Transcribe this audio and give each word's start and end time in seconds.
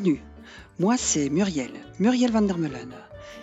Bienvenue, 0.00 0.22
moi 0.78 0.96
c'est 0.96 1.28
Muriel, 1.28 1.72
Muriel 1.98 2.30
van 2.30 2.40
der 2.40 2.56
Meulen, 2.56 2.94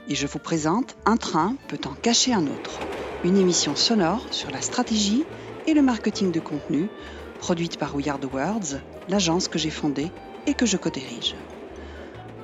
et 0.07 0.15
je 0.15 0.25
vous 0.25 0.39
présente 0.39 0.97
Un 1.05 1.15
train 1.15 1.55
peut 1.67 1.79
en 1.85 1.93
cacher 1.93 2.33
un 2.33 2.47
autre, 2.47 2.81
une 3.23 3.37
émission 3.37 3.75
sonore 3.75 4.25
sur 4.31 4.49
la 4.49 4.61
stratégie 4.61 5.27
et 5.67 5.75
le 5.75 5.83
marketing 5.83 6.31
de 6.31 6.39
contenu, 6.39 6.89
produite 7.37 7.77
par 7.77 7.95
We 7.95 8.07
Are 8.07 8.17
Words, 8.33 8.81
l'agence 9.07 9.47
que 9.47 9.59
j'ai 9.59 9.69
fondée 9.69 10.09
et 10.47 10.55
que 10.55 10.65
je 10.65 10.77
co-dirige. 10.77 11.35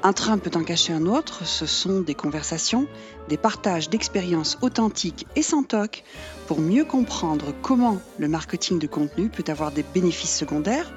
Un 0.04 0.14
train 0.14 0.38
peut 0.38 0.52
en 0.54 0.64
cacher 0.64 0.93
un 0.93 1.07
autre, 1.07 1.48
ce 1.48 1.66
sont 1.66 2.02
des 2.02 2.14
conversations, 2.14 2.86
des 3.30 3.38
partages 3.38 3.89
d'expériences 3.89 4.59
authentiques 4.61 5.25
et 5.36 5.41
sans 5.41 5.64
toc 5.64 6.03
pour 6.45 6.59
mieux 6.59 6.86
comprendre 6.86 7.52
comment 7.64 8.00
le 8.20 8.27
marketing 8.27 8.77
de 8.77 8.86
contenu 8.86 9.30
peut 9.30 9.45
avoir 9.48 9.72
des 9.72 9.81
bénéfices 9.81 10.38
secondaires, 10.38 10.94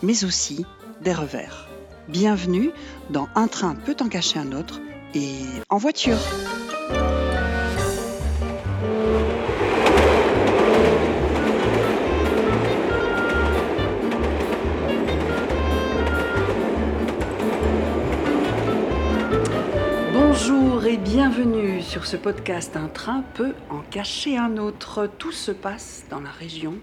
mais 0.00 0.22
aussi 0.24 0.64
des 1.00 1.12
revers. 1.12 1.71
Bienvenue 2.12 2.72
dans 3.08 3.26
Un 3.34 3.48
train 3.48 3.74
peut 3.74 3.96
en 3.98 4.08
cacher 4.10 4.38
un 4.38 4.52
autre 4.52 4.82
et 5.14 5.38
en 5.70 5.78
voiture. 5.78 6.18
Bonjour 20.12 20.84
et 20.84 20.98
bienvenue 20.98 21.80
sur 21.80 22.04
ce 22.04 22.18
podcast 22.18 22.76
Un 22.76 22.88
train 22.88 23.24
peut 23.32 23.54
en 23.70 23.80
cacher 23.90 24.36
un 24.36 24.58
autre. 24.58 25.08
Tout 25.18 25.32
se 25.32 25.50
passe 25.50 26.04
dans 26.10 26.20
la 26.20 26.30
région 26.30 26.74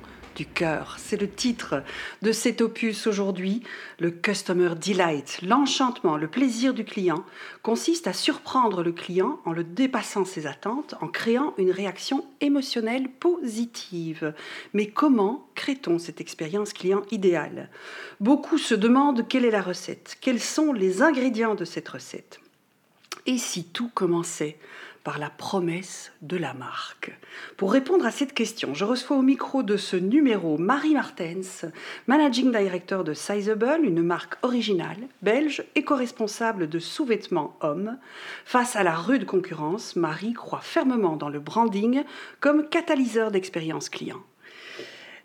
cœur. 0.45 0.97
C'est 0.99 1.19
le 1.19 1.29
titre 1.29 1.83
de 2.21 2.31
cet 2.31 2.61
opus 2.61 3.07
aujourd'hui. 3.07 3.63
Le 3.99 4.11
Customer 4.11 4.71
Delight, 4.75 5.41
l'enchantement, 5.41 6.17
le 6.17 6.27
plaisir 6.27 6.73
du 6.73 6.85
client, 6.85 7.23
consiste 7.61 8.07
à 8.07 8.13
surprendre 8.13 8.83
le 8.83 8.91
client 8.91 9.39
en 9.45 9.51
le 9.51 9.63
dépassant 9.63 10.25
ses 10.25 10.47
attentes, 10.47 10.95
en 11.01 11.07
créant 11.07 11.53
une 11.57 11.71
réaction 11.71 12.25
émotionnelle 12.41 13.09
positive. 13.09 14.33
Mais 14.73 14.87
comment 14.87 15.47
crée-t-on 15.55 15.99
cette 15.99 16.21
expérience 16.21 16.73
client 16.73 17.03
idéale? 17.11 17.69
Beaucoup 18.19 18.57
se 18.57 18.75
demandent 18.75 19.27
quelle 19.27 19.45
est 19.45 19.51
la 19.51 19.61
recette, 19.61 20.17
quels 20.21 20.41
sont 20.41 20.73
les 20.73 21.01
ingrédients 21.01 21.55
de 21.55 21.65
cette 21.65 21.89
recette. 21.89 22.39
Et 23.25 23.37
si 23.37 23.65
tout 23.65 23.89
commençait 23.93 24.57
par 25.03 25.19
la 25.19 25.29
promesse 25.29 26.11
de 26.21 26.37
la 26.37 26.53
marque 26.53 27.11
Pour 27.57 27.71
répondre 27.71 28.05
à 28.05 28.11
cette 28.11 28.33
question, 28.33 28.73
je 28.73 28.85
reçois 28.85 29.17
au 29.17 29.21
micro 29.21 29.63
de 29.63 29.77
ce 29.77 29.95
numéro 29.95 30.57
Marie 30.57 30.93
Martens, 30.93 31.65
Managing 32.07 32.51
Director 32.51 33.03
de 33.03 33.13
Sizeable, 33.13 33.79
une 33.83 34.01
marque 34.01 34.35
originale, 34.43 34.97
belge, 35.21 35.63
éco-responsable 35.75 36.69
de 36.69 36.79
sous-vêtements 36.79 37.57
hommes. 37.61 37.97
Face 38.45 38.75
à 38.75 38.83
la 38.83 38.95
rude 38.95 39.25
concurrence, 39.25 39.95
Marie 39.95 40.33
croit 40.33 40.61
fermement 40.61 41.15
dans 41.15 41.29
le 41.29 41.39
branding 41.39 42.03
comme 42.39 42.67
catalyseur 42.67 43.31
d'expérience 43.31 43.89
client. 43.89 44.21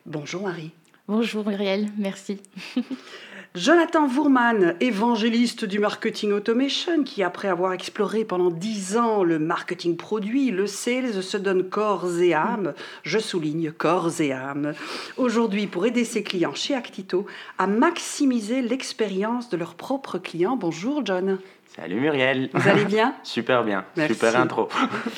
Bonjour 0.06 0.42
Marie. 0.42 0.72
Bonjour 1.09 1.47
Muriel, 1.47 1.91
merci. 1.98 2.41
Jonathan 3.56 4.08
Vourman, 4.08 4.74
évangéliste 4.80 5.64
du 5.64 5.78
marketing 5.78 6.33
automation, 6.33 7.05
qui 7.05 7.22
après 7.22 7.47
avoir 7.47 7.72
exploré 7.72 8.24
pendant 8.24 8.50
dix 8.50 8.97
ans 8.97 9.22
le 9.22 9.38
marketing 9.38 9.97
produit, 9.97 10.50
le 10.50 10.66
sales, 10.66 11.22
se 11.22 11.36
donne 11.36 11.62
corps 11.62 12.19
et 12.20 12.34
âme, 12.34 12.75
je 13.05 13.20
souligne 13.20 13.70
corps 13.70 14.20
et 14.20 14.32
âme, 14.32 14.75
aujourd'hui 15.16 15.69
pour 15.69 15.86
aider 15.86 16.05
ses 16.05 16.25
clients 16.25 16.56
chez 16.56 16.75
Actito 16.75 17.27
à 17.56 17.69
maximiser 17.69 18.60
l'expérience 18.60 19.50
de 19.50 19.56
leurs 19.56 19.76
propres 19.76 20.19
clients. 20.19 20.56
Bonjour 20.56 21.06
John. 21.06 21.38
Salut 21.76 21.98
Muriel. 21.98 22.50
Vous 22.54 22.68
allez 22.68 22.84
bien 22.84 23.16
Super 23.24 23.64
bien. 23.64 23.84
Super 24.06 24.36
intro. 24.36 24.68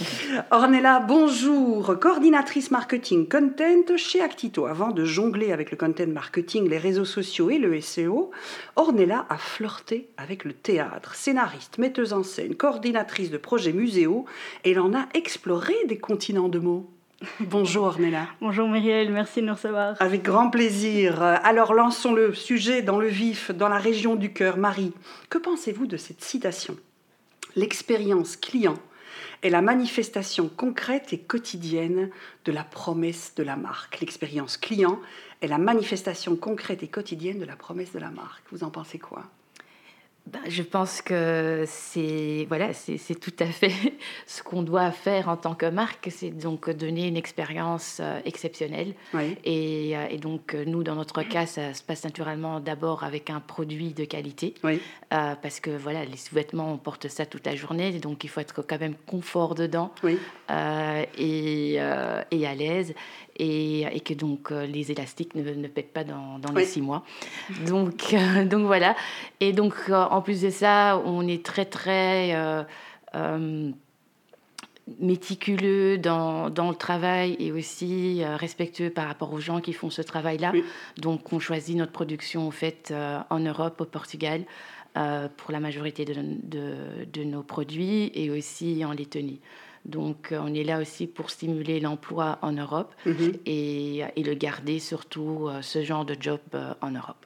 Ornella, 0.51 1.01
bonjour. 1.01 1.99
Coordinatrice 2.01 2.71
marketing 2.71 3.29
content 3.29 3.97
chez 3.99 4.23
Actito. 4.23 4.65
Avant 4.65 4.91
de 4.91 5.05
jongler 5.05 5.53
avec 5.53 5.71
le 5.71 5.77
content 5.77 6.07
marketing, 6.07 6.71
les 6.71 6.79
réseaux 6.79 7.05
sociaux 7.05 7.51
et 7.51 7.59
le 7.59 7.79
SEO, 7.83 8.31
Ornella 8.75 9.27
a 9.29 9.37
flirté 9.37 10.09
avec 10.17 10.47
le 10.47 10.55
théâtre. 10.55 11.15
Scénariste, 11.15 11.77
metteuse 11.77 12.15
en 12.15 12.23
scène, 12.23 12.55
coordinatrice 12.55 13.31
de 13.31 13.37
projets 13.37 13.75
muséaux, 13.75 14.25
elle 14.65 14.81
en 14.81 14.95
a 14.95 15.09
exploré 15.13 15.75
des 15.87 15.99
continents 15.99 16.49
de 16.49 16.59
mots. 16.59 16.89
Bonjour 17.41 17.85
Ornella. 17.85 18.27
Bonjour 18.43 18.69
Muriel, 18.69 19.11
merci 19.11 19.41
de 19.41 19.47
nous 19.47 19.55
recevoir. 19.55 19.97
Avec 20.01 20.23
grand 20.23 20.51
plaisir. 20.51 21.23
Alors 21.23 21.73
lançons 21.73 22.13
le 22.13 22.35
sujet 22.35 22.83
dans 22.83 22.99
le 22.99 23.09
vif, 23.09 23.51
dans 23.51 23.69
la 23.69 23.79
région 23.79 24.17
du 24.17 24.33
cœur. 24.33 24.59
Marie, 24.59 24.93
que 25.31 25.39
pensez-vous 25.39 25.87
de 25.87 25.97
cette 25.97 26.23
citation? 26.23 26.77
L'expérience 27.55 28.37
client 28.37 28.77
est 29.43 29.49
la 29.49 29.63
manifestation 29.63 30.49
concrète 30.49 31.13
et 31.15 31.19
quotidienne 31.19 32.11
de 32.45 32.53
la 32.53 32.65
promesse 32.65 33.33
de 33.35 33.43
la 33.43 33.57
marque. 33.57 34.01
L'expérience 34.01 34.59
client 34.59 35.01
est 35.41 35.49
la 35.49 35.59
manifestation 35.59 36.37
concrète 36.37 36.83
et 36.83 36.89
quotidienne 36.89 37.39
de 37.39 37.47
la 37.47 37.57
promesse 37.57 37.93
de 37.93 37.99
la 37.99 38.11
marque. 38.11 38.45
Vous 38.53 38.63
en 38.63 38.71
pensez 38.71 38.99
quoi? 38.99 39.25
Ben, 40.27 40.41
je 40.49 40.63
pense 40.63 41.03
que 41.03 41.63
c'est 41.69 42.47
voilà, 42.49 42.73
c'est 42.73 43.21
tout 43.21 43.35
à 43.39 43.47
fait 43.47 43.73
ce 44.27 44.43
qu'on 44.43 44.63
doit 44.63 44.91
faire 44.91 45.29
en 45.29 45.37
tant 45.37 45.55
que 45.55 45.67
marque, 45.67 46.09
c'est 46.11 46.31
donc 46.31 46.69
donner 46.69 47.07
une 47.07 47.17
expérience 47.17 47.99
euh, 48.01 48.19
exceptionnelle. 48.25 48.95
Et, 49.45 49.97
euh, 49.97 50.07
et, 50.11 50.19
donc 50.19 50.55
nous, 50.67 50.83
dans 50.83 50.97
notre 50.97 51.23
cas, 51.23 51.47
ça 51.47 51.75
se 51.75 51.83
passe 51.83 52.03
naturellement 52.03 52.59
d'abord 52.59 53.05
avec 53.05 53.31
un 53.31 53.39
produit 53.39 53.93
de 53.93 54.05
qualité, 54.05 54.55
euh, 54.65 54.79
parce 55.11 55.61
que 55.61 55.71
voilà, 55.71 56.05
les 56.05 56.17
sous-vêtements, 56.17 56.73
on 56.73 56.79
porte 56.79 57.07
ça 57.07 57.25
toute 57.25 57.47
la 57.47 57.55
journée, 57.55 57.93
donc 57.93 58.25
il 58.25 58.29
faut 58.29 58.41
être 58.41 58.63
quand 58.67 58.81
même 58.81 58.97
confort 59.07 59.55
dedans. 59.55 59.93
Et, 61.19 61.75
et 61.75 62.47
à 62.47 62.55
l'aise 62.55 62.95
et, 63.39 64.01
que 64.01 64.15
donc 64.15 64.51
euh, 64.51 64.67
les 64.67 64.91
élastiques 64.91 65.35
ne, 65.35 65.43
ne 65.51 65.69
pètent 65.69 65.93
pas 65.93 66.05
dans, 66.05 66.39
dans 66.39 66.53
les 66.53 66.65
six 66.65 66.81
mois. 66.81 67.05
Donc, 67.67 68.13
euh, 68.13 68.45
donc 68.47 68.67
voilà. 68.67 68.97
Et 69.41 69.53
donc 69.53 69.75
euh, 69.89 69.95
en 69.95 70.23
plus 70.23 70.43
de 70.43 70.51
ça, 70.51 71.01
on 71.05 71.27
est 71.27 71.45
très 71.45 71.65
très 71.65 72.65
méticuleux 75.01 75.99
dans, 75.99 76.49
dans, 76.51 76.69
le 76.69 76.77
travail 76.77 77.37
et 77.41 77.51
aussi 77.51 78.23
respectueux 78.25 78.91
par 78.91 79.09
rapport 79.09 79.33
aux 79.33 79.41
gens 79.41 79.61
qui 79.61 79.73
font 79.73 79.91
ce 79.91 80.03
travail-là. 80.03 80.53
Donc 80.99 81.33
on 81.33 81.41
choisit 81.41 81.77
notre 81.77 81.93
production 81.93 82.47
en 82.47 82.51
fait 82.51 82.93
en 83.31 83.41
Europe, 83.41 83.81
au 83.81 83.85
Portugal. 83.87 84.45
pour 84.95 85.51
la 85.51 85.61
majorité 85.61 86.05
de, 86.05 86.15
de, 86.15 86.75
de, 87.11 87.25
nos 87.25 87.43
produits 87.43 88.13
et 88.15 88.31
aussi 88.31 88.85
en 88.85 88.93
Lettonie. 88.93 89.41
Donc, 89.87 90.33
euh, 90.33 90.41
on 90.43 90.53
est 90.53 90.65
là 90.65 90.81
aussi 90.81 91.07
pour 91.07 91.31
stimuler 91.31 91.79
l'emploi 91.79 92.39
en 92.43 92.53
Europe 92.53 92.93
mhm. 93.07 93.35
et, 93.47 94.05
le 94.17 94.35
garder 94.35 94.81
surtout 94.81 95.47
euh, 95.47 95.63
ce 95.63 95.85
genre 95.85 96.05
de 96.05 96.17
job 96.19 96.41
euh, 96.55 96.75
en 96.81 96.91
Europe. 96.91 97.17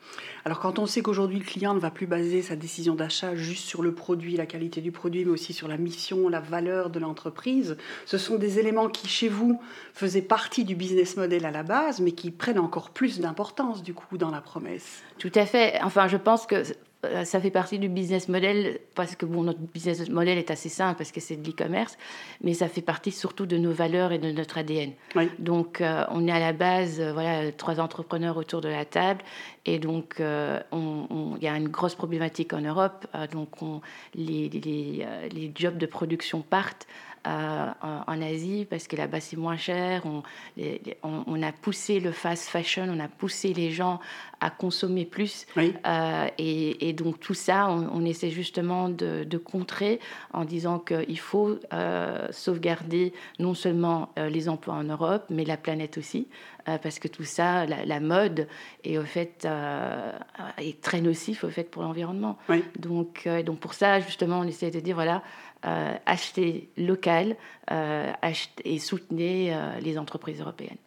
Alors, 0.44 0.60
quand 0.60 0.78
on 0.78 0.84
sait 0.84 1.00
qu'aujourd'hui 1.00 1.38
le 1.38 1.44
client 1.44 1.72
ne 1.72 1.78
va 1.78 1.90
plus 1.90 2.06
baser 2.06 2.42
sa 2.42 2.56
décision 2.56 2.94
d'achat 2.94 3.34
juste 3.34 3.64
sur 3.64 3.80
le 3.80 3.94
produit, 3.94 4.36
la 4.36 4.44
qualité 4.44 4.82
du 4.82 4.92
produit, 4.92 5.24
mais 5.24 5.30
aussi 5.30 5.54
sur 5.54 5.68
la 5.68 5.78
mission, 5.78 6.28
la 6.28 6.40
valeur 6.40 6.90
de 6.90 6.98
l'entreprise, 6.98 7.78
ce 8.04 8.18
sont 8.18 8.36
des 8.36 8.58
éléments 8.58 8.88
qui, 8.88 9.08
chez 9.08 9.28
vous, 9.28 9.58
faisaient 9.94 10.20
partie 10.20 10.64
du 10.64 10.74
business 10.74 11.16
model 11.16 11.46
à 11.46 11.50
la 11.50 11.62
base, 11.62 12.00
mais 12.00 12.12
qui 12.12 12.30
prennent 12.30 12.58
encore 12.58 12.90
plus 12.90 13.20
d'importance, 13.20 13.82
du 13.82 13.94
coup, 13.94 14.18
dans 14.18 14.30
la 14.30 14.42
promesse. 14.42 15.02
Tout 15.18 15.32
à 15.34 15.46
fait. 15.46 15.78
Enfin, 15.82 16.08
je 16.08 16.18
pense 16.18 16.46
que 16.46 16.62
ça 17.24 17.40
fait 17.40 17.50
partie 17.50 17.78
du 17.78 17.88
business 17.88 18.28
model 18.28 18.78
parce 18.94 19.16
que 19.16 19.24
bon, 19.24 19.42
notre 19.42 19.58
business 19.58 20.08
model 20.08 20.38
est 20.38 20.50
assez 20.50 20.68
simple 20.68 20.98
parce 20.98 21.12
que 21.12 21.20
c'est 21.20 21.36
de 21.36 21.46
l'e-commerce, 21.46 21.96
mais 22.42 22.54
ça 22.54 22.68
fait 22.68 22.82
partie 22.82 23.10
surtout 23.10 23.46
de 23.46 23.56
nos 23.56 23.72
valeurs 23.72 24.12
et 24.12 24.18
de 24.18 24.30
notre 24.30 24.58
ADN. 24.58 24.92
Donc, 25.38 25.80
euh, 25.80 26.04
on 26.10 26.28
est 26.28 26.32
à 26.32 26.38
la 26.38 26.52
base, 26.52 27.00
euh, 27.00 27.12
voilà, 27.12 27.52
trois 27.52 27.80
entrepreneurs 27.80 28.36
autour 28.36 28.60
de 28.60 28.68
la 28.68 28.84
table, 28.84 29.22
et 29.66 29.78
donc 29.78 30.16
il 30.18 31.42
y 31.42 31.48
a 31.48 31.56
une 31.56 31.68
grosse 31.68 31.94
problématique 31.94 32.52
en 32.52 32.60
Europe. 32.60 33.06
donc, 33.32 33.62
on, 33.62 33.80
les, 34.14 34.48
les, 34.48 35.06
les 35.30 35.52
jobs 35.54 35.76
de 35.76 35.86
production 35.86 36.40
partent. 36.42 36.86
Euh, 37.26 37.66
en, 37.82 38.22
Asie 38.22 38.66
parce 38.68 38.86
que 38.86 38.96
là-bas 38.96 39.20
c'est 39.20 39.36
moins 39.36 39.58
cher. 39.58 40.04
On, 40.06 40.22
on, 41.02 41.42
a 41.42 41.52
poussé 41.52 42.00
le 42.00 42.12
fast 42.12 42.48
fashion, 42.48 42.86
on 42.88 42.98
a 42.98 43.08
poussé 43.08 43.52
les 43.52 43.70
gens 43.70 44.00
à 44.40 44.48
consommer 44.48 45.04
plus. 45.04 45.46
Euh, 45.58 46.28
et, 46.38 46.92
donc 46.94 47.20
tout 47.20 47.34
ça, 47.34 47.68
on, 47.70 48.04
essaie 48.06 48.30
justement 48.30 48.88
de, 48.88 49.36
contrer 49.36 50.00
en 50.32 50.44
disant 50.46 50.78
qu'il 50.78 51.18
faut 51.18 51.58
euh, 51.74 52.26
sauvegarder 52.30 53.12
non 53.38 53.52
seulement 53.52 54.12
les 54.16 54.48
emplois 54.48 54.74
en 54.74 54.84
Europe, 54.84 55.24
mais 55.28 55.44
la 55.44 55.58
planète 55.58 55.98
aussi. 55.98 56.26
parce 56.64 56.98
que 56.98 57.08
tout 57.08 57.24
ça, 57.24 57.66
la, 57.66 58.00
mode 58.00 58.48
est 58.84 58.96
au 58.96 59.04
fait 59.04 59.46
est 60.58 60.80
très 60.80 61.02
nocif 61.02 61.44
au 61.44 61.50
fait 61.50 61.64
pour 61.64 61.82
l'environnement. 61.82 62.38
Donc, 62.78 63.28
donc 63.44 63.60
pour 63.60 63.74
ça 63.74 64.00
justement, 64.00 64.40
on 64.40 64.44
essaie 64.44 64.70
de 64.70 64.80
dire 64.80 64.94
voilà, 64.94 65.22
euh, 65.66 65.94
achetez 66.06 66.70
local 66.78 67.36
euh, 67.70 68.10
et 68.64 68.78
soutenez 68.78 69.54
euh, 69.54 69.78
les 69.80 69.98
entreprises 69.98 70.40
européennes. 70.40 70.78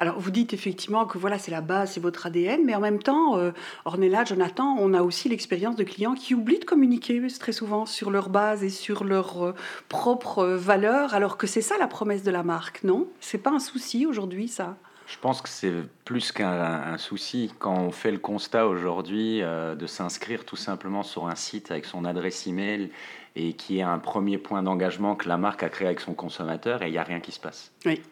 Alors 0.00 0.18
vous 0.18 0.32
dites 0.32 0.52
effectivement 0.52 1.06
que 1.06 1.16
voilà 1.16 1.38
c'est 1.38 1.52
la 1.52 1.60
base, 1.60 1.92
c'est 1.92 2.00
votre 2.00 2.26
ADN, 2.26 2.64
mais 2.64 2.74
en 2.74 2.80
même 2.80 3.00
temps, 3.00 3.38
Ornella, 3.84 4.24
Jonathan, 4.24 4.76
on 4.80 4.94
a 4.94 5.02
aussi 5.02 5.28
l'expérience 5.28 5.76
de 5.76 5.84
clients 5.84 6.14
qui 6.14 6.34
oublient 6.34 6.58
de 6.58 6.64
communiquer 6.64 7.24
très 7.38 7.52
souvent 7.52 7.86
sur 7.86 8.10
leur 8.10 8.28
base 8.28 8.64
et 8.64 8.68
sur 8.68 9.04
leurs 9.04 9.54
propres 9.88 10.44
valeurs, 10.44 11.14
alors 11.14 11.36
que 11.36 11.46
c'est 11.46 11.62
ça 11.62 11.78
la 11.78 11.86
promesse 11.86 12.24
de 12.24 12.32
la 12.32 12.42
marque, 12.42 12.82
non? 12.82 13.06
C'est 13.20 13.38
pas 13.38 13.50
un 13.50 13.60
souci 13.60 14.06
aujourd'hui 14.06 14.48
ça? 14.48 14.76
Je 15.06 15.18
pense 15.20 15.40
que 15.40 15.48
c'est 15.48 15.72
plus 16.04 16.32
qu'un 16.32 16.98
souci. 16.98 17.52
Quand 17.60 17.78
on 17.78 17.92
fait 17.92 18.10
le 18.10 18.18
constat 18.18 18.66
aujourd'hui 18.66 19.40
de 19.40 19.86
s'inscrire 19.86 20.44
tout 20.44 20.56
simplement 20.56 21.04
sur 21.04 21.28
un 21.28 21.36
site 21.36 21.70
avec 21.70 21.84
son 21.84 22.04
adresse 22.04 22.48
email 22.48 22.90
et 23.36 23.52
qui 23.52 23.78
est 23.78 23.82
un 23.82 23.98
premier 23.98 24.38
point 24.38 24.62
d'engagement 24.62 25.14
que 25.14 25.28
la 25.28 25.36
marque 25.36 25.62
a 25.62 25.68
créé 25.68 25.86
avec 25.86 26.00
son 26.00 26.14
consommateur 26.14 26.82
et 26.82 26.88
il 26.88 26.92
n'y 26.92 26.98
a 26.98 27.04
rien 27.04 27.20
qui 27.20 27.30
se 27.30 27.38
passe. 27.38 27.72
Oui. 27.84 28.02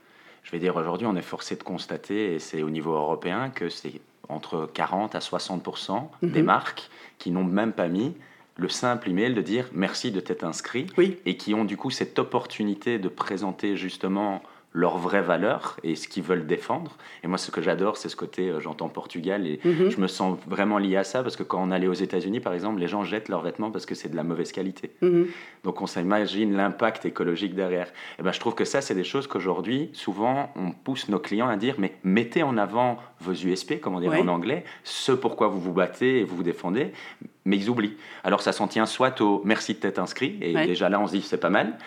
Je 0.43 0.50
vais 0.50 0.59
dire 0.59 0.76
aujourd'hui, 0.76 1.06
on 1.06 1.17
est 1.17 1.23
forcé 1.23 1.56
de 1.56 1.62
constater, 1.62 2.35
et 2.35 2.38
c'est 2.38 2.62
au 2.62 2.69
niveau 2.69 2.93
européen, 2.93 3.49
que 3.49 3.71
c'est 3.71 4.03
entre 4.29 4.69
40 4.73 5.15
à 5.15 5.21
60 5.21 5.67
des 6.23 6.41
mhm. 6.41 6.44
marques 6.44 6.91
qui 7.19 7.31
n'ont 7.31 7.44
même 7.44 7.73
pas 7.73 7.88
mis 7.88 8.15
le 8.56 8.69
simple 8.69 9.11
email 9.11 9.35
de 9.35 9.41
dire 9.41 9.69
merci 9.73 10.12
de 10.12 10.21
t'être 10.21 10.44
inscrit 10.44 10.87
oui. 10.97 11.19
et 11.26 11.37
qui 11.37 11.55
ont 11.55 11.65
du 11.65 11.76
coup 11.76 11.91
cette 11.91 12.19
opportunité 12.19 12.99
de 12.99 13.09
présenter 13.09 13.76
justement 13.76 14.43
leurs 14.75 14.99
vraies 14.99 15.23
valeurs 15.23 15.76
et 15.85 15.94
ce 15.94 16.09
qu'ils 16.09 16.25
veulent 16.25 16.47
défendre. 16.47 16.97
Et 17.23 17.29
moi, 17.29 17.38
ce 17.38 17.53
que 17.53 17.62
j'adore, 17.62 17.97
c'est 17.97 18.09
ce 18.09 18.17
côté, 18.17 18.50
euh, 18.50 18.59
j'entends 18.59 18.88
Portugal, 18.88 19.47
et 19.47 19.61
mhm. 19.65 19.88
je 19.88 20.00
me 20.00 20.09
sens 20.09 20.37
vraiment 20.49 20.79
lié 20.79 20.97
à 20.97 21.05
ça, 21.05 21.23
parce 21.23 21.37
que 21.37 21.44
quand 21.44 21.62
on 21.62 21.71
allait 21.71 21.87
aux 21.87 21.94
États-Unis, 21.94 22.41
par 22.41 22.53
exemple, 22.53 22.81
les 22.81 22.88
gens 22.88 23.05
jettent 23.05 23.29
leurs 23.29 23.43
vêtements 23.43 23.71
parce 23.71 23.87
que 23.87 23.94
c'est 23.94 24.09
de 24.09 24.17
la 24.17 24.25
mauvaise 24.25 24.50
qualité. 24.50 24.91
Mhm. 25.00 25.29
Donc 25.62 25.81
on 25.81 25.87
s'imagine 25.87 26.56
l'impact 26.56 27.06
écologique 27.06 27.55
derrière. 27.55 27.87
Et 28.19 28.23
ben, 28.23 28.32
je 28.32 28.41
trouve 28.41 28.56
que 28.56 28.65
ça, 28.65 28.81
c'est 28.81 28.97
des 28.97 29.05
choses 29.05 29.29
qu'aujourd'hui, 29.29 29.91
souvent, 29.93 30.53
on 30.56 30.73
pousse 30.73 31.09
nos 31.09 31.21
clients 31.21 31.49
à 31.49 31.56
dire, 31.56 31.76
mais 31.79 31.93
mettez 32.03 32.43
en 32.43 32.59
avant 32.59 32.99
vos 33.21 33.32
USP, 33.32 33.81
comme 33.81 33.94
on 33.94 34.00
dirait 34.00 34.21
en 34.21 34.29
anglais, 34.29 34.65
ce 34.82 35.12
pourquoi 35.12 35.47
vous 35.47 35.61
vous 35.61 35.73
battez 35.73 36.19
et 36.19 36.25
vous 36.25 36.35
vous 36.37 36.43
défendez, 36.43 36.91
mais 37.44 37.56
ils 37.56 37.71
oublient. 37.71 37.97
Alors 38.25 38.43
ça 38.43 38.50
s'en 38.50 38.67
tient 38.67 38.87
soit 38.87 39.21
au 39.21 39.41
merci 39.44 39.75
de 39.75 39.79
t'être 39.79 40.00
inscrit, 40.00 40.37
et 40.41 40.53
déjà 40.67 40.88
là, 40.88 40.99
on 40.99 41.06
se 41.06 41.12
dit, 41.12 41.23
c'est 41.23 41.38
pas 41.38 41.50
mal, 41.50 41.79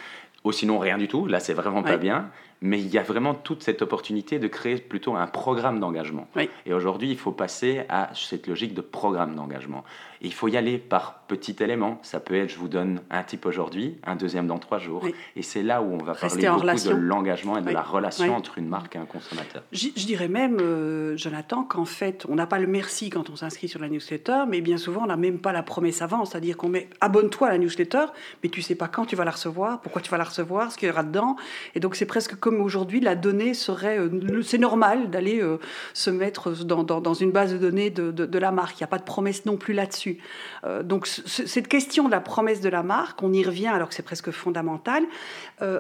ou 0.46 0.54
sinon 0.54 0.80
rien 0.80 0.98
du 0.98 1.10
tout, 1.10 1.28
là 1.28 1.42
c'est 1.42 1.54
vraiment 1.54 1.84
pas 1.84 1.98
bien 1.98 2.30
mais 2.62 2.80
il 2.80 2.88
y 2.88 2.98
a 2.98 3.04
vraiment 3.04 3.34
toute 3.34 3.64
cette 3.64 3.82
opportunité 3.82 4.40
de 4.40 4.48
créer 4.48 4.78
plutôt 4.78 5.16
un 5.16 5.28
programme 5.28 5.80
d'engagement. 5.80 6.28
Et 6.66 6.74
aujourd'hui, 6.74 7.12
il 7.12 7.18
faut 7.18 7.32
passer 7.32 7.84
à 7.90 8.10
cette 8.16 8.48
logique 8.48 8.74
de 8.74 8.82
programme 8.82 9.36
d'engagement. 9.36 9.84
Il 10.22 10.34
faut 10.34 10.48
y 10.48 10.58
aller 10.58 10.80
par 10.80 11.20
petits 11.28 11.56
éléments. 11.60 12.00
Ça 12.02 12.20
peut 12.20 12.36
être, 12.36 12.50
je 12.50 12.58
vous 12.58 12.68
donne 12.68 13.02
un 13.12 13.22
type 13.22 13.46
aujourd'hui, 13.46 13.98
un 14.04 14.16
deuxième 14.16 14.48
dans 14.48 14.58
trois 14.58 14.80
jours. 14.80 15.06
Et 15.36 15.44
c'est 15.44 15.62
là 15.62 15.82
où 15.82 15.94
on 15.94 15.98
va 16.04 16.16
parler 16.16 16.48
beaucoup 16.48 16.66
de 16.66 16.96
l'engagement 16.96 17.58
et 17.58 17.62
de 17.62 17.70
la 17.70 17.84
relation 17.84 18.36
entre 18.36 18.58
une 18.58 18.68
marque 18.68 18.96
et 18.96 19.00
un 19.00 19.06
consommateur. 19.06 19.64
Je, 19.72 19.90
dirais 19.90 20.28
même, 20.28 20.58
euh, 20.60 21.16
Jonathan, 21.18 21.64
qu'en 21.64 21.86
fait, 21.86 22.26
on 22.30 22.36
n'a 22.36 22.48
pas 22.48 22.58
le 22.58 22.68
merci 22.68 23.10
quand 23.10 23.30
on 23.30 23.36
s'inscrit 23.36 23.68
sur 23.68 23.80
la 23.80 23.90
newsletter, 23.90 24.46
mais 24.48 24.62
bien 24.62 24.78
souvent, 24.78 25.04
on 25.04 25.08
n'a 25.08 25.18
même 25.18 25.40
pas 25.40 25.52
la 25.52 25.64
promesse 25.64 26.02
avant. 26.02 26.26
C'est-à-dire 26.26 26.58
qu'on 26.58 26.70
met 26.70 26.90
abonne-toi 27.02 27.50
à 27.50 27.52
la 27.52 27.58
newsletter, 27.58 28.06
mais 28.42 28.50
tu 28.50 28.62
sais 28.62 28.76
pas 28.76 28.88
quand 28.88 29.06
tu 29.06 29.16
vas 29.16 29.26
la 29.26 29.32
recevoir, 29.32 29.82
pourquoi 29.82 30.02
tu 30.02 30.10
vas 30.10 30.18
la 30.18 30.24
recevoir, 30.24 30.72
ce 30.72 30.78
qu'il 30.78 30.88
y 30.88 30.92
aura 30.92 31.04
dedans. 31.04 31.36
Et 31.76 31.80
donc, 31.80 31.96
c'est 31.96 32.06
presque 32.06 32.36
comme 32.36 32.47
aujourd'hui, 32.56 33.00
la 33.00 33.16
donnée 33.16 33.54
serait. 33.54 34.00
Euh, 34.00 34.42
c'est 34.44 34.58
normal 34.58 35.10
d'aller 35.10 35.42
euh, 35.42 35.58
se 35.94 36.10
mettre 36.10 36.52
dans, 36.52 37.14
une 37.14 37.32
base 37.32 37.54
de 37.54 37.58
données 37.58 37.90
de, 37.90 38.40
la 38.40 38.52
marque. 38.52 38.80
Il 38.80 38.84
n'y 38.84 38.86
a 38.86 38.88
pas 38.88 38.98
de 38.98 39.04
promesse 39.04 39.46
non 39.46 39.58
plus 39.58 39.74
là-dessus. 39.74 40.20
Euh, 40.64 40.84
donc, 40.84 41.08
cette 41.08 41.68
question 41.68 42.06
de 42.06 42.12
la 42.12 42.20
promesse 42.20 42.62
de 42.62 42.70
la 42.70 42.84
marque, 42.84 43.22
on 43.24 43.34
y 43.34 43.44
revient 43.44 43.68
alors 43.68 43.90
que 43.90 43.96
c'est 43.96 44.04
presque 44.04 44.32
fondamental. 44.32 45.04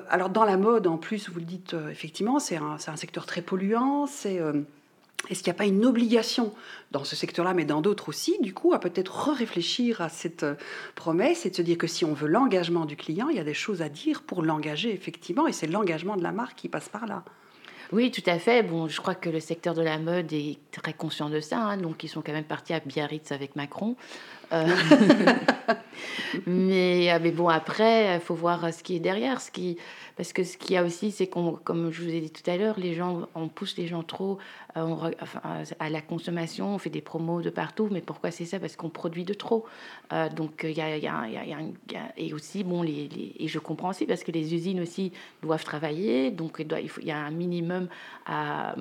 alors, 0.10 0.30
dans 0.30 0.46
la 0.46 0.58
mode, 0.58 0.88
en 0.88 0.98
plus, 0.98 1.30
vous 1.30 1.40
le 1.40 1.46
dites 1.46 1.76
effectivement, 1.92 2.40
c'est 2.40 2.58
un, 2.58 2.78
secteur 2.96 3.26
très 3.26 3.42
polluant. 3.42 4.08
C'est. 4.08 4.42
Est-ce 5.30 5.44
qu'il 5.44 5.52
n'y 5.52 5.56
a 5.56 5.58
pas 5.58 5.66
une 5.66 5.86
obligation 5.86 6.54
dans 6.92 7.04
ce 7.04 7.16
secteur-là, 7.16 7.54
mais 7.54 7.66
dans 7.66 7.82
d'autres 7.82 8.10
aussi, 8.10 8.38
du 8.42 8.54
coup, 8.54 8.74
à 8.74 8.80
peut-être 8.80 9.30
réfléchir 9.30 10.00
à 10.00 10.10
cette 10.10 10.44
euh, 10.44 10.56
promesse 10.96 11.46
et 11.46 11.50
de 11.50 11.56
se 11.56 11.62
dire 11.62 11.78
que 11.78 11.88
si 11.88 12.06
on 12.06 12.14
veut 12.14 12.28
l'engagement 12.28 12.86
du 12.86 12.96
client, 12.96 13.28
il 13.28 13.36
y 13.36 13.40
a 13.40 13.44
des 13.44 13.54
choses 13.54 13.82
à 13.82 13.90
dire 13.90 14.22
pour 14.22 14.42
l'engager, 14.42 14.94
effectivement, 14.94 15.48
et 15.48 15.54
c'est 15.54 15.68
l'engagement 15.68 16.16
de 16.16 16.24
la 16.24 16.32
marque 16.32 16.56
qui 16.58 16.70
passe 16.70 16.88
par 16.88 17.08
là. 17.08 17.24
Oui, 17.94 18.12
tout 18.12 18.24
à 18.26 18.38
fait. 18.38 18.64
Bon, 18.64 18.88
je 18.88 19.00
crois 19.00 19.16
que 19.16 19.30
le 19.30 19.40
secteur 19.40 19.74
de 19.74 19.82
la 19.82 19.98
mode 19.98 20.34
est 20.34 20.58
très 20.72 20.94
conscient 20.94 21.30
de 21.30 21.40
ça. 21.40 21.60
Hein. 21.60 21.78
donc, 21.78 22.04
ils 22.04 22.10
sont 22.10 22.22
quand 22.22 22.34
même 22.34 22.44
partis 22.44 22.74
à 22.74 22.80
Biarritz 22.82 23.32
avec 23.32 23.56
Macron. 23.56 23.96
Euh, 24.54 24.68
mais, 26.48 27.12
euh, 27.12 27.20
mais 27.22 27.32
bon, 27.32 27.48
après, 27.50 28.16
il 28.16 28.22
faut 28.22 28.36
voir 28.36 28.74
ce 28.74 28.84
qui 28.84 28.96
est 28.96 29.00
derrière. 29.00 29.42
Ce 29.42 29.52
qui, 29.52 29.78
parce 30.16 30.34
que 30.34 30.44
ce 30.44 30.58
qu'il 30.58 30.72
y 30.72 30.78
a 30.78 30.84
aussi, 30.84 31.12
c'est 31.12 31.28
qu'on, 31.28 31.54
comme 31.54 31.92
je 31.92 32.02
vous 32.02 32.10
ai 32.10 32.22
dit 32.22 32.32
tout 32.32 32.50
à 32.50 32.58
l'heure, 32.58 32.80
les 32.80 32.94
gens, 32.94 33.28
on 33.36 33.48
pousse 33.48 33.78
les 33.78 33.88
gens 33.88 34.04
trop 34.04 34.40
euh, 34.76 35.12
à 35.80 35.90
la 35.90 36.02
consommation, 36.02 36.76
on 36.76 36.78
fait 36.78 36.90
des 36.90 37.02
promos 37.02 37.42
de 37.42 37.50
partout. 37.50 37.88
Mais 37.92 38.02
pourquoi 38.02 38.32
c'est 38.32 38.46
ça? 38.46 38.60
Parce 38.60 38.76
qu'on 38.76 38.90
produit 38.90 39.26
de 39.26 39.34
trop. 39.34 39.66
Euh, 40.14 40.30
donc 40.30 40.62
il 40.64 40.78
y 40.78 40.82
a, 40.82 40.98
y, 40.98 41.10
et 42.18 42.34
aussi 42.34 42.64
bon, 42.64 42.82
les, 42.82 43.36
et 43.40 43.48
je 43.48 43.60
comprends 43.60 43.90
aussi 43.90 44.06
parce 44.06 44.24
que 44.24 44.32
les 44.32 44.54
usines 44.54 44.80
aussi 44.82 45.12
doivent 45.42 45.64
travailler. 45.64 46.32
Donc 46.32 46.58
il, 46.60 46.68
doit, 46.68 46.80
y 46.80 47.12
a 47.12 47.18
un 47.18 47.32
minimum 47.32 47.88
à 48.26 48.76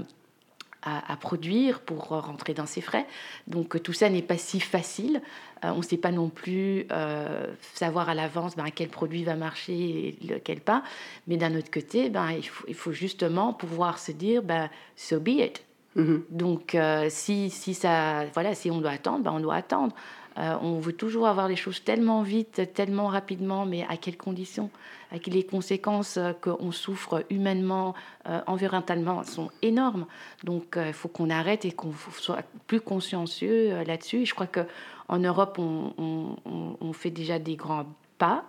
à, 0.86 1.16
produire 1.16 1.80
pour 1.80 2.08
rentrer 2.08 2.54
dans 2.54 2.66
ses 2.66 2.80
frais. 2.80 3.06
Donc 3.48 3.82
tout 3.82 3.92
ça 3.92 4.08
n'est 4.08 4.22
pas 4.22 4.38
si 4.38 4.60
facile. 4.60 5.20
Euh, 5.64 5.70
on 5.70 5.78
ne 5.78 5.82
sait 5.82 5.96
pas 5.96 6.12
non 6.12 6.28
plus 6.28 6.86
euh, 6.92 7.46
savoir 7.74 8.08
à 8.08 8.14
l'avance 8.14 8.56
ben, 8.56 8.66
quel 8.72 8.88
produit 8.88 9.24
va 9.24 9.34
marcher 9.34 9.72
et 10.20 10.26
lequel 10.26 10.60
pas. 10.60 10.82
Mais 11.26 11.36
d'un 11.36 11.56
autre 11.56 11.70
côté, 11.70 12.08
ben, 12.08 12.30
il, 12.30 12.46
faut, 12.46 12.64
il, 12.68 12.74
faut, 12.74 12.92
justement 12.92 13.52
pouvoir 13.52 13.98
se 13.98 14.12
dire, 14.12 14.42
ben, 14.42 14.70
so 14.94 15.18
be 15.18 15.28
it. 15.28 15.64
Mm-hmm. 15.96 16.20
Donc 16.30 16.74
euh, 16.74 17.06
si, 17.08 17.50
si, 17.50 17.74
ça, 17.74 18.24
voilà, 18.34 18.54
si 18.54 18.70
on 18.70 18.80
doit 18.80 18.90
attendre, 18.90 19.24
ben, 19.24 19.32
on 19.32 19.40
doit 19.40 19.56
attendre. 19.56 19.94
on 20.36 20.78
veut 20.78 20.92
toujours 20.92 21.26
avoir 21.26 21.48
les 21.48 21.56
choses 21.56 21.82
tellement 21.82 22.22
vite, 22.22 22.72
tellement 22.74 23.08
rapidement, 23.08 23.66
mais 23.66 23.84
à 23.88 23.96
quelles 23.96 24.18
conditions? 24.18 24.70
Avec 25.16 25.28
les 25.28 25.44
conséquences 25.44 26.18
euh, 26.18 26.32
qu'on 26.34 26.72
souffre 26.72 27.24
humainement, 27.30 27.94
euh, 28.28 28.40
environnementalement, 28.46 29.24
sont 29.24 29.50
énormes. 29.62 30.06
Donc 30.44 30.76
euh, 30.76 30.88
il 30.88 30.92
faut 30.92 31.08
qu'on 31.08 31.30
arrête 31.30 31.64
et 31.64 31.72
qu'on 31.72 31.92
soit 32.18 32.42
plus 32.66 32.80
consciencieux 32.80 33.82
là-dessus. 33.84 34.26
Je 34.26 34.34
crois 34.34 34.46
qu'en 34.46 35.18
Europe, 35.18 35.58
on, 35.58 36.92
fait 36.92 37.10
déjà 37.10 37.38
des 37.38 37.56
grands 37.56 37.86
pas 38.18 38.44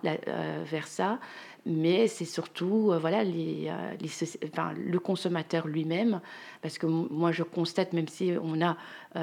vers 0.64 0.86
ça 0.86 1.18
mais 1.66 2.06
c'est 2.06 2.24
surtout 2.24 2.94
voilà 2.98 3.22
le 3.24 4.98
consommateur 4.98 5.66
lui-même 5.66 6.22
parce 6.62 6.78
que 6.78 6.86
moi 6.86 7.30
je 7.30 7.42
constate 7.42 7.92
même 7.92 8.08
si 8.08 8.32
on 8.42 8.62
a 8.62 8.78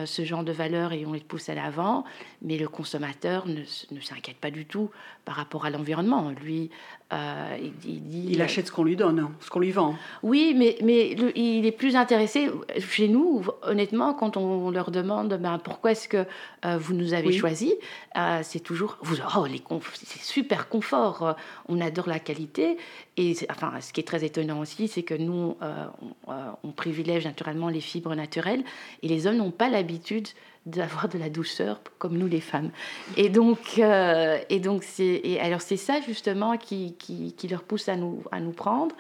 ce 0.06 0.26
genre 0.26 0.44
de 0.44 0.52
valeurs 0.52 0.94
et 0.94 1.06
on 1.06 1.14
les 1.14 1.20
pousse 1.20 1.50
à 1.50 1.56
l'avant 1.56 2.04
mais 2.42 2.58
le 2.58 2.68
consommateur 2.68 3.48
ne, 3.48 3.62
ne 3.92 4.00
s'inquiète 4.02 4.38
pas 4.38 4.52
du 4.52 4.66
tout 4.66 4.90
par 5.24 5.36
rapport 5.36 5.66
à 5.66 5.70
l'environnement 5.70 6.32
lui 6.32 6.70
euh, 7.14 7.58
il, 7.86 8.42
achète 8.42 8.66
ce 8.66 8.72
qu'on 8.72 8.84
lui 8.84 8.96
donne, 8.96 9.30
ce 9.40 9.52
qu'on 9.52 9.60
lui 9.60 9.72
vend. 9.72 9.96
Oui, 10.24 10.56
mais, 10.58 10.76
mais 10.84 11.12
il 11.36 11.64
est 11.64 11.72
plus 11.72 11.96
intéressé 11.96 12.50
chez 12.80 13.08
nous, 13.08 13.46
honnêtement, 13.62 14.16
quand 14.16 14.38
on 14.38 14.72
leur 14.72 14.90
demande 14.90 15.38
ben, 15.40 15.60
pourquoi 15.60 15.92
est-ce 15.92 16.10
que 16.10 16.26
euh, 16.66 16.78
vous 16.80 16.96
nous 16.96 17.14
avez 17.14 17.32
choisi, 17.32 17.76
euh, 18.18 18.40
c'est 18.42 18.60
toujours 18.60 18.98
vous, 19.02 19.18
oh, 19.38 19.46
les 19.46 19.62
c'est 19.94 20.24
super 20.24 20.68
confort, 20.68 21.36
on 21.70 21.80
adore 21.80 22.10
la 22.10 22.20
qualité. 22.20 22.78
Et 23.18 23.34
enfin, 23.50 23.80
ce 23.80 23.94
qui 23.94 24.02
est 24.02 24.06
très 24.06 24.26
étonnant 24.26 24.60
aussi, 24.60 24.88
c'est 24.90 25.04
que 25.04 25.14
nous, 25.14 25.56
on, 26.28 26.34
on, 26.64 26.72
privilège 26.72 27.24
naturellement 27.24 27.70
les 27.70 27.80
fibres 27.80 28.14
naturelles 28.14 28.64
et 29.04 29.08
les 29.08 29.26
hommes 29.26 29.38
n'ont 29.38 29.52
pas 29.52 29.70
l'habitude 29.70 30.28
d'avoir 30.66 31.08
de 31.08 31.18
la 31.18 31.30
douceur 31.30 31.80
comme 32.00 32.18
nous 32.18 32.28
les 32.28 32.42
femmes. 32.42 32.72
Et 33.18 33.30
donc, 33.30 33.78
euh, 33.78 34.40
et 34.50 34.60
donc 34.60 34.84
c'est, 34.84 35.40
alors 35.40 35.62
c'est 35.62 35.78
ça 35.78 36.02
justement 36.02 36.58
qui, 36.58 36.96
qui, 36.98 37.34
qui, 37.34 37.48
leur 37.48 37.64
pousse 37.64 37.88
à 37.88 37.96
nous, 37.96 38.24
à 38.32 38.40
nous 38.40 38.52
prendre. 38.52 38.96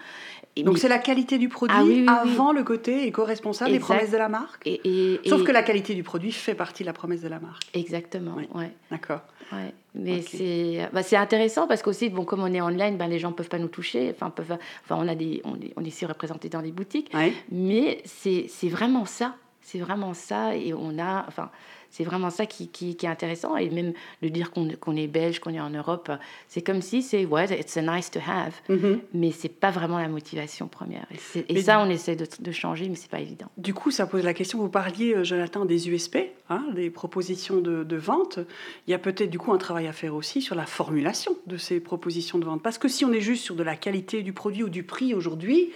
Donc 0.64 0.78
c'est 0.78 0.88
la 0.88 1.00
qualité 1.00 1.38
du 1.38 1.50
produit 1.50 2.06
ah 2.08 2.22
avant 2.22 2.52
le 2.52 2.64
côté 2.64 3.08
éco-responsable 3.08 3.72
des 3.72 3.80
promesses 3.80 4.12
de 4.12 4.18
la 4.18 4.30
marque. 4.30 4.68
Et, 4.68 5.20
Sauf 5.26 5.44
que 5.44 5.52
la 5.52 5.64
qualité 5.64 5.96
du 5.96 6.04
produit 6.04 6.32
fait 6.32 6.56
partie 6.56 6.84
de 6.84 6.88
la 6.88 6.94
promesse 6.94 7.22
de 7.22 7.28
la 7.28 7.40
marque. 7.40 7.64
Exactement. 7.74 8.36
Ouais. 8.54 8.72
D'accord. 8.90 9.22
Ouais. 9.52 9.74
Mais 9.94 10.22
c'est, 10.22 10.90
bah, 10.92 11.04
c'est 11.04 11.18
intéressant 11.18 11.68
parce 11.68 11.82
qu'aussi, 11.82 12.10
bon, 12.10 12.26
comme 12.26 12.42
on 12.42 12.54
est 12.54 12.62
online, 12.62 12.98
ben, 12.98 13.08
les 13.08 13.20
gens 13.20 13.32
peuvent 13.32 13.50
pas 13.50 13.60
nous 13.60 13.68
toucher. 13.68 14.12
Enfin, 14.14 14.30
peuvent, 14.30 14.58
enfin 14.84 14.98
on, 14.98 15.08
a 15.08 15.16
des, 15.16 15.42
on, 15.44 15.56
est, 15.56 15.74
on 15.76 15.84
est 15.84 16.50
dans 16.50 16.62
les 16.62 16.72
boutiques. 16.72 17.12
Mais 17.52 18.02
c'est, 18.06 18.46
c'est 18.50 18.70
vraiment 18.70 19.06
ça 19.06 19.36
c'est 19.66 19.80
vraiment 19.80 20.14
ça. 20.14 20.56
Et 20.56 20.74
on 20.74 21.00
a, 21.00 21.26
enfin, 21.28 21.50
C'est 21.96 22.04
vraiment 22.04 22.30
ça 22.30 22.46
qui, 22.46 22.68
qui, 22.68 22.90
est 22.90 23.08
intéressant. 23.08 23.56
Et 23.56 23.70
même 23.70 23.94
de 24.22 24.28
dire 24.28 24.52
qu'on 24.52 24.96
est 24.98 25.08
belge, 25.08 25.40
qu'on 25.40 25.54
est 25.54 25.62
en 25.62 25.70
Europe, 25.70 26.12
c'est 26.50 26.62
comme 26.62 26.82
si 26.82 27.02
c'est, 27.02 27.24
ouais, 27.24 27.46
it's 27.58 27.78
a 27.78 27.82
nice 27.82 28.12
to 28.12 28.20
have, 28.20 28.54
mm-hmm. 28.70 29.00
mais 29.14 29.32
c'est 29.32 29.48
pas 29.48 29.72
vraiment 29.72 29.98
la 29.98 30.10
motivation 30.10 30.68
première. 30.68 31.06
Et, 31.48 31.62
ça, 31.62 31.80
on 31.80 31.90
essaie 31.90 32.18
de, 32.18 32.28
de 32.38 32.52
changer, 32.52 32.90
mais 32.90 32.96
c'est 32.96 33.10
pas 33.10 33.22
évident. 33.22 33.46
Du 33.58 33.74
coup, 33.74 33.92
ça 33.92 34.08
pose 34.08 34.25
la 34.25 34.34
question, 34.34 34.60
vous 34.60 34.68
parliez, 34.68 35.16
euh, 35.16 35.24
Jonathan, 35.24 35.64
des 35.64 35.88
USP, 35.88 36.18
hein, 36.50 36.66
des 36.75 36.90
propositions 36.90 37.62
de, 37.62 37.86
de 37.86 37.96
vente. 37.96 38.40
Il 38.88 38.92
y 38.92 38.94
a 38.94 39.00
peut-être 39.00 39.30
du 39.30 39.40
coup 39.40 39.54
un 39.54 39.58
travail 39.58 39.88
à 39.88 39.94
faire 39.94 40.16
aussi 40.16 40.42
sur 40.42 40.56
la 40.56 40.66
formulation 40.66 41.38
de 41.48 41.56
ces 41.56 41.80
propositions 41.80 42.40
de 42.40 42.44
vente. 42.44 42.62
Parce 42.62 42.78
que 42.78 42.90
si 42.90 43.06
on 43.06 43.14
est 43.14 43.22
juste 43.22 43.46
sur 43.46 43.56
de 43.56 43.64
la 43.64 43.78
qualité 43.78 44.22
du 44.22 44.34
produit 44.34 44.64
ou 44.64 44.70
du 44.70 44.84
prix 44.84 45.14
aujourd'hui, 45.14 45.72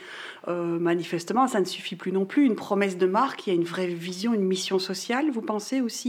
euh, 0.49 0.79
manifestement, 0.79 1.47
ça 1.47 1.59
ne 1.59 1.65
suffit 1.65 1.95
plus 1.95 2.11
non 2.11 2.25
plus. 2.25 2.45
Une 2.45 2.55
promesse 2.55 2.97
de 2.97 3.05
marque, 3.05 3.47
il 3.47 3.51
y 3.51 3.53
a 3.53 3.55
une 3.55 3.65
vraie 3.65 3.87
vision, 3.87 4.33
une 4.33 4.43
mission 4.43 4.79
sociale, 4.79 5.31
vous 5.31 5.41
pensez 5.41 5.79
aussi 5.79 6.08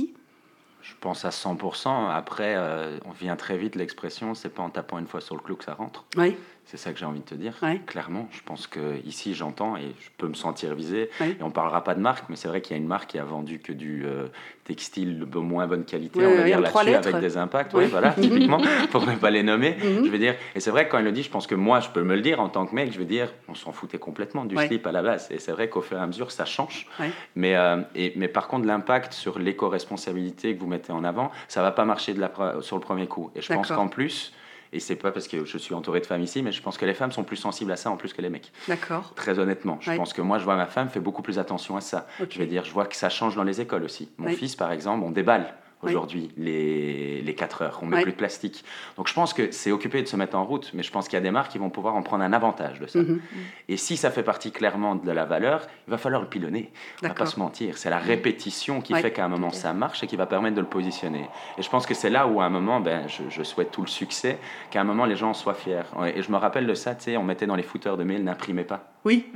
je 0.82 0.94
pense 1.00 1.24
à 1.24 1.30
100%. 1.30 2.08
Après, 2.10 2.54
euh, 2.56 2.98
on 3.04 3.10
vient 3.10 3.36
très 3.36 3.58
vite 3.58 3.74
l'expression, 3.76 4.34
c'est 4.34 4.48
pas 4.48 4.62
en 4.62 4.70
tapant 4.70 4.98
une 4.98 5.06
fois 5.06 5.20
sur 5.20 5.36
le 5.36 5.42
clou 5.42 5.56
que 5.56 5.64
ça 5.64 5.74
rentre. 5.74 6.04
Oui. 6.16 6.36
C'est 6.66 6.76
ça 6.76 6.92
que 6.92 6.98
j'ai 7.00 7.04
envie 7.04 7.20
de 7.20 7.24
te 7.24 7.34
dire. 7.34 7.54
Clairement, 7.86 8.28
je 8.30 8.40
pense 8.44 8.68
que 8.68 9.04
ici 9.04 9.34
j'entends 9.34 9.76
et 9.76 9.92
je 10.00 10.08
peux 10.18 10.28
me 10.28 10.34
sentir 10.34 10.74
visé. 10.74 11.10
Et 11.20 11.42
on 11.42 11.50
parlera 11.50 11.82
pas 11.82 11.94
de 11.94 12.00
marque, 12.00 12.28
mais 12.28 12.36
c'est 12.36 12.46
vrai 12.46 12.60
qu'il 12.60 12.76
y 12.76 12.78
a 12.78 12.82
une 12.82 12.86
marque 12.86 13.10
qui 13.10 13.18
a 13.18 13.24
vendu 13.24 13.58
que 13.58 13.72
du 13.72 14.04
euh, 14.06 14.28
textile 14.64 15.18
de 15.18 15.38
moins 15.38 15.66
bonne 15.66 15.84
qualité, 15.84 16.24
on 16.24 16.36
va 16.36 16.44
dire 16.44 16.60
là-dessus, 16.60 16.94
avec 16.94 17.16
des 17.16 17.36
impacts. 17.36 17.74
voilà, 17.74 18.10
typiquement, 18.20 18.60
pour 18.92 19.04
ne 19.04 19.16
pas 19.16 19.30
les 19.30 19.42
nommer. 19.42 19.76
Mhm. 19.82 20.04
Je 20.04 20.10
veux 20.10 20.18
dire, 20.18 20.36
et 20.54 20.60
c'est 20.60 20.70
vrai 20.70 20.86
que 20.86 20.92
quand 20.92 20.98
il 20.98 21.04
le 21.04 21.12
dit, 21.12 21.24
je 21.24 21.30
pense 21.30 21.48
que 21.48 21.56
moi, 21.56 21.80
je 21.80 21.88
peux 21.88 22.02
me 22.02 22.14
le 22.14 22.20
dire 22.20 22.40
en 22.40 22.48
tant 22.48 22.66
que 22.66 22.74
mec. 22.74 22.92
Je 22.92 22.98
veux 22.98 23.04
dire, 23.04 23.32
on 23.48 23.54
s'en 23.54 23.72
foutait 23.72 23.98
complètement 23.98 24.44
du 24.44 24.56
slip 24.56 24.86
à 24.86 24.92
la 24.92 25.02
base. 25.02 25.28
Et 25.32 25.40
c'est 25.40 25.52
vrai 25.52 25.68
qu'au 25.68 25.80
fur 25.80 25.98
et 25.98 26.00
à 26.00 26.06
mesure, 26.06 26.30
ça 26.30 26.44
change. 26.44 26.86
Mais, 27.34 27.56
euh, 27.56 27.80
et, 27.96 28.12
mais 28.14 28.28
par 28.28 28.46
contre, 28.46 28.66
l'impact 28.66 29.12
sur 29.12 29.40
l'éco-responsabilité 29.40 30.54
que 30.54 30.60
vous 30.60 30.68
mettez 30.68 30.92
en 30.92 31.02
avant, 31.02 31.32
ça 31.48 31.62
va 31.62 31.72
pas 31.72 31.84
marcher 31.84 32.14
de 32.14 32.20
la, 32.20 32.30
sur 32.60 32.76
le 32.76 32.82
premier 32.82 33.08
coup. 33.08 33.32
Et 33.34 33.42
je 33.42 33.52
pense 33.52 33.68
qu'en 33.68 33.88
plus 33.88 34.32
et 34.72 34.80
c'est 34.80 34.96
pas 34.96 35.10
parce 35.10 35.28
que 35.28 35.44
je 35.44 35.58
suis 35.58 35.74
entouré 35.74 36.00
de 36.00 36.06
femmes 36.06 36.22
ici, 36.22 36.42
mais 36.42 36.52
je 36.52 36.62
pense 36.62 36.78
que 36.78 36.86
les 36.86 36.94
femmes 36.94 37.12
sont 37.12 37.24
plus 37.24 37.36
sensibles 37.36 37.72
à 37.72 37.76
ça 37.76 37.90
en 37.90 37.96
plus 37.96 38.12
que 38.12 38.22
les 38.22 38.30
mecs. 38.30 38.52
D'accord. 38.68 39.12
Très 39.14 39.38
honnêtement. 39.38 39.78
Je 39.80 39.92
pense 39.92 40.12
que 40.12 40.22
moi, 40.22 40.38
je 40.38 40.44
vois 40.44 40.56
ma 40.56 40.66
femme 40.66 40.88
fait 40.88 41.00
beaucoup 41.00 41.22
plus 41.22 41.38
attention 41.38 41.76
à 41.76 41.80
ça. 41.80 42.06
Je 42.28 42.38
vais 42.38 42.46
dire, 42.46 42.64
je 42.64 42.72
vois 42.72 42.86
que 42.86 42.96
ça 42.96 43.08
change 43.08 43.34
dans 43.34 43.42
les 43.44 43.60
écoles 43.60 43.84
aussi. 43.84 44.08
Mon 44.18 44.28
fils, 44.28 44.56
par 44.56 44.72
exemple, 44.72 45.04
on 45.04 45.10
déballe 45.10 45.54
aujourd'hui, 45.82 46.30
les, 46.36 47.22
les 47.22 47.34
4 47.34 47.62
heures. 47.62 47.78
On 47.82 47.86
met 47.86 48.02
plus 48.02 48.12
de 48.12 48.16
plastique. 48.16 48.64
Donc 48.96 49.08
je 49.08 49.14
pense 49.14 49.32
que 49.32 49.50
c'est 49.50 49.72
occupé 49.72 50.02
de 50.02 50.08
se 50.08 50.16
mettre 50.16 50.36
en 50.36 50.44
route, 50.44 50.70
mais 50.74 50.82
je 50.82 50.90
pense 50.90 51.08
qu'il 51.08 51.16
y 51.16 51.18
a 51.18 51.22
des 51.22 51.30
marques 51.30 51.52
qui 51.52 51.58
vont 51.58 51.70
pouvoir 51.70 51.94
en 51.94 52.02
prendre 52.02 52.22
un 52.22 52.32
avantage 52.32 52.80
de 52.80 52.86
ça. 52.86 52.98
Mhm. 52.98 53.20
Et 53.68 53.76
si 53.76 53.96
ça 53.96 54.10
fait 54.10 54.22
partie 54.22 54.52
clairement 54.52 54.94
de 54.94 55.10
la 55.10 55.24
valeur, 55.24 55.66
il 55.86 55.90
va 55.90 55.98
falloir 55.98 56.20
le 56.20 56.28
pilonner. 56.28 56.70
On 57.02 57.08
va 57.08 57.14
pas 57.14 57.26
se 57.26 57.38
mentir. 57.38 57.78
C'est 57.78 57.90
la 57.90 57.98
répétition 57.98 58.80
qui 58.80 58.94
fait 58.94 59.12
qu'à 59.12 59.24
un 59.24 59.28
moment 59.28 59.50
ça 59.50 59.72
marche 59.72 60.02
et 60.02 60.06
qui 60.06 60.16
va 60.16 60.26
permettre 60.26 60.56
de 60.56 60.60
le 60.60 60.66
positionner. 60.66 61.28
Et 61.58 61.62
je 61.62 61.70
pense 61.70 61.86
que 61.86 61.94
c'est 61.94 62.10
là 62.10 62.26
où 62.26 62.40
à 62.40 62.44
un 62.44 62.50
moment, 62.50 62.80
ben, 62.80 63.06
je, 63.08 63.42
souhaite 63.42 63.70
tout 63.70 63.82
le 63.82 63.88
succès, 63.88 64.38
qu'à 64.70 64.80
un 64.80 64.84
moment 64.84 65.06
les 65.06 65.16
gens 65.16 65.34
soient 65.34 65.54
fiers. 65.54 65.82
Et 66.14 66.22
je 66.22 66.30
me 66.30 66.36
rappelle 66.36 66.66
de 66.66 66.74
ça, 66.74 66.94
tu 66.94 67.04
sais, 67.04 67.16
on 67.16 67.24
mettait 67.24 67.46
dans 67.46 67.56
les 67.56 67.62
footers 67.62 67.96
de 67.96 68.04
mail, 68.04 68.22
n'imprimez 68.22 68.64
pas. 68.64 68.92
Oui. 69.04 69.26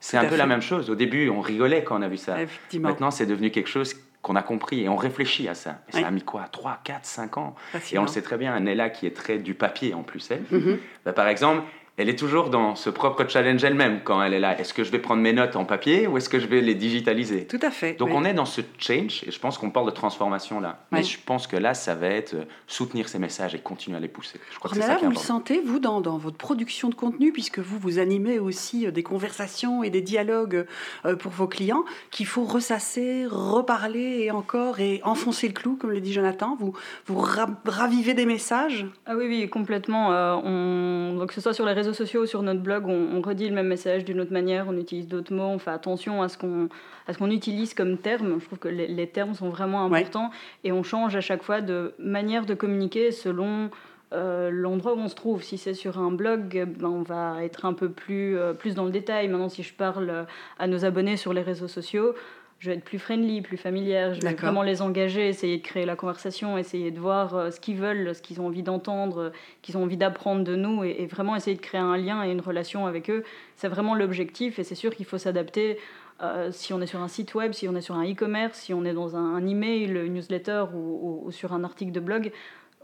C'est 0.00 0.16
un 0.16 0.24
peu 0.24 0.36
la 0.36 0.46
même 0.46 0.62
chose. 0.62 0.90
Au 0.90 0.96
début, 0.96 1.28
on 1.28 1.40
rigolait 1.40 1.84
quand 1.84 1.98
on 1.98 2.02
a 2.02 2.08
vu 2.08 2.16
ça. 2.16 2.36
Maintenant, 2.74 3.10
c'est 3.10 3.26
devenu 3.26 3.50
quelque 3.50 3.68
chose 3.68 3.94
qu'on 4.22 4.36
a 4.36 4.42
compris 4.42 4.82
et 4.82 4.88
on 4.88 4.96
réfléchit 4.96 5.48
à 5.48 5.54
ça. 5.54 5.80
ça 5.90 6.06
a 6.06 6.10
mis 6.10 6.22
quoi 6.22 6.46
3, 6.50 6.78
4, 6.84 7.04
5 7.04 7.36
ans? 7.38 7.54
Et 7.90 7.98
on 7.98 8.02
le 8.02 8.08
sait 8.08 8.22
très 8.22 8.38
bien, 8.38 8.58
Nella 8.60 8.88
qui 8.88 9.06
est 9.06 9.16
très 9.16 9.38
du 9.38 9.54
papier 9.54 9.94
en 9.94 10.02
plus, 10.02 10.30
elle. 10.30 10.44
Mm-hmm. 10.52 10.78
Bah, 11.04 11.12
par 11.12 11.26
exemple, 11.26 11.64
elle 11.98 12.08
est 12.08 12.18
toujours 12.18 12.48
dans 12.48 12.74
ce 12.74 12.88
propre 12.88 13.28
challenge 13.28 13.62
elle-même 13.62 14.00
quand 14.02 14.22
elle 14.22 14.32
est 14.32 14.40
là. 14.40 14.58
Est-ce 14.58 14.72
que 14.72 14.82
je 14.82 14.90
vais 14.90 14.98
prendre 14.98 15.20
mes 15.20 15.34
notes 15.34 15.56
en 15.56 15.66
papier 15.66 16.06
ou 16.06 16.16
est-ce 16.16 16.30
que 16.30 16.38
je 16.38 16.46
vais 16.46 16.62
les 16.62 16.74
digitaliser? 16.74 17.46
Tout 17.46 17.58
à 17.60 17.70
fait. 17.70 17.92
Donc 17.94 18.10
on 18.12 18.24
est 18.24 18.32
dans 18.32 18.46
ce 18.46 18.62
change 18.78 19.22
et 19.26 19.30
je 19.30 19.38
pense 19.38 19.58
qu'on 19.58 19.70
parle 19.70 19.86
de 19.86 19.92
transformation 19.92 20.58
là. 20.58 20.86
Mais 20.90 21.02
je 21.02 21.18
pense 21.24 21.46
que 21.46 21.56
là, 21.56 21.74
ça 21.74 21.94
va 21.94 22.06
être 22.06 22.34
euh, 22.34 22.44
soutenir 22.66 23.08
ces 23.08 23.18
messages 23.18 23.54
et 23.54 23.58
continuer 23.58 23.96
à 23.98 24.00
les 24.00 24.08
pousser. 24.08 24.40
Je 24.52 24.58
crois 24.58 24.70
que 24.70 24.80
ça 24.80 24.96
vous 24.96 25.10
le 25.10 25.16
sentez, 25.16 25.60
vous, 25.60 25.78
dans, 25.78 26.00
dans, 26.00 26.16
votre 26.16 26.36
production 26.36 26.88
de 26.88 26.94
contenu, 26.94 27.32
puisque 27.32 27.58
vous, 27.58 27.78
vous 27.78 27.98
animez 27.98 28.38
aussi 28.38 28.86
euh, 28.86 28.90
des 28.90 29.02
conversations 29.02 29.82
et 29.82 29.90
des 29.90 30.00
dialogues 30.00 30.66
euh, 31.04 31.16
pour 31.16 31.32
vos 31.32 31.46
clients, 31.46 31.84
qu'il 32.10 32.26
faut 32.26 32.44
ressasser, 32.44 33.26
reparler 33.28 34.22
et 34.22 34.30
encore 34.30 34.80
et 34.80 35.00
enfoncer 35.04 35.46
le 35.48 35.54
clou, 35.54 35.76
comme 35.76 35.90
le 35.90 36.00
dit 36.00 36.12
Jonathan. 36.12 36.56
Vous, 36.58 36.72
vous 37.06 37.22
ravivez 37.66 38.14
des 38.14 38.26
messages 38.26 38.86
Ah 39.04 39.14
oui, 39.16 39.26
oui, 39.28 39.48
complètement. 39.50 40.08
on... 40.44 41.16
Donc 41.18 41.28
que 41.28 41.34
ce 41.34 41.40
soit 41.40 41.54
sur 41.54 41.66
les 41.66 41.72
réseaux 41.72 41.81
sociaux, 41.90 42.26
sur 42.26 42.42
notre 42.42 42.60
blog, 42.60 42.86
on, 42.86 43.20
redit 43.20 43.48
le 43.48 43.54
même 43.54 43.66
message 43.66 44.04
d'une 44.04 44.20
autre 44.20 44.32
manière, 44.32 44.66
on 44.68 44.76
utilise 44.76 45.08
d'autres 45.08 45.34
mots, 45.34 45.44
on 45.44 45.58
fait 45.58 45.70
attention 45.70 46.22
à 46.22 46.28
ce 46.28 46.38
qu'on 46.38 46.68
à 47.06 47.12
ce 47.12 47.18
qu'on 47.18 47.30
utilise 47.30 47.74
comme 47.74 47.98
terme. 47.98 48.38
Je 48.40 48.46
trouve 48.46 48.58
que 48.58 48.68
les, 48.68 49.06
termes 49.08 49.34
sont 49.34 49.48
vraiment 49.48 49.84
importants 49.84 50.30
et 50.62 50.70
on 50.70 50.82
change 50.82 51.16
à 51.16 51.20
chaque 51.20 51.42
fois 51.42 51.60
de 51.60 51.94
manière 51.98 52.46
de 52.46 52.54
communiquer 52.54 53.10
selon 53.10 53.70
euh, 54.12 54.50
l'endroit 54.52 54.94
où 54.94 54.98
on 54.98 55.08
se 55.08 55.16
trouve. 55.16 55.42
Si 55.42 55.58
c'est 55.58 55.74
sur 55.74 55.98
un 55.98 56.12
blog, 56.12 56.64
ben, 56.78 56.88
on 56.88 57.02
va 57.02 57.42
être 57.42 57.64
un 57.64 57.72
peu 57.72 57.90
plus, 57.90 58.38
euh, 58.38 58.52
plus 58.52 58.74
dans 58.74 58.84
le 58.84 58.92
détail. 58.92 59.26
Maintenant, 59.28 59.48
si 59.48 59.62
je 59.62 59.74
parle 59.74 60.26
à 60.58 60.66
nos 60.68 60.84
abonnés 60.84 61.16
sur 61.16 61.32
les 61.32 61.42
réseaux 61.42 61.68
sociaux, 61.68 62.14
je 62.62 62.70
vais 62.70 62.76
être 62.76 62.84
plus 62.84 63.00
friendly, 63.00 63.42
plus 63.42 63.56
familière, 63.56 64.14
je 64.14 64.20
vais 64.20 64.34
vraiment 64.34 64.62
les 64.62 64.82
engager, 64.82 65.28
essayer 65.28 65.58
de 65.58 65.62
créer 65.62 65.84
la 65.84 65.96
conversation, 65.96 66.56
essayer 66.56 66.92
de 66.92 67.00
voir 67.00 67.34
euh, 67.34 67.50
ce 67.50 67.58
qu'ils 67.58 67.74
veulent, 67.74 68.14
ce 68.14 68.22
qu'ils 68.22 68.40
ont 68.40 68.46
envie 68.46 68.62
d'entendre, 68.62 69.18
euh, 69.18 69.30
qu'ils 69.62 69.76
ont 69.76 69.82
envie 69.82 69.96
d'apprendre 69.96 70.44
de 70.44 70.54
nous 70.54 70.84
et, 70.84 71.06
vraiment 71.06 71.34
essayer 71.34 71.56
de 71.56 71.60
créer 71.60 71.80
un 71.80 71.96
lien 71.96 72.22
et 72.22 72.30
une 72.30 72.40
relation 72.40 72.86
avec 72.86 73.10
eux. 73.10 73.24
C'est 73.56 73.66
vraiment 73.66 73.96
l'objectif 73.96 74.60
et 74.60 74.64
c'est 74.64 74.76
sûr 74.76 74.94
qu'il 74.94 75.06
faut 75.06 75.18
s'adapter. 75.18 75.76
Euh, 76.22 76.52
si 76.52 76.72
on 76.72 76.80
est 76.80 76.86
sur 76.86 77.02
un 77.02 77.08
site 77.08 77.34
web, 77.34 77.52
si 77.52 77.66
on 77.68 77.74
est 77.74 77.80
sur 77.80 77.96
un 77.96 78.08
e-commerce, 78.08 78.60
si 78.60 78.72
on 78.72 78.84
est 78.84 78.92
dans 78.92 79.16
un, 79.16 79.44
email, 79.44 79.86
une 79.86 80.14
newsletter 80.14 80.66
ou, 80.72 81.32
sur 81.32 81.54
un 81.54 81.64
article 81.64 81.90
de 81.90 81.98
blog, 81.98 82.30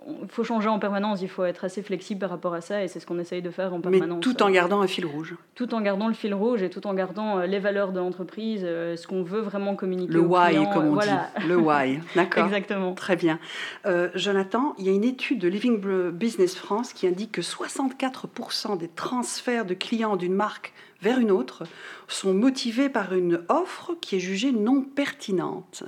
il 0.07 0.29
faut 0.29 0.45
changer 0.45 0.69
en 0.69 0.79
permanence, 0.79 1.23
il 1.23 1.29
faut 1.29 1.45
être 1.45 1.65
assez 1.65 1.83
flexible 1.83 2.21
par 2.21 2.31
rapport 2.31 2.55
à 2.55 2.61
ça 2.61 2.83
et 2.83 2.89
c'est 2.89 3.01
ce 3.01 3.07
qu'on 3.07 3.19
essaye 3.19 3.43
de 3.43 3.51
faire 3.51 3.75
en 3.75 3.81
permanence. 3.81 4.19
Mais 4.19 4.33
tout 4.33 4.43
en 4.43 4.51
gardant 4.51 4.81
un 4.81 4.87
fil 4.87 5.07
rouge. 5.07 5.35
Tout 5.55 5.75
en 5.75 5.81
gardant 5.81 6.09
le 6.09 6.15
fil 6.15 6.35
rouge 6.35 6.63
et 6.63 6.71
tout 6.71 6.87
en 6.87 6.95
gardant 6.95 7.39
euh, 7.39 7.47
les 7.47 7.59
valeurs 7.59 7.93
de 7.93 7.99
l'entreprise, 7.99 8.63
euh, 8.65 8.97
ce 8.97 9.07
qu'on 9.07 9.23
veut 9.23 9.41
vraiment 9.41 9.75
communiquer. 9.75 10.13
Le 10.13 10.21
why, 10.21 10.55
comme 10.73 10.87
on 10.87 10.95
voilà. 10.95 11.31
dit. 11.39 11.47
Le 11.47 11.57
why, 11.57 12.01
d'accord. 12.15 12.45
Exactement. 12.45 12.95
Très 12.95 13.17
bien. 13.17 13.39
Euh, 13.87 14.09
Jonathan, 14.15 14.75
il 14.79 14.87
y 14.87 14.89
a 14.89 14.93
une 14.93 15.05
étude 15.05 15.41
de 15.41 15.49
Living 15.49 15.81
Business 16.11 16.55
France 16.55 16.93
qui 16.93 17.07
indique 17.07 17.33
que 17.33 17.43
64% 17.43 18.79
des 18.79 18.89
transferts 18.89 19.65
de 19.65 19.75
clients 19.75 20.17
d'une 20.17 20.35
marque 20.35 20.73
vers 21.01 21.19
une 21.19 21.31
autre 21.31 21.65
sont 22.09 22.35
motivés 22.35 22.89
par 22.89 23.13
une 23.13 23.43
offre 23.49 23.95
qui 24.01 24.17
est 24.17 24.21
jugée 24.21 24.53
non 24.53 24.83
pertinente. 24.83 25.85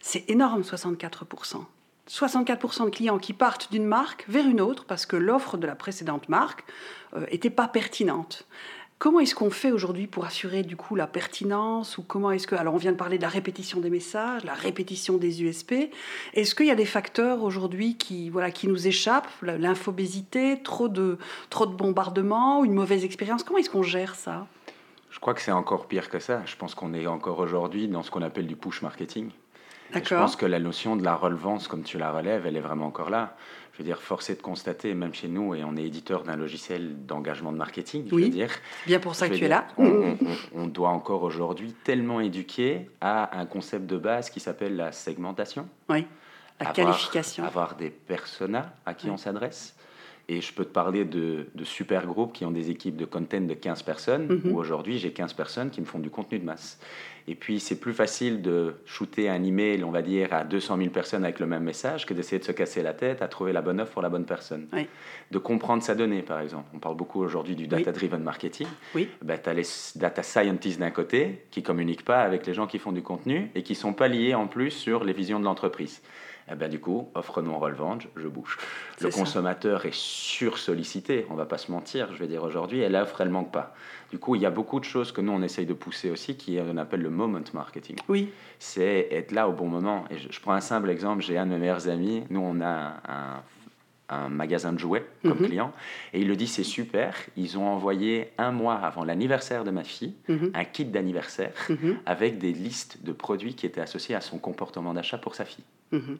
C'est 0.00 0.28
énorme, 0.28 0.62
64%. 0.62 1.64
64% 2.08 2.84
de 2.84 2.90
clients 2.90 3.18
qui 3.18 3.32
partent 3.32 3.70
d'une 3.70 3.84
marque 3.84 4.24
vers 4.28 4.46
une 4.46 4.60
autre 4.60 4.84
parce 4.84 5.06
que 5.06 5.16
l'offre 5.16 5.56
de 5.56 5.66
la 5.66 5.74
précédente 5.74 6.28
marque 6.28 6.64
n'était 7.30 7.48
euh, 7.48 7.54
pas 7.54 7.68
pertinente. 7.68 8.46
Comment 8.98 9.20
est-ce 9.20 9.34
qu'on 9.34 9.50
fait 9.50 9.72
aujourd'hui 9.72 10.06
pour 10.06 10.24
assurer 10.24 10.62
du 10.62 10.74
coup 10.74 10.94
la 10.94 11.06
pertinence 11.06 11.98
ou 11.98 12.02
comment 12.02 12.30
est-ce 12.30 12.46
que 12.46 12.54
alors 12.54 12.72
on 12.72 12.78
vient 12.78 12.92
de 12.92 12.96
parler 12.96 13.18
de 13.18 13.22
la 13.22 13.28
répétition 13.28 13.78
des 13.78 13.90
messages, 13.90 14.42
la 14.44 14.54
répétition 14.54 15.18
des 15.18 15.42
USP. 15.42 15.90
Est-ce 16.32 16.54
qu'il 16.54 16.64
y 16.64 16.70
a 16.70 16.74
des 16.74 16.86
facteurs 16.86 17.42
aujourd'hui 17.42 17.96
qui 17.98 18.30
voilà 18.30 18.50
qui 18.50 18.68
nous 18.68 18.86
échappent, 18.86 19.28
l'infobésité, 19.42 20.62
trop 20.62 20.88
de 20.88 21.18
trop 21.50 21.66
de 21.66 21.74
bombardements, 21.74 22.64
une 22.64 22.72
mauvaise 22.72 23.04
expérience? 23.04 23.42
Comment 23.42 23.58
est-ce 23.58 23.68
qu'on 23.68 23.82
gère 23.82 24.14
ça? 24.14 24.46
Je 25.10 25.20
crois 25.20 25.34
que 25.34 25.42
c'est 25.42 25.52
encore 25.52 25.88
pire 25.88 26.08
que 26.08 26.18
ça. 26.18 26.42
Je 26.46 26.56
pense 26.56 26.74
qu'on 26.74 26.94
est 26.94 27.06
encore 27.06 27.38
aujourd'hui 27.38 27.88
dans 27.88 28.02
ce 28.02 28.10
qu'on 28.10 28.22
appelle 28.22 28.46
du 28.46 28.56
push 28.56 28.80
marketing. 28.80 29.30
Je 29.94 30.14
pense 30.14 30.36
que 30.36 30.46
la 30.46 30.58
notion 30.58 30.96
de 30.96 31.04
la 31.04 31.14
relevance, 31.14 31.68
comme 31.68 31.82
tu 31.82 31.98
la 31.98 32.12
relèves, 32.12 32.46
elle 32.46 32.56
est 32.56 32.60
vraiment 32.60 32.86
encore 32.86 33.10
là. 33.10 33.36
Je 33.72 33.78
veux 33.78 33.84
dire, 33.84 34.00
force 34.00 34.30
est 34.30 34.36
de 34.36 34.42
constater, 34.42 34.94
même 34.94 35.12
chez 35.12 35.28
nous, 35.28 35.54
et 35.54 35.62
on 35.62 35.76
est 35.76 35.84
éditeur 35.84 36.22
d'un 36.22 36.36
logiciel 36.36 37.04
d'engagement 37.04 37.52
de 37.52 37.58
marketing, 37.58 38.06
je 38.08 38.14
oui, 38.14 38.24
veux 38.24 38.28
dire. 38.30 38.50
bien 38.86 38.98
pour 38.98 39.14
ça 39.14 39.28
que 39.28 39.34
tu 39.34 39.44
es 39.44 39.48
là. 39.48 39.66
On, 39.76 40.66
doit 40.66 40.88
encore 40.88 41.22
aujourd'hui 41.22 41.74
tellement 41.84 42.20
éduquer 42.20 42.88
à 43.02 43.38
un 43.38 43.44
concept 43.44 43.86
de 43.86 43.98
base 43.98 44.30
qui 44.30 44.40
s'appelle 44.40 44.76
la 44.76 44.92
segmentation. 44.92 45.68
Oui, 45.90 46.06
la 46.58 46.66
qualification. 46.72 47.44
Avoir 47.44 47.76
des 47.76 47.90
personas 47.90 48.72
à 48.86 48.94
qui 48.94 49.10
on 49.10 49.18
s'adresse. 49.18 49.76
Et 50.28 50.40
je 50.40 50.52
peux 50.52 50.64
te 50.64 50.72
parler 50.72 51.04
de, 51.04 51.46
super 51.62 52.06
groupes 52.06 52.32
qui 52.32 52.44
ont 52.44 52.50
des 52.50 52.70
équipes 52.70 52.96
de 52.96 53.04
content 53.04 53.42
de 53.42 53.54
15 53.54 53.82
personnes, 53.82 54.26
mhm. 54.26 54.52
où 54.52 54.58
aujourd'hui 54.58 54.98
j'ai 54.98 55.12
15 55.12 55.34
personnes 55.34 55.70
qui 55.70 55.80
me 55.80 55.86
font 55.86 55.98
du 55.98 56.10
contenu 56.10 56.38
de 56.38 56.44
masse. 56.44 56.78
Et 57.28 57.34
puis, 57.34 57.58
c'est 57.58 57.80
plus 57.80 57.92
facile 57.92 58.40
de 58.40 58.74
shooter 58.84 59.28
un 59.28 59.42
email, 59.42 59.82
on 59.82 59.90
va 59.90 60.02
dire, 60.02 60.32
à 60.32 60.44
200 60.44 60.76
000 60.76 60.90
personnes 60.90 61.24
avec 61.24 61.40
le 61.40 61.46
même 61.46 61.64
message 61.64 62.06
que 62.06 62.14
d'essayer 62.14 62.38
de 62.38 62.44
se 62.44 62.52
casser 62.52 62.82
la 62.82 62.92
tête 62.94 63.20
à 63.20 63.28
trouver 63.28 63.52
la 63.52 63.62
bonne 63.62 63.80
offre 63.80 63.92
pour 63.92 64.02
la 64.02 64.08
bonne 64.08 64.26
personne. 64.26 64.68
De 65.32 65.38
comprendre 65.38 65.82
sa 65.82 65.94
donnée, 65.96 66.22
par 66.22 66.40
exemple. 66.40 66.68
On 66.72 66.78
parle 66.78 66.96
beaucoup 66.96 67.20
aujourd'hui 67.20 67.56
du 67.56 67.66
data-driven 67.66 68.22
marketing. 68.22 68.68
Oui. 68.94 69.08
Ben, 69.22 69.38
tu 69.42 69.48
as 69.48 69.54
les 69.54 69.64
data 69.96 70.22
scientists 70.22 70.78
d'un 70.78 70.90
côté 70.92 71.44
qui 71.50 71.62
communiquent 71.62 72.04
pas 72.04 72.20
avec 72.22 72.46
les 72.46 72.54
gens 72.54 72.68
qui 72.68 72.78
font 72.78 72.92
du 72.92 73.02
contenu 73.02 73.50
et 73.54 73.62
qui 73.62 73.74
sont 73.74 73.92
pas 73.92 74.06
liés 74.08 74.34
en 74.34 74.46
plus 74.46 74.70
sur 74.70 75.02
les 75.02 75.12
visions 75.12 75.40
de 75.40 75.44
l'entreprise. 75.44 76.02
eh 76.50 76.54
ben, 76.54 76.70
du 76.70 76.78
coup, 76.78 77.08
offre 77.14 77.42
non 77.42 77.58
relevante, 77.58 78.06
je 78.14 78.28
bouge. 78.28 78.56
Le 79.00 79.10
consommateur 79.10 79.84
est 79.84 79.94
sursollicité, 79.94 81.26
on 81.28 81.34
va 81.34 81.46
pas 81.46 81.58
se 81.58 81.72
mentir, 81.72 82.12
je 82.12 82.18
vais 82.18 82.28
dire 82.28 82.44
aujourd'hui, 82.44 82.80
et 82.80 82.88
l'offre, 82.88 83.20
elle 83.20 83.30
manque 83.30 83.50
pas. 83.50 83.74
Du 84.10 84.18
coup, 84.18 84.34
il 84.34 84.42
y 84.42 84.46
a 84.46 84.50
beaucoup 84.50 84.78
de 84.78 84.84
choses 84.84 85.12
que 85.12 85.20
nous, 85.20 85.32
on 85.32 85.42
essaye 85.42 85.66
de 85.66 85.74
pousser 85.74 86.10
aussi, 86.10 86.36
qui 86.36 86.58
on 86.60 86.76
appelle 86.76 87.02
le 87.02 87.10
moment 87.10 87.40
marketing. 87.52 87.96
Oui. 88.08 88.30
C'est 88.58 89.08
être 89.10 89.32
là 89.32 89.48
au 89.48 89.52
bon 89.52 89.68
moment. 89.68 90.04
Et 90.10 90.18
je, 90.18 90.28
je 90.30 90.40
prends 90.40 90.52
un 90.52 90.60
simple 90.60 90.90
exemple, 90.90 91.22
j'ai 91.22 91.38
un 91.38 91.46
de 91.46 91.50
mes 91.50 91.58
meilleurs 91.58 91.88
amis, 91.88 92.24
nous, 92.30 92.40
on 92.40 92.60
a 92.60 93.00
un 93.08 93.42
un 94.08 94.28
magasin 94.28 94.72
de 94.72 94.78
jouets 94.78 95.04
comme 95.22 95.38
mhm. 95.38 95.46
client. 95.46 95.72
Et 96.12 96.20
il 96.20 96.28
le 96.28 96.36
dit, 96.36 96.46
c'est 96.46 96.62
super. 96.64 97.16
Ils 97.36 97.58
ont 97.58 97.66
envoyé 97.66 98.30
un 98.38 98.52
mois 98.52 98.76
avant 98.76 99.04
l'anniversaire 99.04 99.64
de 99.64 99.70
ma 99.70 99.84
fille 99.84 100.14
mhm. 100.28 100.52
un 100.54 100.64
kit 100.64 100.84
d'anniversaire 100.84 101.52
mhm. 101.68 101.98
avec 102.06 102.38
des 102.38 102.52
listes 102.52 103.02
de 103.02 103.12
produits 103.12 103.54
qui 103.54 103.66
étaient 103.66 103.80
associés 103.80 104.14
à 104.14 104.20
son 104.20 104.38
comportement 104.38 104.94
d'achat 104.94 105.18
pour 105.18 105.34
sa 105.34 105.44
fille. 105.44 105.64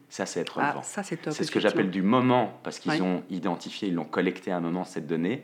Ça, 0.08 0.24
c'est 0.24 0.40
être. 0.40 0.58
Ah, 0.58 0.80
c'est 0.82 1.44
ce 1.44 1.50
que 1.50 1.60
j'appelle 1.60 1.90
du 1.90 2.00
moment, 2.00 2.58
parce 2.62 2.78
qu'ils 2.78 3.02
ont 3.02 3.24
identifié, 3.28 3.88
ils 3.88 3.94
l'ont 3.94 4.04
collecté 4.04 4.50
à 4.50 4.56
un 4.56 4.60
moment, 4.60 4.84
cette 4.84 5.06
donnée. 5.06 5.42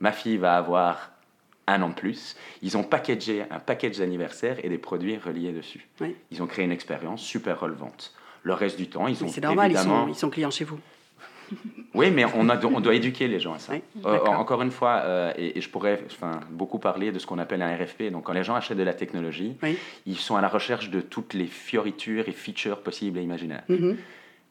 Ma 0.00 0.12
fille 0.12 0.36
va 0.36 0.56
avoir 0.56 1.12
un 1.72 1.82
an 1.82 1.88
de 1.88 1.94
plus. 1.94 2.36
Ils 2.62 2.76
ont 2.76 2.82
packagé 2.82 3.44
un 3.50 3.58
package 3.58 3.98
d'anniversaire 3.98 4.56
et 4.64 4.68
des 4.68 4.78
produits 4.78 5.16
reliés 5.16 5.52
dessus. 5.52 5.86
Ils 6.30 6.42
ont 6.42 6.46
créé 6.46 6.64
une 6.64 6.72
expérience 6.72 7.22
super 7.22 7.60
relevante. 7.60 8.12
Le 8.42 8.54
reste 8.54 8.78
du 8.78 8.88
temps, 8.88 9.06
ils 9.06 9.22
ont 9.22 9.28
C'est 9.28 9.42
normal, 9.42 9.70
évidemment... 9.70 10.08
ils 10.08 10.14
sont 10.14 10.30
clients 10.30 10.50
chez 10.50 10.64
vous. 10.64 10.78
Oui, 11.94 12.12
mais 12.12 12.24
on, 12.36 12.48
a, 12.48 12.64
on, 12.64 12.80
doit 12.80 12.94
éduquer 12.94 13.26
les 13.26 13.40
gens 13.40 13.54
à 13.54 13.58
ça. 13.58 13.72
Euh, 14.06 14.18
encore 14.26 14.62
une 14.62 14.70
fois, 14.70 15.02
euh, 15.04 15.32
et, 15.36 15.60
je 15.60 15.68
pourrais 15.68 16.00
enfin, 16.06 16.38
beaucoup 16.50 16.78
parler 16.78 17.10
de 17.10 17.18
ce 17.18 17.26
qu'on 17.26 17.38
appelle 17.38 17.62
un 17.62 17.76
RFP. 17.76 18.12
Donc, 18.12 18.24
quand 18.24 18.32
les 18.32 18.44
gens 18.44 18.54
achètent 18.54 18.78
de 18.78 18.84
la 18.84 18.94
technologie, 18.94 19.56
ils 20.06 20.16
sont 20.16 20.36
à 20.36 20.40
la 20.40 20.48
recherche 20.48 20.90
de 20.90 21.00
toutes 21.00 21.34
les 21.34 21.46
fioritures 21.46 22.28
et 22.28 22.32
features 22.32 22.80
possibles 22.82 23.18
et 23.18 23.22
imaginables. 23.22 23.64
Mm-hmm. 23.68 23.96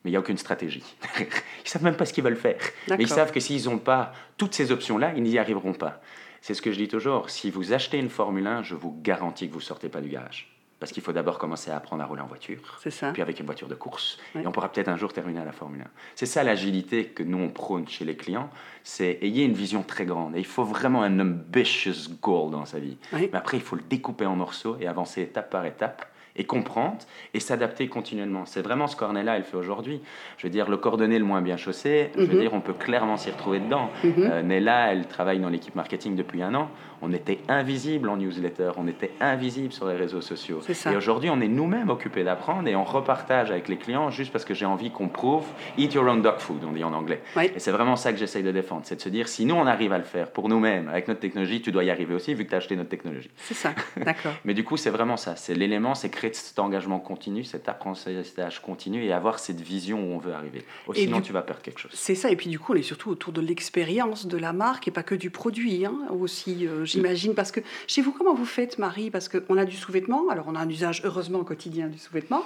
Mais 0.03 0.11
il 0.11 0.11
n'y 0.11 0.17
a 0.17 0.19
aucune 0.19 0.37
stratégie. 0.37 0.83
ils 1.19 1.23
ne 1.23 1.69
savent 1.69 1.83
même 1.83 1.95
pas 1.95 2.05
ce 2.05 2.11
qu'ils 2.11 2.23
veulent 2.23 2.35
faire. 2.35 2.59
Mais 2.89 2.97
ils 2.99 3.07
savent 3.07 3.31
que 3.31 3.39
s'ils 3.39 3.65
n'ont 3.65 3.79
pas 3.79 4.13
toutes 4.37 4.53
ces 4.53 4.71
options-là, 4.71 5.13
ils 5.15 5.23
n'y 5.23 5.37
arriveront 5.37 5.73
pas. 5.73 6.01
C'est 6.41 6.53
ce 6.53 6.61
que 6.61 6.71
je 6.71 6.77
dis 6.77 6.87
toujours. 6.87 7.29
Si 7.29 7.51
vous 7.51 7.73
achetez 7.73 7.97
une 7.97 8.09
Formule 8.09 8.47
1, 8.47 8.63
je 8.63 8.75
vous 8.75 8.95
garantis 9.01 9.47
que 9.47 9.53
vous 9.53 9.59
ne 9.59 9.63
sortez 9.63 9.89
pas 9.89 10.01
du 10.01 10.09
garage. 10.09 10.55
Parce 10.79 10.93
qu'il 10.93 11.03
faut 11.03 11.11
d'abord 11.11 11.39
commencer 11.39 11.71
à 11.71 11.75
apprendre 11.75 12.03
à 12.03 12.05
rouler 12.05 12.21
en 12.21 12.27
voiture. 12.27 12.79
C'est 12.81 12.91
ça. 12.91 13.11
Puis 13.11 13.21
avec 13.21 13.39
une 13.39 13.45
voiture 13.45 13.67
de 13.67 13.75
course. 13.75 14.17
Et 14.35 14.47
on 14.47 14.51
pourra 14.51 14.71
peut-être 14.71 14.87
un 14.87 14.95
jour 14.95 15.11
terminer 15.11 15.41
à 15.41 15.45
la 15.45 15.51
Formule 15.51 15.81
1. 15.81 15.85
C'est 16.15 16.25
ça 16.25 16.41
l'agilité 16.41 17.07
que 17.07 17.21
nous, 17.21 17.37
on 17.37 17.49
prône 17.49 17.85
chez 17.87 18.05
les 18.05 18.15
clients. 18.15 18.49
C'est 18.83 19.19
ayez 19.21 19.43
une 19.43 19.53
vision 19.53 19.83
très 19.83 20.05
grande. 20.05 20.37
Et 20.37 20.39
il 20.39 20.45
faut 20.45 20.63
vraiment 20.63 21.03
un 21.03 21.19
ambitious 21.19 22.09
goal 22.21 22.51
dans 22.51 22.65
sa 22.65 22.79
vie. 22.79 22.97
Mais 23.11 23.29
après, 23.33 23.57
il 23.57 23.63
faut 23.63 23.75
le 23.75 23.83
découper 23.89 24.25
en 24.25 24.37
morceaux 24.37 24.77
et 24.79 24.87
avancer 24.87 25.21
étape 25.21 25.49
par 25.49 25.65
étape 25.65 26.09
et 26.39 26.45
comprendre 26.45 26.97
et 27.33 27.39
s'adapter 27.39 27.87
continuellement. 27.89 28.45
C'est 28.45 28.61
vraiment 28.61 28.87
ce 28.87 28.95
qu'Ornella, 28.95 29.35
elle 29.35 29.43
fait 29.43 29.57
aujourd'hui. 29.57 30.01
Je 30.37 30.47
veux 30.47 30.51
dire, 30.51 30.69
le 30.69 30.77
cordonnier 30.77 31.19
le 31.19 31.25
moins 31.25 31.41
bien 31.41 31.57
chaussé, 31.57 32.11
je 32.15 32.21
veux 32.21 32.33
mhm. 32.33 32.39
dire, 32.39 32.53
on 32.53 32.61
peut 32.61 32.73
clairement 32.73 33.17
s'y 33.17 33.29
retrouver 33.29 33.59
dedans. 33.59 33.91
Mm 34.03 34.39
Nella, 34.43 34.93
elle 34.93 35.05
travaille 35.05 35.39
dans 35.39 35.49
l'équipe 35.49 35.75
marketing 35.75 36.15
depuis 36.15 36.41
un 36.41 36.55
an. 36.55 36.69
On 37.01 37.13
était 37.13 37.39
invisible 37.47 38.09
en 38.09 38.17
newsletter, 38.17 38.71
on 38.77 38.87
était 38.87 39.11
invisible 39.21 39.71
sur 39.71 39.87
les 39.87 39.95
réseaux 39.95 40.21
sociaux. 40.21 40.61
Et 40.69 40.95
aujourd'hui, 40.95 41.29
on 41.29 41.39
est 41.41 41.47
nous-mêmes 41.47 41.89
occupés 41.89 42.23
d'apprendre 42.23 42.67
et 42.67 42.75
on 42.75 42.83
repartage 42.83 43.51
avec 43.51 43.67
les 43.67 43.77
clients 43.77 44.09
juste 44.09 44.31
parce 44.31 44.45
que 44.45 44.53
j'ai 44.53 44.65
envie 44.65 44.91
qu'on 44.91 45.07
prouve 45.07 45.45
eat 45.77 45.93
your 45.93 46.05
own 46.05 46.21
dog 46.21 46.39
food, 46.39 46.61
on 46.67 46.71
dit 46.71 46.83
en 46.83 46.93
anglais. 46.93 47.21
Et 47.37 47.59
c'est 47.59 47.71
vraiment 47.71 47.95
ça 47.95 48.11
que 48.11 48.19
j'essaye 48.19 48.43
de 48.43 48.51
défendre, 48.51 48.81
c'est 48.85 48.95
de 48.95 49.01
se 49.01 49.09
dire 49.09 49.27
si 49.27 49.45
nous 49.45 49.55
on 49.55 49.65
arrive 49.67 49.93
à 49.93 49.97
le 49.97 50.03
faire 50.03 50.31
pour 50.31 50.49
nous-mêmes 50.49 50.89
avec 50.89 51.07
notre 51.07 51.19
technologie, 51.19 51.61
tu 51.61 51.71
dois 51.71 51.83
y 51.83 51.89
arriver 51.89 52.13
aussi 52.13 52.33
vu 52.33 52.45
que 52.45 52.49
tu 52.49 52.55
as 52.55 52.57
acheté 52.57 52.75
notre 52.75 52.89
technologie. 52.89 53.29
C'est 53.37 53.53
ça, 53.53 53.73
d'accord. 53.97 54.33
Mais 54.45 54.53
du 54.53 54.63
coup, 54.63 54.77
c'est 54.77 54.89
vraiment 54.89 55.17
ça. 55.17 55.35
C'est 55.35 55.53
l'élément, 55.53 55.95
c'est 55.95 56.09
créer 56.09 56.33
cet 56.33 56.59
engagement 56.59 56.99
continu, 56.99 57.43
cet 57.43 57.69
apprentissage 57.69 58.61
continu 58.61 59.05
et 59.05 59.13
avoir 59.13 59.39
cette 59.39 59.61
vision 59.61 59.99
où 59.99 60.15
on 60.15 60.17
veut 60.17 60.33
arriver. 60.33 60.63
sinon, 60.93 61.21
tu 61.21 61.33
vas 61.33 61.41
perdre 61.41 61.61
quelque 61.61 61.79
chose. 61.79 61.91
C'est 61.93 62.15
ça. 62.15 62.29
Et 62.29 62.35
puis 62.35 62.49
du 62.49 62.59
coup, 62.59 62.73
on 62.73 62.75
est 62.75 62.81
surtout 62.81 63.09
autour 63.09 63.33
de 63.33 63.41
l'expérience 63.41 64.27
de 64.27 64.37
la 64.37 64.53
marque 64.53 64.87
et 64.87 64.91
pas 64.91 65.03
que 65.03 65.15
du 65.15 65.29
produit. 65.29 65.85
Hein, 65.85 65.93
aussi, 66.09 66.67
euh, 66.67 66.85
j'imagine. 66.89 67.33
Parce 67.35 67.51
que 67.51 67.59
chez 67.87 68.01
vous, 68.01 68.11
comment 68.11 68.33
vous 68.33 68.45
faites, 68.45 68.77
Marie? 68.77 69.09
Parce 69.09 69.29
qu'on 69.29 69.57
a 69.57 69.65
du 69.65 69.75
sous-vêtement. 69.75 70.29
Alors, 70.29 70.45
on 70.47 70.55
a 70.55 70.59
un 70.59 70.69
usage 70.69 71.01
heureusement 71.05 71.43
quotidien 71.43 71.87
du 71.87 71.97
sous-vêtement. 71.97 72.43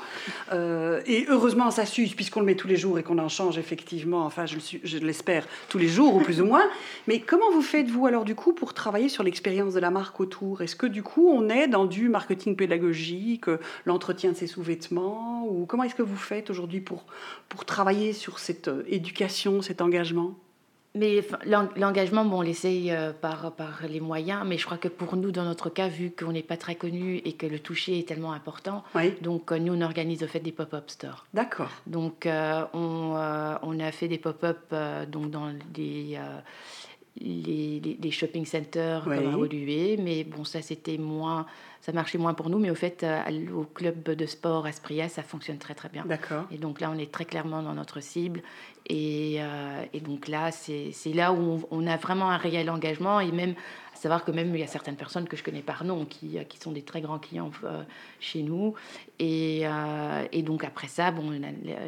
Euh, 0.51 1.01
et 1.05 1.25
heureusement, 1.29 1.71
ça 1.71 1.85
s'use 1.85 2.13
puisqu'on 2.13 2.39
le 2.39 2.45
met 2.45 2.55
tous 2.55 2.67
les 2.67 2.77
jours 2.77 3.00
et 3.00 3.03
qu'on 3.03 3.17
en 3.17 3.29
change 3.29 3.57
effectivement. 3.57 4.25
Enfin, 4.25 4.45
je 4.45 4.97
l'espère 4.97 5.47
tous 5.69 5.77
les 5.77 5.88
jours 5.88 6.15
ou 6.15 6.19
plus 6.19 6.41
ou 6.41 6.45
moins. 6.45 6.63
Mais 7.07 7.19
comment 7.19 7.51
vous 7.51 7.62
faites, 7.62 7.89
vous, 7.89 8.05
alors, 8.05 8.25
du 8.25 8.35
coup, 8.35 8.53
pour 8.53 8.73
travailler 8.73 9.09
sur 9.09 9.23
l'expérience 9.23 9.73
de 9.73 9.79
la 9.79 9.89
marque 9.89 10.19
autour? 10.19 10.62
Est-ce 10.62 10.75
que, 10.75 10.88
du 10.88 11.03
coup, 11.03 11.27
on 11.29 11.50
est 11.50 11.67
dans 11.67 11.85
du 11.85 12.09
marketing 12.09 12.55
pédagogique, 12.55 13.45
l'entretien 13.85 14.31
de 14.31 14.38
ses 14.38 14.47
sous-vêtements 14.47 15.47
Ou 15.47 15.65
comment 15.65 15.83
est-ce 15.83 15.95
que 15.95 16.03
vous 16.03 16.17
faites 16.17 16.50
aujourd'hui 16.50 16.81
pour, 16.81 17.05
pour 17.50 17.65
travailler 17.65 18.13
sur 18.13 18.39
cette 18.39 18.67
euh, 18.67 18.83
éducation, 18.88 19.62
cet 19.62 19.81
engagement? 19.81 20.35
Mais 20.95 21.25
l'engagement, 21.75 22.23
bon, 22.23 22.39
on 22.39 22.41
l'essaye 22.41 22.91
euh, 22.91 23.13
par, 23.13 23.53
par 23.53 23.81
les 23.89 24.00
moyens, 24.00 24.43
mais 24.45 24.57
je 24.57 24.65
crois 24.65 24.77
que 24.77 24.88
pour 24.88 25.15
nous, 25.15 25.31
dans 25.31 25.43
notre 25.43 25.69
cas, 25.69 25.88
vu 25.88 26.12
qu'on 26.12 26.31
n'est 26.31 26.43
pas 26.43 26.57
très 26.57 26.75
connu 26.75 27.17
et 27.25 27.33
que 27.33 27.47
le 27.47 27.59
toucher 27.59 28.00
est 28.00 28.07
tellement 28.07 28.33
important, 28.33 28.83
donc 29.22 29.51
euh, 29.51 29.57
nous, 29.57 29.74
on 29.74 29.81
organise 29.81 30.24
au 30.24 30.27
fait 30.27 30.39
des 30.39 30.51
pop-up 30.51 30.89
stores. 30.89 31.25
D'accord. 31.33 31.72
Donc, 31.87 32.27
on, 32.27 33.15
on, 33.63 33.79
a 33.79 33.91
fait 33.91 34.07
des 34.07 34.20
pop-up 34.20 34.74
donc 35.09 35.31
dans 35.31 35.51
des 35.74 36.20
les, 37.20 37.98
les, 38.01 38.11
shopping 38.11 38.46
centers 38.46 39.03
comme 39.03 39.13
à 39.13 40.01
mais 40.01 40.24
bon, 40.24 40.44
ça 40.44 40.61
c'était 40.61 40.98
moins, 40.98 41.46
ça 41.81 41.91
marchait 41.91 42.18
moins 42.18 42.33
pour 42.33 42.50
nous, 42.50 42.57
mais 42.57 42.72
au 42.72 42.75
fait, 42.75 43.03
euh, 43.03 43.22
au 43.53 43.63
club 43.65 44.03
de 44.03 44.25
sport 44.25 44.65
Aspria, 44.65 45.09
ça 45.09 45.22
fonctionne 45.22 45.57
très 45.57 45.75
très 45.75 45.89
bien. 45.89 46.05
D'accord. 46.05 46.46
Et 46.51 46.57
donc 46.57 46.81
là, 46.81 46.91
on 46.91 46.98
est 46.98 47.11
très 47.11 47.25
clairement 47.25 47.61
dans 47.61 47.74
notre 47.74 48.00
cible, 48.00 48.41
et, 48.87 49.37
euh, 49.39 49.83
et 49.93 50.00
donc 50.00 50.27
là, 50.27 50.51
c'est 50.51 50.93
là 51.13 51.31
où 51.33 51.61
on, 51.72 51.83
on, 51.83 51.87
a 51.87 51.98
vraiment 51.98 52.29
un 52.29 52.37
réel 52.37 52.69
engagement, 52.69 53.19
et 53.19 53.31
même 53.31 53.55
savoir 54.03 54.25
que 54.25 54.31
même 54.31 54.53
il 54.53 54.59
y 54.59 54.63
a 54.63 54.67
certaines 54.67 54.98
personnes 54.98 55.29
que 55.29 55.37
je 55.37 55.43
connais 55.43 55.61
par 55.61 55.85
nom 55.85 56.05
qui, 56.05 56.37
euh, 56.37 56.43
qui 56.43 56.57
sont 56.57 56.74
des 56.74 56.81
très 56.81 57.00
grands 57.00 57.19
clients 57.19 57.51
euh, 57.63 57.83
chez 58.19 58.41
nous. 58.41 58.74
Et, 59.17 59.61
euh, 59.63 60.25
et, 60.33 60.41
donc 60.41 60.65
après 60.65 60.89
ça, 60.89 61.11
bon, 61.11 61.31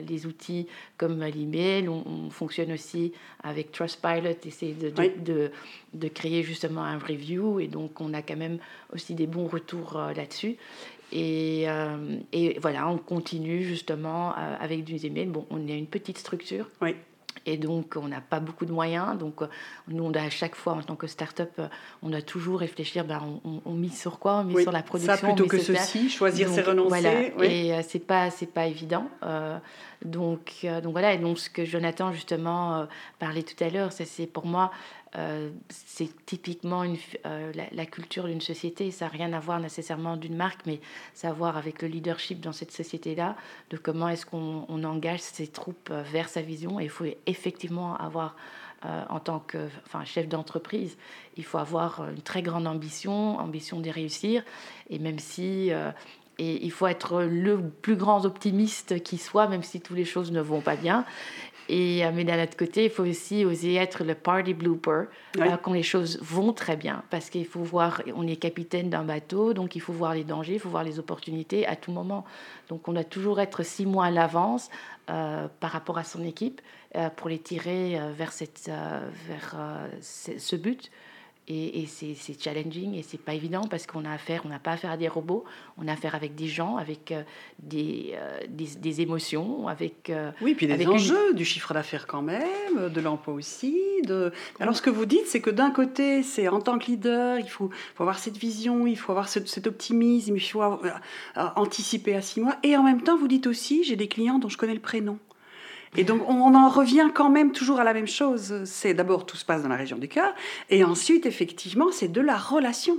les 0.08 0.26
outils 0.26 0.68
comme 0.98 1.22
l'email, 1.24 1.90
on, 1.90 2.30
fonctionne 2.30 2.72
aussi 2.72 3.12
avec 3.44 3.72
Trustpilot, 3.72 4.38
essayer 4.46 4.74
de, 4.74 4.90
de, 4.90 5.52
de, 5.94 6.08
créer 6.08 6.44
justement 6.44 6.84
un 6.84 6.98
review. 6.98 7.60
Et 7.60 7.68
donc 7.68 8.00
on 8.00 8.14
a 8.14 8.22
quand 8.22 8.38
même 8.38 8.60
aussi 8.94 9.14
des 9.14 9.28
bons 9.28 9.48
retours 9.48 10.00
là-dessus. 10.16 10.56
Et, 11.12 11.66
et, 12.34 12.60
voilà, 12.60 12.88
on 12.90 12.98
continue 12.98 13.64
justement 13.64 14.34
avec 14.34 14.84
du 14.84 15.06
email. 15.06 15.28
Bon, 15.28 15.46
on 15.50 15.68
a 15.68 15.72
une 15.72 15.88
petite 15.88 16.18
structure. 16.18 16.70
Oui. 16.82 16.96
Et 17.46 17.58
donc, 17.58 17.96
on 17.96 18.08
n'a 18.08 18.22
pas 18.22 18.40
beaucoup 18.40 18.66
de 18.66 18.72
moyens. 18.72 19.18
Donc, 19.18 19.42
nous, 19.88 20.04
on 20.04 20.12
a 20.14 20.22
à 20.22 20.30
chaque 20.30 20.56
fois, 20.56 20.74
en 20.74 20.82
tant 20.82 20.96
que 20.96 21.06
start-up, 21.06 21.62
on 22.02 22.10
doit 22.10 22.22
toujours 22.22 22.60
réfléchir 22.60 23.06
ben, 23.06 23.22
on, 23.44 23.62
on, 23.66 23.74
mise 23.74 24.00
sur 24.00 24.18
quoi? 24.18 24.38
On 24.38 24.44
mise 24.46 24.64
sur 24.64 24.72
la 24.72 24.82
production. 24.82 25.16
Ça 25.16 25.28
plutôt 25.28 25.46
que 25.46 25.60
ceci, 25.60 26.10
choisir, 26.10 26.50
c'est 26.50 26.62
renoncer. 26.62 27.34
Voilà. 27.36 27.52
Et 27.52 27.74
euh, 27.74 27.82
c'est 27.88 28.00
pas, 28.00 28.32
c'est 28.32 28.52
pas 28.52 28.66
évident. 28.66 29.08
Euh, 29.24 29.58
donc, 30.04 30.54
euh, 30.64 30.82
donc 30.82 30.94
voilà. 30.94 31.14
Et 31.14 31.20
donc, 31.20 31.38
ce 31.38 31.50
que 31.50 31.66
Jonathan, 31.66 32.12
justement, 32.12 32.88
parlait 33.20 33.44
tout 33.44 33.64
à 33.64 33.70
l'heure, 33.70 33.92
c'est 33.92 34.28
pour 34.28 34.48
moi 34.48 34.72
euh, 35.18 35.50
c'est 35.70 36.10
typiquement 36.26 36.84
une, 36.84 36.98
euh, 37.26 37.52
la, 37.72 37.86
culture 37.86 38.26
d'une 38.26 38.42
société. 38.42 38.92
Ça 38.92 39.06
n'a 39.06 39.12
rien 39.12 39.34
à 39.34 39.40
voir 39.40 39.60
nécessairement 39.60 40.18
d'une 40.18 40.36
marque, 40.36 40.66
mais 40.66 40.82
ça 41.14 41.32
voir 41.32 41.58
avec 41.58 41.82
le 41.82 41.88
leadership 41.88 42.42
dans 42.42 42.52
cette 42.52 42.72
société-là, 42.72 43.36
de 43.70 43.78
comment 43.78 44.10
est-ce 44.10 44.26
qu'on 44.26 44.84
engage 44.84 45.22
ses 45.22 45.48
troupes 45.48 45.90
euh, 45.92 46.04
vers 46.04 46.28
sa 46.28 46.42
vision. 46.42 46.80
Il 46.80 46.90
faut 46.90 47.06
effectivement 47.26 47.96
avoir, 47.96 48.36
en 49.10 49.20
tant 49.20 49.40
que 49.40 49.68
enfin, 49.88 50.06
chef 50.06 50.28
d'entreprise, 50.28 50.96
il 51.38 51.44
faut 51.44 51.58
avoir 51.58 52.08
une 52.08 52.22
très 52.22 52.44
grande 52.44 52.68
ambition, 52.68 53.40
ambition 53.40 53.80
de 53.80 53.90
réussir. 53.90 54.44
Et 54.92 55.00
même 55.00 55.18
si... 55.18 55.72
et 56.38 56.66
il 56.66 56.72
faut 56.72 56.86
être 56.86 57.24
le 57.24 57.68
plus 57.68 57.96
grand 57.96 58.26
optimiste 58.26 59.02
qui 59.02 59.18
soit, 59.18 59.48
même 59.48 59.64
si 59.64 59.82
toutes 59.82 59.98
les 59.98 60.06
choses 60.06 60.32
ne 60.32 60.42
vont 60.42 60.62
pas 60.62 60.76
bien. 60.76 61.04
Et, 61.68 62.06
euh, 62.06 62.12
mais 62.14 62.24
d'un 62.24 62.42
autre 62.44 62.58
côté, 62.58 62.86
il 62.86 62.90
faut 62.90 63.04
aussi 63.04 63.46
oser 63.46 63.76
être 63.76 64.04
le 64.04 64.14
party 64.16 64.54
blooper 64.54 65.06
euh, 65.40 65.58
quand 65.62 65.74
les 65.74 65.84
choses 65.84 66.20
vont 66.22 66.54
très 66.54 66.76
bien. 66.76 67.04
Parce 67.10 67.30
qu'il 67.30 67.46
faut 67.46 67.62
voir, 67.62 68.02
on 68.16 68.28
est 68.28 68.36
capitaine 68.36 68.90
d'un 68.90 69.04
bateau, 69.04 69.54
donc 69.54 69.76
il 69.76 69.82
faut 69.82 69.94
voir 69.94 70.14
les 70.14 70.24
dangers, 70.24 70.54
il 70.54 70.60
faut 70.60 70.70
voir 70.70 70.84
les 70.84 71.00
opportunités 71.00 71.66
à 71.66 71.76
tout 71.76 71.92
moment. 71.92 72.26
Donc 72.70 72.88
on 72.88 72.94
doit 72.94 73.04
toujours 73.04 73.40
être 73.40 73.64
six 73.64 73.86
mois 73.86 74.06
à 74.06 74.12
l'avance 74.12 74.70
euh, 75.10 75.48
par 75.60 75.72
rapport 75.72 75.98
à 75.98 76.04
son 76.04 76.24
équipe 76.24 76.62
pour 77.18 77.28
les 77.28 77.40
tirer 77.40 78.00
vers, 78.16 78.32
cette, 78.32 78.72
vers 79.28 79.58
ce 80.02 80.56
but. 80.56 80.90
Et, 81.48 81.86
c'est 81.88 82.42
challenging 82.42 82.96
et 82.96 83.04
c'est 83.04 83.20
pas 83.20 83.36
évident 83.36 83.62
parce 83.70 83.86
qu'on 83.86 84.04
a 84.04 84.12
affaire, 84.12 84.42
on 84.46 84.50
n'a 84.50 84.58
pas 84.58 84.72
affaire 84.72 84.90
à 84.90 84.98
des 84.98 85.08
robots, 85.08 85.44
on 85.78 85.88
a 85.88 85.94
affaire 85.94 86.16
avec 86.16 86.34
des 86.34 86.48
gens, 86.48 86.78
avec 86.78 87.12
euh, 87.12 87.22
des, 87.60 88.14
euh, 88.16 88.40
des, 88.50 88.68
des, 88.80 89.02
émotions, 89.02 89.68
avec. 89.68 90.10
Euh, 90.10 90.32
oui, 90.42 90.56
puis 90.56 90.66
des 90.66 90.88
enjeux, 90.88 91.36
du 91.36 91.46
chiffre 91.46 91.72
d'affaires 91.76 92.08
quand 92.08 92.24
même, 92.24 92.90
de 92.90 93.00
l'emploi 93.00 93.36
aussi. 93.36 93.80
De... 94.06 94.32
Alors 94.60 94.76
ce 94.76 94.82
que 94.82 94.90
vous 94.90 95.06
dites, 95.06 95.28
c'est 95.28 95.42
que 95.42 95.52
d'un 95.52 95.70
côté, 95.70 96.24
c'est 96.24 96.48
en 96.48 96.62
tant 96.62 96.80
que 96.80 96.88
leader, 96.88 97.38
il 97.38 97.50
faut, 97.50 97.70
faut 97.94 98.04
avoir 98.04 98.18
cette 98.18 98.38
vision, 98.38 98.88
il 98.88 98.98
faut 98.98 99.12
avoir 99.12 99.30
cet 99.30 99.68
optimisme, 99.68 100.36
il 100.36 100.42
faut 100.42 100.64
anticiper 101.36 102.16
à 102.16 102.24
six 102.24 102.42
mois. 102.42 102.56
Et 102.64 102.76
en 102.76 102.82
même 102.82 103.04
temps, 103.04 103.18
vous 103.18 103.28
dites 103.28 103.46
aussi, 103.46 103.84
j'ai 103.84 103.96
des 103.96 104.08
clients 104.08 104.40
dont 104.40 104.50
je 104.50 104.58
connais 104.58 104.74
le 104.74 104.80
prénom. 104.80 105.20
Et 105.98 106.04
donc, 106.04 106.28
on 106.28 106.54
en 106.56 106.70
revient 106.70 107.10
quand 107.14 107.30
même 107.30 107.52
toujours 107.52 107.80
à 107.80 107.84
la 107.84 107.94
même 107.94 108.08
chose. 108.08 108.64
C'est 108.66 108.94
d'abord, 108.94 109.26
tout 109.26 109.38
se 109.38 109.46
passe 109.46 109.64
dans 109.64 109.70
la 109.70 109.76
région 109.76 109.98
du 109.98 110.08
cœur. 110.08 110.34
Et 110.70 110.84
ensuite, 110.84 111.26
effectivement, 111.26 111.88
c'est 111.92 112.12
de 112.12 112.22
la 112.22 112.38
relation. 112.38 112.98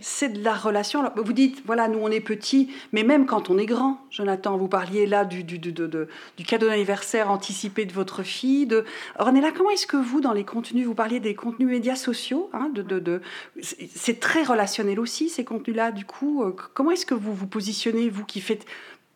C'est 0.00 0.32
de 0.32 0.44
la 0.44 0.54
relation. 0.54 1.02
vous 1.16 1.32
dites, 1.32 1.62
voilà, 1.66 1.88
nous, 1.88 1.98
on 1.98 2.10
est 2.10 2.20
petits, 2.20 2.72
mais 2.92 3.02
même 3.02 3.26
quand 3.26 3.50
on 3.50 3.58
est 3.58 3.66
grand, 3.66 4.00
Jonathan, 4.10 4.56
vous 4.56 4.68
parliez 4.68 5.06
là 5.06 5.24
du, 5.24 5.44
du, 5.44 5.58
du, 5.58 5.72
du 5.72 6.44
cadeau 6.44 6.68
d'anniversaire 6.68 7.30
anticipé 7.30 7.84
de 7.84 7.92
votre 7.92 8.22
fille. 8.22 8.66
De... 8.66 8.84
là 9.18 9.52
comment 9.56 9.70
est-ce 9.70 9.86
que 9.86 9.96
vous, 9.96 10.20
dans 10.20 10.32
les 10.32 10.44
contenus, 10.44 10.86
vous 10.86 10.94
parliez 10.94 11.20
des 11.20 11.34
contenus 11.34 11.68
médias 11.68 11.96
sociaux 11.96 12.50
hein, 12.52 12.70
de, 12.74 12.82
de, 12.82 13.20
C'est 13.60 14.20
très 14.20 14.42
relationnel 14.42 15.00
aussi, 15.00 15.28
ces 15.28 15.44
contenus-là, 15.44 15.92
du 15.92 16.04
coup. 16.04 16.42
Euh, 16.42 16.54
comment 16.74 16.90
est-ce 16.90 17.06
que 17.06 17.14
vous 17.14 17.34
vous 17.34 17.46
positionnez, 17.46 18.08
vous 18.08 18.24
qui 18.24 18.40
faites 18.40 18.66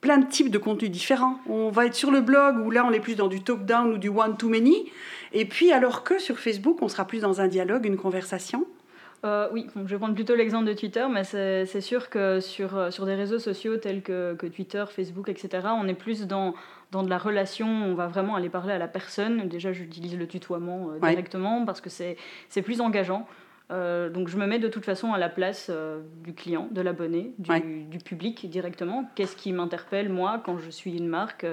plein 0.05 0.19
de 0.19 0.27
types 0.27 0.51
de 0.51 0.59
contenus 0.59 0.91
différents. 0.91 1.39
On 1.49 1.71
va 1.71 1.87
être 1.87 1.95
sur 1.95 2.11
le 2.11 2.21
blog 2.21 2.59
où 2.59 2.71
là 2.71 2.85
on 2.87 2.93
est 2.93 3.01
plus 3.01 3.17
dans 3.17 3.29
du 3.29 3.41
top-down 3.41 3.95
ou 3.95 3.97
du 3.97 4.11
one-to-many. 4.11 4.85
Et 5.33 5.47
puis 5.47 5.73
alors 5.73 6.05
que 6.05 6.19
sur 6.19 6.39
Facebook 6.39 6.83
on 6.83 6.89
sera 6.89 7.07
plus 7.07 7.21
dans 7.21 7.41
un 7.41 7.49
dialogue, 7.49 7.87
une 7.87 7.97
conversation. 7.97 8.67
Euh, 9.25 9.49
oui, 9.51 9.67
je 9.75 9.81
vais 9.81 9.97
prendre 9.97 10.15
plutôt 10.15 10.35
l'exemple 10.35 10.67
de 10.67 10.75
Twitter, 10.75 11.07
mais 11.11 11.25
c'est 11.25 11.81
sûr 11.81 12.11
que 12.11 12.41
sur, 12.41 12.77
euh, 12.77 12.91
sur 12.91 13.07
des 13.07 13.15
réseaux 13.15 13.39
sociaux 13.39 13.79
tels 13.79 14.03
que, 14.03 14.35
que, 14.35 14.47
Twitter, 14.47 14.85
Facebook, 14.91 15.31
etc., 15.31 15.69
on 15.81 15.89
est 15.89 15.95
plus 15.95 16.27
dans, 16.27 16.55
dans 16.93 17.03
de 17.03 17.09
la 17.09 17.17
relation, 17.17 17.67
on 17.67 17.95
va 17.95 18.07
vraiment 18.07 18.35
aller 18.35 18.51
parler 18.51 18.75
à 18.75 18.79
la 18.79 18.89
personne. 18.89 19.49
Déjà, 19.49 19.73
j'utilise 19.73 20.19
le 20.19 20.27
tutoiement 20.27 20.91
euh, 20.91 20.99
directement 20.99 21.65
parce 21.65 21.81
que 21.81 21.89
c'est 21.89 22.63
plus 22.63 22.83
engageant. 22.83 23.27
Euh, 23.71 24.11
donc 24.11 24.29
je 24.29 24.37
me 24.37 24.47
mets 24.47 24.59
de 24.59 24.69
toute 24.69 24.85
façon 24.85 25.15
à 25.15 25.19
la 25.19 25.31
place 25.31 25.69
euh, 25.71 26.01
du 26.23 26.35
client, 26.35 26.69
de 26.71 26.83
l'abonné, 26.83 27.33
du, 27.39 27.99
public 27.99 28.49
directement. 28.51 29.11
Qu'est-ce 29.15 29.37
qui 29.37 29.53
m'interpelle 29.53 30.11
moi 30.11 30.43
quand 30.45 30.59
je 30.59 30.71
suis 30.71 30.97
une 30.97 31.09
marque? 31.09 31.47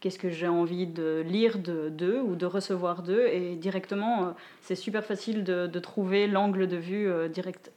Qu'est-ce 0.00 0.18
que 0.18 0.30
j'ai 0.30 0.48
envie 0.48 0.86
de 0.86 1.22
lire 1.26 1.58
d'eux 1.58 2.20
ou 2.20 2.36
de 2.36 2.46
recevoir 2.46 3.02
d'eux? 3.02 3.26
Et 3.26 3.56
directement, 3.56 4.22
euh, 4.22 4.30
c'est 4.62 4.76
super 4.76 5.04
facile 5.04 5.44
de, 5.44 5.66
de 5.66 5.78
trouver 5.78 6.26
l'angle 6.26 6.68
de 6.68 6.76
vue 6.76 7.10
direct. 7.28 7.70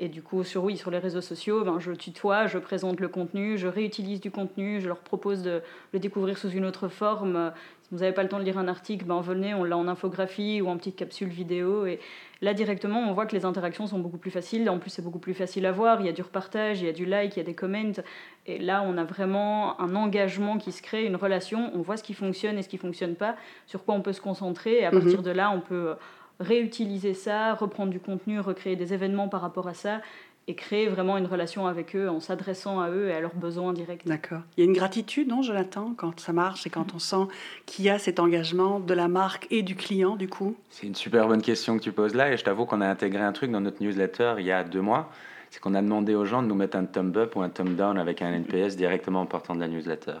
Et 0.00 0.08
du 0.08 0.22
coup, 0.22 0.42
sur, 0.42 0.64
oui, 0.64 0.76
sur 0.76 0.90
les 0.90 0.98
réseaux 0.98 1.20
sociaux, 1.20 1.64
ben, 1.64 1.78
je 1.78 1.92
tutoie, 1.92 2.46
je 2.48 2.58
présente 2.58 2.98
le 2.98 3.06
contenu, 3.06 3.58
je 3.58 3.68
réutilise 3.68 4.20
du 4.20 4.30
contenu, 4.32 4.80
je 4.80 4.88
leur 4.88 4.98
propose 4.98 5.42
de 5.42 5.62
le 5.92 6.00
découvrir 6.00 6.36
sous 6.36 6.50
une 6.50 6.64
autre 6.64 6.88
forme. 6.88 7.52
Vous 7.94 8.00
n'avez 8.00 8.12
pas 8.12 8.24
le 8.24 8.28
temps 8.28 8.40
de 8.40 8.44
lire 8.44 8.58
un 8.58 8.66
article, 8.66 9.04
ben, 9.04 9.20
venez, 9.20 9.54
on 9.54 9.62
l'a 9.62 9.76
en 9.76 9.86
infographie 9.86 10.60
ou 10.60 10.68
en 10.68 10.76
petite 10.76 10.96
capsule 10.96 11.28
vidéo. 11.28 11.86
Et 11.86 12.00
là, 12.42 12.52
directement, 12.52 12.98
on 12.98 13.12
voit 13.12 13.24
que 13.24 13.36
les 13.36 13.44
interactions 13.44 13.86
sont 13.86 14.00
beaucoup 14.00 14.18
plus 14.18 14.32
faciles. 14.32 14.68
En 14.68 14.80
plus, 14.80 14.90
c'est 14.90 15.00
beaucoup 15.00 15.20
plus 15.20 15.32
facile 15.32 15.64
à 15.64 15.70
voir. 15.70 16.00
Il 16.00 16.06
y 16.06 16.08
a 16.08 16.12
du 16.12 16.22
repartage, 16.22 16.80
il 16.80 16.86
y 16.86 16.88
a 16.88 16.92
du 16.92 17.06
like, 17.06 17.36
il 17.36 17.38
y 17.38 17.42
a 17.42 17.44
des 17.44 17.54
comments. 17.54 18.02
Et 18.46 18.58
là, 18.58 18.82
on 18.84 18.98
a 18.98 19.04
vraiment 19.04 19.80
un 19.80 19.94
engagement 19.94 20.58
qui 20.58 20.72
se 20.72 20.82
crée, 20.82 21.06
une 21.06 21.14
relation. 21.14 21.70
On 21.72 21.82
voit 21.82 21.96
ce 21.96 22.02
qui 22.02 22.14
fonctionne 22.14 22.58
et 22.58 22.62
ce 22.62 22.68
qui 22.68 22.76
ne 22.76 22.80
fonctionne 22.80 23.14
pas, 23.14 23.36
sur 23.68 23.84
quoi 23.84 23.94
on 23.94 24.00
peut 24.00 24.12
se 24.12 24.20
concentrer. 24.20 24.80
Et 24.80 24.84
à 24.84 24.90
mhm. 24.90 25.00
partir 25.00 25.22
de 25.22 25.30
là, 25.30 25.52
on 25.52 25.60
peut 25.60 25.94
réutiliser 26.40 27.14
ça, 27.14 27.54
reprendre 27.54 27.92
du 27.92 28.00
contenu, 28.00 28.40
recréer 28.40 28.74
des 28.74 28.92
événements 28.92 29.28
par 29.28 29.40
rapport 29.40 29.68
à 29.68 29.74
ça 29.74 30.00
et 30.46 30.54
créer 30.54 30.88
vraiment 30.88 31.16
une 31.16 31.26
relation 31.26 31.66
avec 31.66 31.96
eux 31.96 32.08
en 32.08 32.20
s'adressant 32.20 32.80
à 32.80 32.90
eux 32.90 33.08
et 33.08 33.12
à 33.12 33.20
leurs 33.20 33.34
besoins 33.34 33.72
directs. 33.72 34.06
D'accord. 34.06 34.40
Il 34.56 34.64
y 34.64 34.66
a 34.66 34.66
une 34.66 34.76
gratitude, 34.76 35.28
non, 35.28 35.42
Jonathan, 35.42 35.94
quand 35.96 36.20
ça 36.20 36.32
marche 36.32 36.66
et 36.66 36.70
quand 36.70 36.94
on 36.94 36.98
sent 36.98 37.28
qu'il 37.66 37.84
y 37.84 37.90
a 37.90 37.98
cet 37.98 38.20
engagement 38.20 38.80
de 38.80 38.94
la 38.94 39.08
marque 39.08 39.46
et 39.50 39.62
du 39.62 39.74
client, 39.74 40.16
du 40.16 40.28
coup? 40.28 40.56
C'est 40.70 40.86
une 40.86 40.94
super 40.94 41.28
bonne 41.28 41.42
question 41.42 41.78
que 41.78 41.82
tu 41.82 41.92
poses 41.92 42.14
là 42.14 42.32
et 42.32 42.36
je 42.36 42.44
t'avoue 42.44 42.66
qu'on 42.66 42.80
a 42.80 42.88
intégré 42.88 43.22
un 43.22 43.32
truc 43.32 43.50
dans 43.50 43.60
notre 43.60 43.82
newsletter 43.82 44.34
il 44.38 44.44
y 44.44 44.52
a 44.52 44.64
deux 44.64 44.82
mois. 44.82 45.10
C'est 45.50 45.60
qu'on 45.60 45.74
a 45.74 45.82
demandé 45.82 46.14
aux 46.14 46.24
gens 46.24 46.42
de 46.42 46.48
nous 46.48 46.54
mettre 46.56 46.76
un 46.76 46.84
thumb 46.84 47.16
up 47.16 47.36
ou 47.36 47.42
un 47.42 47.48
thumb 47.48 47.76
down 47.76 47.96
avec 47.96 48.22
un 48.22 48.32
NPS 48.32 48.76
directement 48.76 49.20
en 49.20 49.26
portant 49.26 49.54
de 49.54 49.60
la 49.60 49.68
newsletter. 49.68 50.18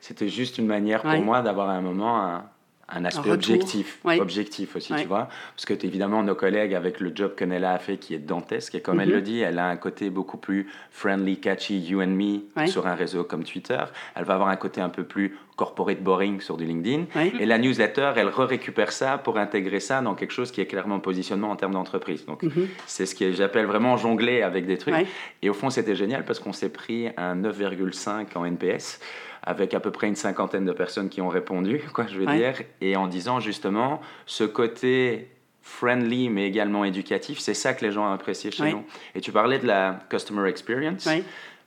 C'était 0.00 0.28
juste 0.28 0.58
une 0.58 0.66
manière 0.66 1.02
pour 1.02 1.20
moi 1.22 1.42
d'avoir 1.42 1.70
un 1.70 1.80
moment 1.80 2.22
un, 2.22 2.44
un 2.88 3.04
aspect 3.04 3.30
objectif, 3.30 4.00
objectif 4.04 4.76
aussi, 4.76 4.94
tu 4.94 5.06
vois. 5.06 5.28
Parce 5.54 5.66
que 5.66 5.74
évidemment, 5.84 6.22
nos 6.22 6.34
collègues, 6.34 6.74
avec 6.74 7.00
le 7.00 7.12
job 7.14 7.34
que 7.34 7.44
Nella 7.44 7.74
a 7.74 7.78
fait, 7.78 7.98
qui 7.98 8.14
est 8.14 8.18
dantesque, 8.18 8.74
et 8.74 8.80
comme 8.80 9.00
elle 9.00 9.10
le 9.10 9.18
mhm. 9.18 9.22
dit, 9.22 9.40
elle 9.40 9.58
a 9.58 9.66
un 9.66 9.76
côté 9.76 10.08
beaucoup 10.08 10.38
plus 10.38 10.68
friendly, 10.90 11.38
catchy, 11.38 11.78
you 11.78 12.00
and 12.00 12.08
me 12.08 12.66
sur 12.66 12.86
un 12.86 12.94
réseau 12.94 13.24
comme 13.24 13.44
Twitter. 13.44 13.80
Elle 14.14 14.24
va 14.24 14.34
avoir 14.34 14.48
un 14.48 14.56
côté 14.56 14.80
un 14.80 14.88
peu 14.88 15.04
plus 15.04 15.36
corporate 15.56 16.00
boring 16.00 16.40
sur 16.40 16.56
du 16.56 16.64
LinkedIn. 16.64 17.06
Et 17.38 17.44
la 17.44 17.58
newsletter, 17.58 18.12
elle 18.16 18.28
re-récupère 18.28 18.92
ça 18.92 19.18
pour 19.18 19.38
intégrer 19.38 19.80
ça 19.80 20.00
dans 20.00 20.14
quelque 20.14 20.32
chose 20.32 20.52
qui 20.52 20.60
est 20.60 20.66
clairement 20.66 21.00
positionnement 21.00 21.50
en 21.50 21.56
termes 21.56 21.72
d'entreprise. 21.72 22.24
Donc, 22.24 22.42
mhm. 22.42 22.68
c'est 22.86 23.06
ce 23.06 23.14
que 23.14 23.32
j'appelle 23.32 23.66
vraiment 23.66 23.96
jongler 23.96 24.42
avec 24.42 24.66
des 24.66 24.78
trucs. 24.78 24.94
Et 25.42 25.50
au 25.50 25.54
fond, 25.54 25.68
c'était 25.68 25.96
génial 25.96 26.24
parce 26.24 26.38
qu'on 26.38 26.52
s'est 26.52 26.70
pris 26.70 27.08
un 27.16 27.36
9,5 27.36 28.26
en 28.34 28.46
NPS 28.46 29.00
avec 29.48 29.72
à 29.72 29.80
peu 29.80 29.90
près 29.90 30.06
une 30.06 30.14
cinquantaine 30.14 30.66
de 30.66 30.72
personnes 30.72 31.08
qui 31.08 31.22
ont 31.22 31.28
répondu, 31.28 31.80
quoi, 31.94 32.06
je 32.06 32.18
veux 32.18 32.26
dire, 32.26 32.54
et 32.82 32.96
en 32.96 33.06
disant 33.06 33.40
justement 33.40 34.00
ce 34.26 34.44
côté 34.44 35.30
friendly 35.62 36.28
mais 36.28 36.46
également 36.46 36.84
éducatif, 36.84 37.38
c'est 37.38 37.54
ça 37.54 37.72
que 37.72 37.84
les 37.84 37.90
gens 37.90 38.08
ont 38.08 38.12
apprécié 38.12 38.50
chez 38.50 38.70
nous. 38.70 38.84
Et 39.14 39.20
tu 39.22 39.32
parlais 39.32 39.58
de 39.58 39.66
la 39.66 40.00
customer 40.10 40.48
experience. 40.48 41.08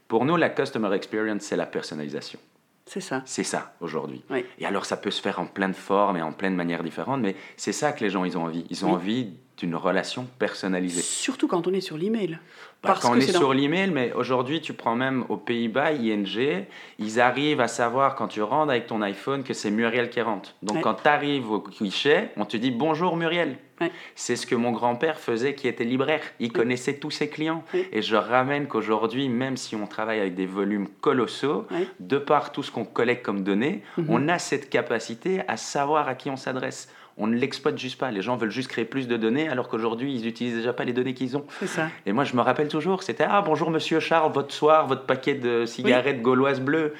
Pour 0.07 0.25
nous, 0.25 0.35
la 0.37 0.49
customer 0.49 0.93
experience, 0.93 1.41
c'est 1.41 1.55
la 1.55 1.65
personnalisation. 1.65 2.39
C'est 2.85 3.01
ça. 3.01 3.23
C'est 3.25 3.43
ça 3.43 3.73
aujourd'hui. 3.79 4.23
Et 4.59 4.65
alors, 4.65 4.85
ça 4.85 4.97
peut 4.97 5.11
se 5.11 5.21
faire 5.21 5.39
en 5.39 5.45
plein 5.45 5.69
de 5.69 5.75
formes 5.75 6.17
et 6.17 6.21
en 6.21 6.33
plein 6.33 6.51
de 6.51 6.55
manières 6.55 6.83
différentes, 6.83 7.21
mais 7.21 7.35
c'est 7.55 7.71
ça 7.71 7.93
que 7.93 8.03
les 8.03 8.09
gens 8.09 8.25
ils 8.25 8.37
ont 8.37 8.43
envie. 8.43 8.65
Ils 8.69 8.85
ont 8.85 8.91
envie 8.91 9.33
d'une 9.61 9.75
relation 9.75 10.27
personnalisée. 10.39 11.03
Surtout 11.03 11.47
quand 11.47 11.67
on 11.67 11.73
est 11.73 11.81
sur 11.81 11.95
l'email. 11.95 12.39
Bah, 12.81 12.97
quand 12.99 13.11
on 13.11 13.15
est, 13.15 13.31
sur 13.31 13.53
l'email, 13.53 13.91
mais 13.91 14.11
aujourd'hui, 14.13 14.59
tu 14.59 14.73
prends 14.73 14.95
même 14.95 15.23
aux 15.29 15.37
Pays-Bas, 15.37 15.91
ING, 15.91 16.65
ils 16.97 17.19
arrivent 17.21 17.61
à 17.61 17.67
savoir 17.67 18.15
quand 18.15 18.27
tu 18.27 18.41
rentres 18.41 18.71
avec 18.71 18.87
ton 18.87 19.03
iPhone 19.03 19.43
que 19.43 19.53
c'est 19.53 19.69
Muriel 19.69 20.09
qui 20.09 20.19
rentre. 20.19 20.55
Donc 20.63 20.81
quand 20.81 20.95
tu 20.95 21.07
arrives 21.07 21.51
au 21.51 21.59
guichet, 21.59 22.31
on 22.37 22.45
te 22.45 22.57
dit 22.57 22.71
bonjour 22.71 23.15
Muriel. 23.17 23.57
C'est 24.15 24.35
ce 24.35 24.45
que 24.45 24.55
mon 24.55 24.71
grand-père 24.71 25.19
faisait 25.19 25.55
qui 25.55 25.67
était 25.67 25.83
libraire. 25.83 26.21
Il 26.39 26.51
connaissait 26.51 26.95
tous 26.95 27.11
ses 27.11 27.29
clients. 27.29 27.63
Et 27.91 28.01
je 28.01 28.15
ramène 28.15 28.67
qu'aujourd'hui, 28.67 29.29
même 29.29 29.57
si 29.57 29.75
on 29.75 29.87
travaille 29.87 30.19
avec 30.19 30.35
des 30.35 30.45
volumes 30.45 30.87
colossaux, 31.01 31.67
de 31.99 32.17
par 32.17 32.51
tout 32.51 32.63
ce 32.63 32.71
qu'on 32.71 32.85
collecte 32.85 33.23
comme 33.25 33.43
données, 33.43 33.83
mhm. 33.97 34.05
on 34.09 34.27
a 34.27 34.39
cette 34.39 34.69
capacité 34.69 35.41
à 35.47 35.57
savoir 35.57 36.07
à 36.07 36.15
qui 36.15 36.29
on 36.29 36.37
s'adresse 36.37 36.89
on 37.17 37.27
ne 37.27 37.35
l'exploite 37.35 37.77
juste 37.77 37.97
pas. 37.99 38.11
Les 38.11 38.21
gens 38.21 38.35
veulent 38.35 38.51
juste 38.51 38.69
créer 38.69 38.85
plus 38.85 39.07
de 39.07 39.17
données, 39.17 39.49
alors 39.49 39.67
qu'aujourd'hui, 39.67 40.13
ils 40.13 40.23
n'utilisent 40.23 40.55
déjà 40.55 40.73
pas 40.73 40.83
les 40.83 40.93
données 40.93 41.13
qu'ils 41.13 41.37
ont. 41.37 41.45
C'est 41.59 41.67
ça. 41.67 41.87
Et 42.05 42.13
moi, 42.13 42.23
je 42.23 42.35
me 42.35 42.41
rappelle 42.41 42.67
toujours, 42.67 43.03
c'était 43.03 43.25
Ah, 43.27 43.41
bonjour 43.41 43.69
monsieur 43.69 43.99
Charles, 43.99 44.31
votre 44.31 44.53
soir, 44.53 44.87
votre 44.87 45.03
paquet 45.03 45.35
de 45.35 45.65
cigarettes 45.65 46.21
gauloises 46.21 46.61
bleues. 46.61 46.93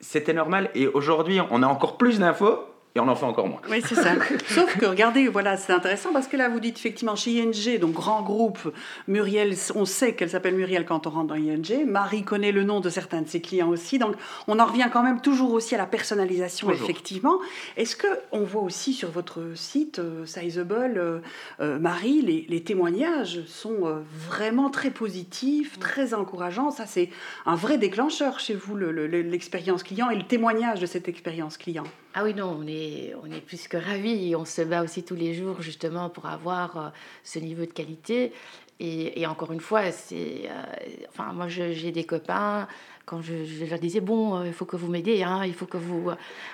C'était 0.00 0.32
normal. 0.32 0.70
Et 0.74 0.86
aujourd'hui, 0.86 1.40
on 1.50 1.62
a 1.62 1.66
encore 1.66 1.96
plus 1.96 2.18
d'infos 2.18 2.60
et 2.94 3.00
on 3.00 3.08
en 3.08 3.14
fait 3.14 3.26
encore 3.26 3.48
moins. 3.48 3.60
Oui, 3.70 3.82
c'est 3.86 3.94
ça. 3.94 4.10
Sauf 4.48 4.76
que, 4.78 4.86
regardez, 4.86 5.28
voilà, 5.28 5.56
c'est 5.56 5.72
intéressant 5.72 6.12
parce 6.12 6.26
que 6.26 6.36
là, 6.36 6.48
vous 6.48 6.60
dites 6.60 6.78
effectivement 6.78 7.16
chez 7.16 7.42
ING, 7.42 7.78
donc 7.78 7.92
grand 7.92 8.22
groupe, 8.22 8.72
Muriel, 9.06 9.54
on 9.74 9.84
sait 9.84 10.14
qu'elle 10.14 10.30
s'appelle 10.30 10.54
Muriel 10.54 10.84
quand 10.84 11.06
on 11.06 11.10
rentre 11.10 11.28
dans 11.28 11.34
ING. 11.34 11.86
Marie 11.86 12.22
connaît 12.22 12.52
le 12.52 12.64
nom 12.64 12.80
de 12.80 12.88
certains 12.88 13.22
de 13.22 13.28
ses 13.28 13.40
clients 13.40 13.68
aussi. 13.68 13.98
Donc, 13.98 14.16
on 14.46 14.58
en 14.58 14.66
revient 14.66 14.88
quand 14.92 15.02
même 15.02 15.20
toujours 15.20 15.52
aussi 15.52 15.74
à 15.74 15.78
la 15.78 15.86
personnalisation, 15.86 16.70
effectivement. 16.70 17.38
Est-ce 17.76 17.96
qu'on 17.96 18.42
voit 18.42 18.62
aussi 18.62 18.92
sur 18.92 19.10
votre 19.10 19.42
site, 19.54 19.98
euh, 19.98 20.26
Sizeable, 20.26 20.94
euh, 20.98 21.18
euh, 21.60 21.78
Marie, 21.78 22.22
les, 22.22 22.46
les, 22.48 22.62
témoignages 22.62 23.44
sont 23.46 24.02
vraiment 24.28 24.70
très 24.70 24.90
positifs, 24.90 25.78
très 25.78 26.14
encourageants. 26.14 26.70
Ça, 26.70 26.86
c'est 26.86 27.10
un 27.46 27.54
vrai 27.54 27.78
déclencheur 27.78 28.40
chez 28.40 28.54
vous, 28.54 28.76
l'expérience 28.76 29.82
client 29.82 30.10
et 30.10 30.16
le 30.16 30.24
témoignage 30.24 30.80
de 30.80 30.86
cette 30.86 31.08
expérience 31.08 31.56
client. 31.56 31.84
Ah 32.14 32.24
oui, 32.24 32.34
non, 32.34 32.58
on 32.60 32.66
est, 32.66 33.14
on 33.22 33.30
est 33.30 33.40
plus 33.40 33.68
que 33.68 33.76
ravis. 33.76 34.34
On 34.34 34.44
se 34.44 34.62
bat 34.62 34.82
aussi 34.82 35.02
tous 35.02 35.14
les 35.14 35.34
jours 35.34 35.60
justement 35.60 36.08
pour 36.08 36.26
avoir 36.26 36.76
euh, 36.76 36.88
ce 37.22 37.38
niveau 37.38 37.62
de 37.62 37.72
qualité. 37.72 38.32
Et, 38.80 39.26
encore 39.26 39.50
une 39.50 39.60
fois, 39.60 39.90
c'est, 39.90 40.42
euh, 40.48 41.06
enfin, 41.08 41.32
moi 41.32 41.48
j'ai 41.48 41.90
des 41.90 42.04
copains, 42.04 42.68
quand 43.06 43.20
je, 43.20 43.64
leur 43.68 43.80
disais, 43.80 44.00
bon, 44.00 44.36
euh, 44.36 44.46
il 44.46 44.52
faut 44.52 44.66
que 44.66 44.76
vous 44.76 44.86
m'aidiez, 44.86 45.24
hein, 45.24 45.42
il 45.44 45.52
faut 45.52 45.66
que 45.66 45.76
vous... 45.76 46.10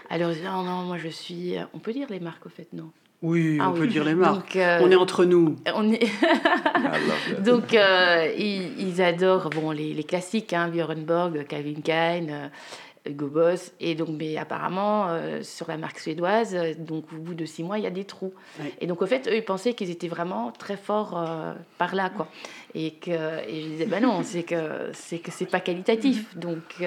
Alors, 0.08 0.30
non, 0.42 0.62
non, 0.62 0.82
moi 0.84 0.96
je 0.96 1.08
suis... 1.08 1.56
On 1.74 1.78
peut 1.80 1.92
dire 1.92 2.06
les 2.08 2.20
marques 2.20 2.46
au 2.46 2.48
fait, 2.48 2.68
non? 2.72 2.90
Oui, 3.20 3.58
ah 3.60 3.68
on 3.68 3.74
peut 3.74 3.86
dire 3.86 4.04
les 4.04 4.14
marques. 4.14 4.56
on 4.56 4.90
est 4.90 4.96
entre 4.96 5.26
nous. 5.26 5.56
On 5.74 5.92
est... 5.92 6.06
Donc, 7.44 7.76
ils, 8.38 9.02
adorent 9.02 9.50
bon, 9.50 9.70
les, 9.70 9.92
les 9.92 10.04
classiques, 10.04 10.54
hein, 10.54 10.68
Björn 10.68 11.04
Borg, 11.04 11.46
Calvin 11.46 11.82
Klein, 11.82 12.50
Hugo 13.06 13.26
Boss. 13.28 13.72
Et 13.80 13.94
donc, 13.94 14.08
mais 14.10 14.36
apparemment, 14.36 15.08
euh, 15.08 15.42
sur 15.42 15.68
la 15.68 15.76
marque 15.76 15.98
suédoise, 15.98 16.54
euh, 16.54 16.74
donc 16.76 17.04
au 17.12 17.16
bout 17.16 17.34
de 17.34 17.44
six 17.44 17.62
mois, 17.62 17.78
il 17.78 17.84
y 17.84 17.86
a 17.86 17.90
des 17.90 18.04
trous. 18.04 18.32
Et 18.80 18.86
donc, 18.86 19.02
au 19.02 19.06
fait, 19.06 19.28
eux, 19.28 19.36
ils 19.36 19.44
pensaient 19.44 19.74
qu'ils 19.74 19.90
étaient 19.90 20.08
vraiment 20.08 20.52
très 20.52 20.76
forts 20.76 21.18
euh, 21.18 21.52
par 21.78 21.94
là, 21.94 22.10
quoi. 22.10 22.28
Et, 22.74 22.92
que, 22.92 23.10
et 23.48 23.62
je 23.62 23.68
disais, 23.68 23.86
bah 23.86 24.00
non, 24.00 24.22
c'est 24.22 24.42
que 24.42 24.90
c'est 24.92 25.18
que 25.18 25.30
c'est 25.30 25.46
pas 25.46 25.60
qualitatif. 25.60 26.34
Donc, 26.44 26.82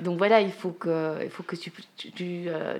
donc 0.00 0.18
voilà, 0.18 0.40
il 0.40 0.50
faut 0.50 0.72
que, 0.72 1.18
il 1.22 1.30
faut 1.30 1.42
que 1.42 1.56
tu, 1.56 1.72
tu, 1.96 2.12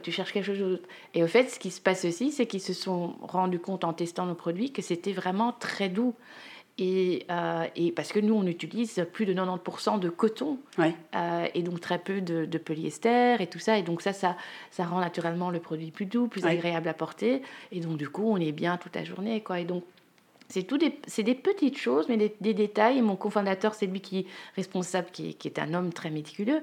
tu, 0.02 0.12
cherches 0.12 0.32
quelque 0.32 0.44
chose 0.44 0.58
d'autre. 0.58 0.88
Et 1.14 1.22
au 1.22 1.26
fait, 1.26 1.48
ce 1.48 1.58
qui 1.58 1.70
se 1.70 1.80
passe 1.80 2.04
aussi, 2.04 2.32
c'est 2.32 2.46
qu'ils 2.46 2.60
se 2.60 2.74
sont 2.74 3.14
rendus 3.22 3.60
compte 3.60 3.84
en 3.84 3.92
testant 3.92 4.26
nos 4.26 4.34
produits 4.34 4.72
que 4.72 4.82
c'était 4.82 5.12
vraiment 5.12 5.52
très 5.52 5.88
doux 5.88 6.14
Et, 6.78 7.26
et, 7.74 7.92
parce 7.92 8.12
que 8.12 8.20
nous, 8.20 8.34
on 8.34 8.46
utilise 8.46 9.06
plus 9.12 9.24
de 9.24 9.32
90% 9.32 9.98
de 9.98 10.10
coton 10.10 10.58
et 11.54 11.62
donc 11.62 11.80
très 11.80 11.98
peu 11.98 12.20
de, 12.20 12.44
de, 12.44 12.58
polyester 12.58 13.36
et 13.40 13.46
tout 13.46 13.58
ça. 13.58 13.78
Et 13.78 13.82
donc 13.82 14.02
ça, 14.02 14.12
ça, 14.12 14.36
ça 14.70 14.84
rend 14.84 15.00
naturellement 15.00 15.50
le 15.50 15.58
produit 15.58 15.90
plus 15.90 16.06
doux, 16.06 16.28
plus 16.28 16.44
agréable 16.44 16.88
à 16.88 16.94
porter. 16.94 17.40
Et 17.72 17.80
donc 17.80 17.96
du 17.96 18.08
coup, 18.08 18.24
on 18.26 18.36
est 18.36 18.52
bien 18.52 18.76
toute 18.76 18.94
la 18.94 19.04
journée. 19.04 19.40
Quoi. 19.40 19.60
Et 19.60 19.64
donc 19.64 19.84
c'est 20.48 20.62
tout 20.62 20.78
des, 20.78 20.92
des 21.18 21.34
petites 21.34 21.76
choses, 21.76 22.06
mais 22.08 22.16
des, 22.16 22.54
détails. 22.54 22.98
Et 22.98 23.02
mon 23.02 23.16
cofondateur, 23.16 23.74
c'est 23.74 23.86
lui 23.86 24.00
qui 24.00 24.20
est 24.20 24.26
responsable, 24.54 25.08
qui, 25.12 25.34
qui, 25.34 25.48
est 25.48 25.58
un 25.58 25.74
homme 25.74 25.92
très 25.92 26.10
méticuleux 26.10 26.60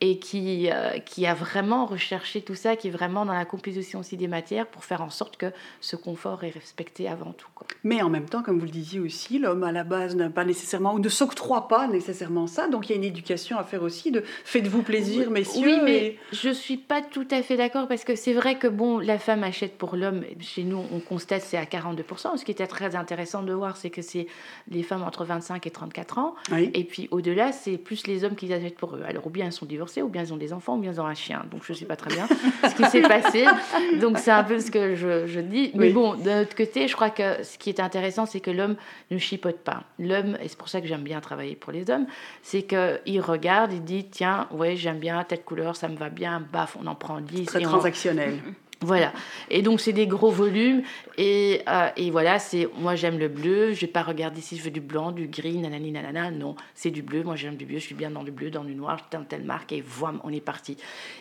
et 0.00 0.18
qui, 0.18 0.70
euh, 0.70 0.98
qui 1.00 1.26
a 1.26 1.34
vraiment 1.34 1.86
recherché 1.86 2.40
tout 2.40 2.54
ça, 2.54 2.76
qui 2.76 2.88
est 2.88 2.90
vraiment 2.90 3.26
dans 3.26 3.34
la 3.34 3.44
composition 3.44 4.00
aussi 4.00 4.16
des 4.16 4.28
matières 4.28 4.66
pour 4.66 4.84
faire 4.84 5.02
en 5.02 5.10
sorte 5.10 5.36
que 5.36 5.52
ce 5.80 5.96
confort 5.96 6.44
est 6.44 6.50
respecté 6.50 7.08
avant 7.08 7.32
tout. 7.32 7.48
Quoi. 7.54 7.66
Mais 7.84 8.02
en 8.02 8.08
même 8.08 8.28
temps, 8.28 8.42
comme 8.42 8.58
vous 8.58 8.64
le 8.64 8.70
disiez 8.70 9.00
aussi, 9.00 9.38
l'homme 9.38 9.64
à 9.64 9.72
la 9.72 9.84
base 9.84 10.16
n'a 10.16 10.30
pas 10.30 10.44
nécessairement 10.44 10.94
ou 10.94 10.98
ne 10.98 11.08
s'octroie 11.08 11.68
pas 11.68 11.88
nécessairement 11.88 12.46
ça. 12.46 12.68
Donc 12.68 12.88
il 12.88 12.92
y 12.92 12.94
a 12.94 12.96
une 12.96 13.04
éducation 13.04 13.58
à 13.58 13.64
faire 13.64 13.82
aussi 13.82 14.10
de 14.10 14.22
faites-vous 14.44 14.82
plaisir, 14.82 15.30
messieurs. 15.30 15.66
Oui, 15.66 15.78
mais 15.84 16.16
je 16.32 16.50
suis 16.50 16.78
pas 16.78 17.02
tout 17.02 17.28
à 17.30 17.42
fait 17.42 17.56
d'accord 17.56 17.86
parce 17.88 18.04
que 18.04 18.16
c'est 18.16 18.32
vrai 18.32 18.58
que 18.58 18.66
bon, 18.66 18.98
la 18.98 19.18
femme 19.18 19.44
achète 19.44 19.76
pour 19.76 19.96
l'homme. 19.96 20.24
Chez 20.40 20.64
nous, 20.64 20.82
on 20.92 21.00
constate 21.00 21.42
c'est 21.42 21.58
à 21.58 21.64
42%, 21.64 22.36
ce 22.36 22.44
qui 22.44 22.50
était 22.50 22.66
très 22.66 22.96
intéressant 22.96 23.25
de 23.42 23.52
voir, 23.52 23.76
c'est 23.76 23.90
que 23.90 24.02
c'est 24.02 24.26
les 24.70 24.82
femmes 24.82 25.02
entre 25.02 25.24
25 25.24 25.66
et 25.66 25.70
34 25.70 26.18
ans. 26.18 26.34
Et 26.52 26.84
puis 26.84 27.08
au-delà, 27.10 27.52
c'est 27.52 27.76
plus 27.76 28.06
les 28.06 28.24
hommes 28.24 28.36
qui 28.36 28.52
achètent 28.52 28.76
pour 28.76 28.96
eux. 28.96 29.02
Alors, 29.06 29.26
ou 29.26 29.30
bien 29.30 29.46
ils 29.46 29.52
sont 29.52 29.66
divorcés, 29.66 30.02
ou 30.02 30.08
bien 30.08 30.22
ils 30.22 30.32
ont 30.32 30.36
des 30.36 30.52
enfants, 30.52 30.76
ou 30.76 30.80
bien 30.80 30.92
ils 30.92 31.00
ont 31.00 31.06
un 31.06 31.14
chien. 31.14 31.44
Donc, 31.50 31.62
je 31.64 31.72
ne 31.72 31.78
sais 31.78 31.84
pas 31.84 31.96
très 31.96 32.14
bien 32.14 32.26
ce 32.62 32.74
qui 32.74 32.84
s'est 32.90 33.02
passé. 33.02 33.44
Donc, 34.00 34.18
c'est 34.18 34.30
un 34.30 34.44
peu 34.44 34.60
ce 34.60 34.70
que 34.70 34.94
je, 34.94 35.26
je 35.26 35.40
dis. 35.40 35.72
Mais 35.74 35.90
bon, 35.90 36.14
d'un 36.14 36.42
autre 36.42 36.56
côté, 36.56 36.88
je 36.88 36.94
crois 36.94 37.10
que 37.10 37.42
ce 37.42 37.58
qui 37.58 37.68
est 37.70 37.80
intéressant, 37.80 38.26
c'est 38.26 38.40
que 38.40 38.50
l'homme 38.50 38.76
ne 39.10 39.18
chipote 39.18 39.58
pas. 39.58 39.84
L'homme, 39.98 40.36
et 40.42 40.48
c'est 40.48 40.58
pour 40.58 40.68
ça 40.68 40.80
que 40.80 40.86
j'aime 40.86 41.02
bien 41.02 41.20
travailler 41.20 41.56
pour 41.56 41.72
les 41.72 41.90
hommes, 41.90 42.06
c'est 42.42 42.62
qu'il 42.62 43.20
regarde, 43.20 43.72
il 43.72 43.84
dit 43.84 44.06
tiens, 44.10 44.48
ouais, 44.50 44.76
j'aime 44.76 44.98
bien 44.98 45.22
telle 45.24 45.42
couleur, 45.42 45.76
ça 45.76 45.88
me 45.88 45.96
va 45.96 46.08
bien, 46.08 46.44
baf, 46.52 46.76
on 46.80 46.86
en 46.86 46.94
prend 46.94 47.20
10. 47.20 47.46
Très 47.46 47.60
transactionnel. 47.60 48.38
Voilà. 48.82 49.12
Et 49.50 49.62
donc, 49.62 49.80
c'est 49.80 49.92
des 49.92 50.06
gros 50.06 50.30
volumes. 50.30 50.82
Et, 51.18 51.62
euh, 51.66 51.88
et 51.96 52.10
voilà, 52.10 52.38
c'est 52.38 52.68
moi, 52.78 52.94
j'aime 52.94 53.18
le 53.18 53.28
bleu. 53.28 53.72
Je 53.72 53.80
vais 53.80 53.86
pas 53.86 54.02
regarder 54.02 54.42
si 54.42 54.58
je 54.58 54.62
veux 54.62 54.70
du 54.70 54.82
blanc, 54.82 55.12
du 55.12 55.28
gris, 55.28 55.56
nanani, 55.56 55.90
nanana. 55.90 56.30
Non, 56.30 56.56
c'est 56.74 56.90
du 56.90 57.02
bleu. 57.02 57.22
Moi, 57.22 57.36
j'aime 57.36 57.56
du 57.56 57.64
bleu. 57.64 57.78
Je 57.78 57.84
suis 57.84 57.94
bien 57.94 58.10
dans 58.10 58.22
le 58.22 58.30
bleu, 58.30 58.50
dans 58.50 58.62
le 58.62 58.74
noir. 58.74 58.98
Je 58.98 59.18
telle 59.28 59.44
marque 59.44 59.72
et 59.72 59.82
voilà, 59.84 60.18
on 60.24 60.32
est 60.32 60.40
parti. 60.40 60.76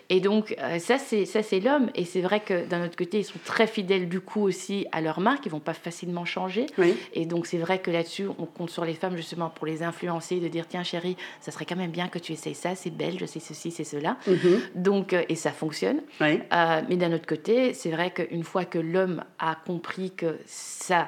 Et 0.09 0.19
donc, 0.19 0.55
euh, 0.59 0.79
ça, 0.79 0.97
c'est 0.97 1.25
ça 1.25 1.41
c'est 1.43 1.61
l'homme. 1.61 1.89
Et 1.95 2.03
c'est 2.03 2.21
vrai 2.21 2.41
que 2.41 2.65
d'un 2.67 2.85
autre 2.85 2.97
côté, 2.97 3.19
ils 3.19 3.23
sont 3.23 3.39
très 3.45 3.67
fidèles 3.67 4.09
du 4.09 4.19
coup 4.19 4.41
aussi 4.41 4.85
à 4.91 4.99
leur 4.99 5.21
marque. 5.21 5.45
Ils 5.45 5.51
vont 5.51 5.59
pas 5.61 5.73
facilement 5.73 6.25
changer. 6.25 6.65
Et 7.13 7.25
donc, 7.25 7.45
c'est 7.45 7.57
vrai 7.57 7.79
que 7.79 7.89
là-dessus, 7.89 8.27
on 8.37 8.45
compte 8.45 8.69
sur 8.69 8.83
les 8.83 8.95
femmes 8.95 9.15
justement 9.15 9.49
pour 9.49 9.65
les 9.65 9.81
influencer, 9.81 10.41
de 10.41 10.47
dire 10.49 10.65
tiens, 10.67 10.83
chérie, 10.83 11.15
ça 11.39 11.51
serait 11.51 11.65
quand 11.65 11.77
même 11.77 11.91
bien 11.91 12.09
que 12.09 12.19
tu 12.19 12.33
essayes 12.33 12.55
ça. 12.55 12.75
C'est 12.75 12.89
belge, 12.89 13.23
c'est 13.27 13.39
ceci, 13.39 13.71
c'est 13.71 13.85
cela. 13.85 14.17
Mhm. 14.27 14.59
Donc, 14.75 15.13
euh, 15.13 15.23
et 15.29 15.35
ça 15.35 15.51
fonctionne. 15.51 16.01
mais 16.89 16.97
d'un 16.97 17.13
autre 17.13 17.25
côté, 17.25 17.44
c'est 17.45 17.91
vrai 17.91 18.11
qu'une 18.11 18.43
fois 18.43 18.65
que 18.65 18.79
l'homme 18.79 19.23
a 19.39 19.55
compris 19.55 20.11
que 20.11 20.37
ça, 20.45 21.07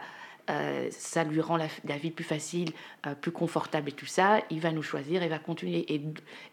euh, 0.50 0.88
ça 0.92 1.24
lui 1.24 1.42
rend 1.42 1.58
la, 1.58 1.98
vie 1.98 2.12
plus 2.12 2.24
facile, 2.24 2.72
euh, 3.06 3.16
plus 3.16 3.32
confortable 3.32 3.90
et 3.90 3.92
tout 3.92 4.06
ça, 4.06 4.40
il 4.50 4.60
va 4.60 4.72
nous 4.72 4.84
choisir 4.84 5.24
et 5.24 5.28
va 5.28 5.40
continuer. 5.40 5.86
Et, 5.94 6.02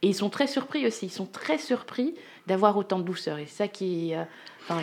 ils 0.03 0.15
sont 0.15 0.31
très 0.31 0.47
surpris 0.47 0.87
aussi, 0.87 1.07
ils 1.07 1.13
sont 1.13 1.27
très 1.27 1.59
surpris 1.59 2.15
d'avoir 2.47 2.77
autant 2.77 2.99
de 2.99 3.05
douceur. 3.05 3.39
Et 3.39 3.47
ça 3.47 3.69
qui, 3.69 4.15
euh, 4.15 4.25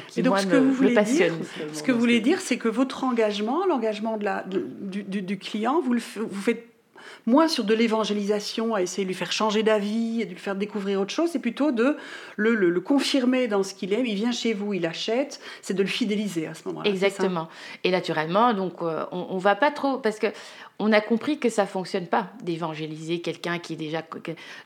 qui 0.08 0.24
moi, 0.24 0.44
me, 0.46 0.94
passionne. 0.94 1.40
ce 1.74 1.84
que 1.84 1.92
vous 1.92 2.00
voulez 2.00 2.22
dire, 2.22 2.40
c'est 2.40 2.58
que 2.58 2.70
votre 2.70 3.04
engagement, 3.04 3.66
l'engagement 3.66 4.18
de 4.18 4.26
la, 4.26 4.44
du, 4.48 5.04
du, 5.04 5.38
client, 5.38 5.82
vous, 5.82 5.94
le, 5.94 6.02
vous 6.16 6.42
faites 6.42 6.71
moins 7.26 7.48
sur 7.48 7.64
de 7.64 7.74
l'évangélisation, 7.74 8.76
à 8.76 8.82
essayer 8.82 9.04
de 9.04 9.08
lui 9.08 9.16
faire 9.16 9.32
changer 9.32 9.64
d'avis 9.64 10.22
et 10.22 10.26
de 10.26 10.32
lui 10.32 10.40
faire 10.40 10.56
découvrir 10.56 11.02
autre 11.02 11.14
chose, 11.14 11.30
c'est 11.32 11.40
plutôt 11.40 11.72
de 11.72 11.98
le, 12.38 12.80
confirmer 12.80 13.48
dans 13.48 13.64
ce 13.64 13.74
qu'il 13.74 13.94
aime. 13.94 14.06
Il 14.06 14.16
vient 14.16 14.32
chez 14.32 14.54
vous, 14.54 14.74
il 14.74 14.86
achète, 14.86 15.40
c'est 15.62 15.74
de 15.74 15.82
le 15.82 15.88
fidéliser 15.90 16.48
à 16.48 16.54
ce 16.54 16.68
moment-là. 16.68 16.90
Exactement. 16.90 17.48
Et 17.84 17.92
naturellement, 17.92 18.54
donc 18.54 18.82
euh, 18.82 19.06
on, 19.12 19.36
ne 19.36 19.40
va 19.40 19.56
pas 19.56 19.72
trop 19.72 19.98
parce 19.98 20.20
que 20.20 20.28
on 20.80 20.92
a 20.94 21.00
compris 21.00 21.38
que 21.38 21.50
ça 21.50 21.68
fonctionne 21.68 22.08
pas 22.08 22.30
d'évangéliser 22.42 23.22
quelqu'un 23.22 23.60
qui 23.60 23.74
est 23.74 23.78
déjà. 23.78 24.02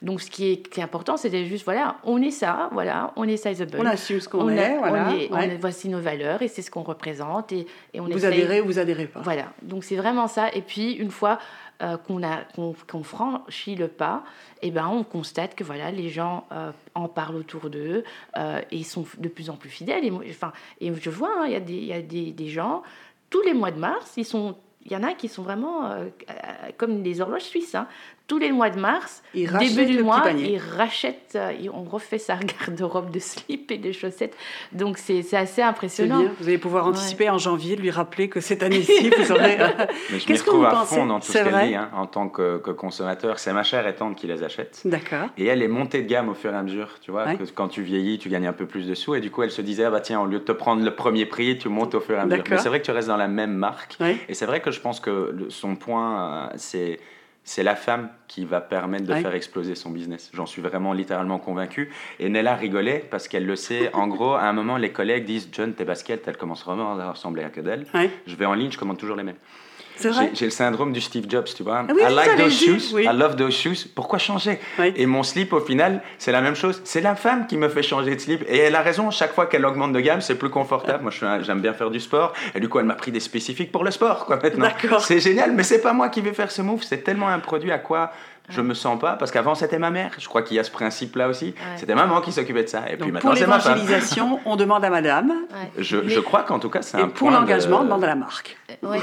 Donc 0.02 0.22
ce 0.22 0.32
qui 0.32 0.50
est, 0.50 0.80
important, 0.80 1.18
c'est 1.18 1.46
juste 1.46 1.66
voilà, 1.66 1.98
on 2.06 2.22
est 2.22 2.32
ça, 2.32 2.70
voilà, 2.72 3.12
on 3.18 3.28
est 3.28 3.36
sizable. 3.36 3.78
On 3.78 3.86
assume 3.86 4.22
ce 4.22 4.30
qu'on 4.30 4.50
est, 4.50 4.78
voilà. 4.78 5.14
voici 5.60 5.90
nos 5.90 6.00
valeurs 6.00 6.42
et 6.42 6.48
c'est 6.48 6.62
ce 6.62 6.72
qu'on 6.72 6.84
représente 6.84 7.52
et, 7.52 7.68
et 7.94 8.00
on 8.00 8.06
Vous 8.06 8.26
adhérez 8.26 8.62
ou 8.62 8.66
vous 8.66 8.80
adhérez 8.80 9.08
pas. 9.08 9.20
Voilà. 9.22 9.52
Donc 9.62 9.84
c'est 9.84 9.98
vraiment 9.98 10.28
ça. 10.28 10.50
Et 10.54 10.62
puis 10.62 10.94
une 10.94 11.12
fois 11.12 11.38
euh, 11.82 11.98
qu'on 11.98 12.24
a 12.24 12.44
qu'on 12.88 13.04
franchit 13.04 13.76
le 13.76 13.88
pas, 13.88 14.24
et 14.62 14.68
eh 14.68 14.72
ben 14.72 14.88
on 14.88 15.04
constate 15.04 15.56
que 15.56 15.64
voilà 15.64 15.92
les 15.92 16.10
gens 16.10 16.48
euh, 16.52 16.72
en 16.94 17.10
parlent 17.10 17.36
autour 17.36 17.70
d'eux 17.70 18.04
euh, 18.38 18.62
et 18.72 18.84
sont 18.84 19.06
de 19.18 19.28
plus 19.28 19.50
en 19.50 19.58
plus 19.58 19.70
fidèles. 19.70 20.06
Et, 20.06 20.12
enfin, 20.30 20.54
et 20.80 20.94
je 20.94 21.10
vois, 21.10 21.32
hein, 21.38 21.46
il 21.48 21.52
y 21.52 21.56
a, 21.56 21.60
des, 21.60 22.02
des, 22.02 22.32
des 22.32 22.48
gens 22.48 22.82
tous 23.30 23.42
les 23.42 23.54
mois 23.54 23.72
de 23.72 23.80
mars, 23.80 24.14
ils 24.16 24.26
sont 24.26 24.56
il 24.86 24.94
y 24.94 24.96
en 24.96 25.04
a 25.04 25.14
qui 25.14 25.28
sont 25.28 25.42
vraiment 25.42 25.92
comme 26.78 27.02
des 27.02 27.20
horloges 27.20 27.42
suisses. 27.42 27.74
Hein 27.74 27.88
tous 28.28 28.40
les 28.40 28.52
mois 28.52 28.72
de 28.72 28.80
mars, 28.80 29.22
début 29.34 29.86
du 29.86 30.04
mois, 30.04 30.24
ils 30.32 30.58
rachètent, 30.58 31.34
euh, 31.36 31.52
on 31.72 31.84
refait 31.84 32.18
sa 32.18 32.36
garde-robe 32.68 33.12
de 33.12 33.20
slip 33.20 33.72
et 33.72 33.78
des 33.78 33.94
chaussettes. 33.94 34.36
Donc 34.72 34.98
c'est 34.98 35.22
assez 35.36 35.62
impressionnant. 35.62 36.26
Vous 36.40 36.48
allez 36.48 36.58
pouvoir 36.58 36.88
anticiper 36.88 37.30
en 37.30 37.38
janvier, 37.38 37.76
lui 37.76 37.92
rappeler 37.92 38.28
que 38.28 38.40
cette 38.40 38.64
année-ci, 38.64 39.10
vous 39.10 39.32
aurez. 39.32 39.60
Euh, 39.60 39.68
je 40.10 40.32
me 40.32 40.38
retrouve 40.38 40.66
à 40.66 40.86
fond 40.86 41.06
dans 41.06 41.20
tout 41.20 41.32
ce 41.32 41.34
qu'elle 41.34 41.68
dit 41.68 41.76
hein, 41.76 41.90
en 41.94 42.08
tant 42.08 42.30
que, 42.30 42.58
consommateur. 42.58 43.38
C'est 43.38 43.54
ma 43.54 43.64
chère 43.64 43.88
et 43.88 43.96
tante 43.96 44.16
qui 44.16 44.28
les 44.28 44.44
achète. 44.44 44.82
D'accord. 44.86 45.30
Et 45.38 45.46
elle 45.46 45.62
est 45.62 45.68
montée 45.68 46.02
de 46.02 46.08
gamme 46.08 46.30
au 46.30 46.34
fur 46.34 46.52
et 46.52 46.58
à 46.58 46.64
mesure. 46.64 47.00
Tu 47.02 47.12
vois, 47.12 47.36
que 47.36 47.44
quand 47.54 47.68
tu 47.68 47.84
vieillis, 47.84 48.18
tu 48.18 48.30
gagnes 48.30 48.48
un 48.48 48.54
peu 48.54 48.66
plus 48.66 48.88
de 48.88 48.96
sous. 48.96 49.16
Et 49.16 49.22
du 49.22 49.30
coup, 49.30 49.44
elle 49.44 49.52
se 49.52 49.62
disait, 49.62 49.86
ah 49.86 49.92
bah 49.92 50.02
tiens, 50.02 50.20
au 50.22 50.26
lieu 50.26 50.40
de 50.40 50.44
te 50.44 50.52
prendre 50.52 50.84
le 50.84 50.96
premier 50.96 51.26
prix, 51.26 51.58
tu 51.58 51.70
montes 51.70 51.94
au 51.94 52.00
fur 52.00 52.16
et 52.16 52.20
à 52.20 52.26
mesure. 52.26 52.44
Mais 52.50 52.58
c'est 52.58 52.70
vrai 52.70 52.80
que 52.80 52.86
tu 52.86 52.92
restes 52.92 53.08
dans 53.08 53.18
la 53.18 53.28
même 53.28 53.54
marque. 53.54 53.98
Et 54.28 54.34
c'est 54.34 54.46
vrai 54.46 54.62
que 54.62 54.72
je 54.72 54.80
pense 54.80 55.00
que 55.00 55.36
son 55.50 55.76
point, 55.76 56.50
euh, 56.50 56.54
c'est 56.56 57.00
c'est 57.46 57.64
la 57.64 57.76
femme 57.76 58.10
qui 58.28 58.44
va 58.44 58.60
permettre 58.60 59.06
de 59.06 59.14
faire 59.14 59.34
exploser 59.34 59.76
son 59.76 59.92
business. 59.92 60.32
J'en 60.34 60.48
suis 60.48 60.64
vraiment 60.64 60.94
littéralement 60.94 61.38
convaincu. 61.38 61.92
Et 62.20 62.28
Nella 62.28 62.56
rigolait 62.56 63.06
parce 63.10 63.28
qu'elle 63.28 63.46
le 63.46 63.56
sait. 63.56 63.94
En 63.94 64.08
gros, 64.08 64.34
à 64.34 64.44
un 64.44 64.54
moment, 64.54 64.78
les 64.78 64.92
collègues 64.92 65.26
disent 65.26 65.50
John, 65.52 65.74
tes 65.74 65.86
baskets, 65.86 66.28
elles 66.28 66.38
commencent 66.38 66.66
vraiment 66.66 67.00
à 67.00 67.12
ressembler 67.12 67.44
à 67.44 67.50
que 67.50 67.62
d'elle. 67.62 67.86
Je 68.26 68.36
vais 68.36 68.46
en 68.46 68.56
ligne, 68.56 68.72
je 68.72 68.80
commande 68.80 68.98
toujours 68.98 69.16
les 69.16 69.24
mêmes. 69.24 69.36
J'ai 70.34 70.46
le 70.46 70.52
syndrome 70.52 70.94
du 70.94 71.02
Steve 71.02 71.26
Jobs, 71.30 71.48
tu 71.56 71.64
vois. 71.64 71.86
Ah 71.88 71.94
I 71.94 72.14
like 72.14 72.38
those 72.38 72.54
shoes, 72.54 73.00
I 73.00 73.10
love 73.14 73.36
those 73.36 73.54
shoes. 73.54 73.88
Pourquoi 73.94 74.20
changer? 74.20 74.60
Et 74.96 75.06
mon 75.06 75.24
slip, 75.24 75.54
au 75.54 75.60
final, 75.60 76.02
c'est 76.18 76.32
la 76.32 76.42
même 76.42 76.56
chose. 76.56 76.82
C'est 76.84 77.02
la 77.02 77.16
femme 77.16 77.48
qui 77.48 77.58
me 77.58 77.70
fait 77.70 77.84
changer 77.84 78.16
de 78.16 78.22
slip. 78.22 78.44
Et 78.48 78.58
elle 78.58 78.76
a 78.76 78.82
raison, 78.82 79.12
chaque 79.12 79.34
fois 79.34 79.46
qu'elle 79.46 79.66
augmente 79.66 79.94
de 79.94 80.00
gamme, 80.00 80.22
c'est 80.22 80.36
plus 80.36 80.50
confortable. 80.50 81.04
Moi, 81.04 81.12
j'aime 81.42 81.62
bien 81.62 81.74
faire 81.74 81.90
du 81.90 82.00
sport. 82.00 82.34
Et 82.54 82.60
du 82.60 82.70
coup, 82.70 82.80
elle 82.80 82.86
m'a 82.86 82.96
pris 82.96 83.12
des 83.12 83.20
spécifiques 83.20 83.72
pour 83.72 83.84
le 83.84 83.92
sport, 83.92 84.26
quoi, 84.26 84.40
maintenant. 84.42 84.68
C'est 85.00 85.20
génial, 85.20 85.52
mais 85.54 85.64
c'est 85.64 85.82
pas 85.82 85.94
moi 85.94 86.10
qui 86.10 86.22
vais 86.22 86.34
faire 86.34 86.52
ce 86.52 86.62
move. 86.62 86.84
C'est 86.84 87.04
tellement 87.04 87.28
un 87.28 87.40
produit 87.40 87.72
à 87.72 87.80
quoi 87.80 88.12
je 88.50 88.62
me 88.62 88.74
sens 88.74 89.00
pas 89.00 89.14
parce 89.14 89.32
qu'avant 89.32 89.56
c'était 89.56 89.80
ma 89.80 89.92
mère. 89.92 90.12
Je 90.18 90.28
crois 90.28 90.42
qu'il 90.42 90.58
y 90.58 90.60
a 90.60 90.64
ce 90.64 90.72
principe 90.72 91.16
là 91.16 91.28
aussi. 91.28 91.54
C'était 91.76 91.96
maman 91.96 92.22
qui 92.22 92.32
s'occupait 92.32 92.64
de 92.64 92.70
ça. 92.70 92.90
Et 92.90 92.98
puis 92.98 93.12
maintenant 93.12 93.36
c'est 93.36 93.48
ma 93.48 93.60
femme. 93.60 93.74
Pour 93.74 93.84
l'évangélisation, 93.84 94.40
on 94.46 94.56
demande 94.56 94.84
à 94.86 94.90
madame. 94.90 95.34
Je, 95.78 96.08
je, 96.08 96.20
crois 96.20 96.44
qu'en 96.44 96.60
tout 96.60 96.70
cas 96.70 96.82
c'est 96.82 96.98
un 96.98 97.08
pour 97.08 97.32
l'engagement, 97.32 97.80
on 97.80 97.84
demande 97.84 98.04
à 98.04 98.08
la 98.08 98.16
marque. 98.16 98.58
mais 98.84 99.00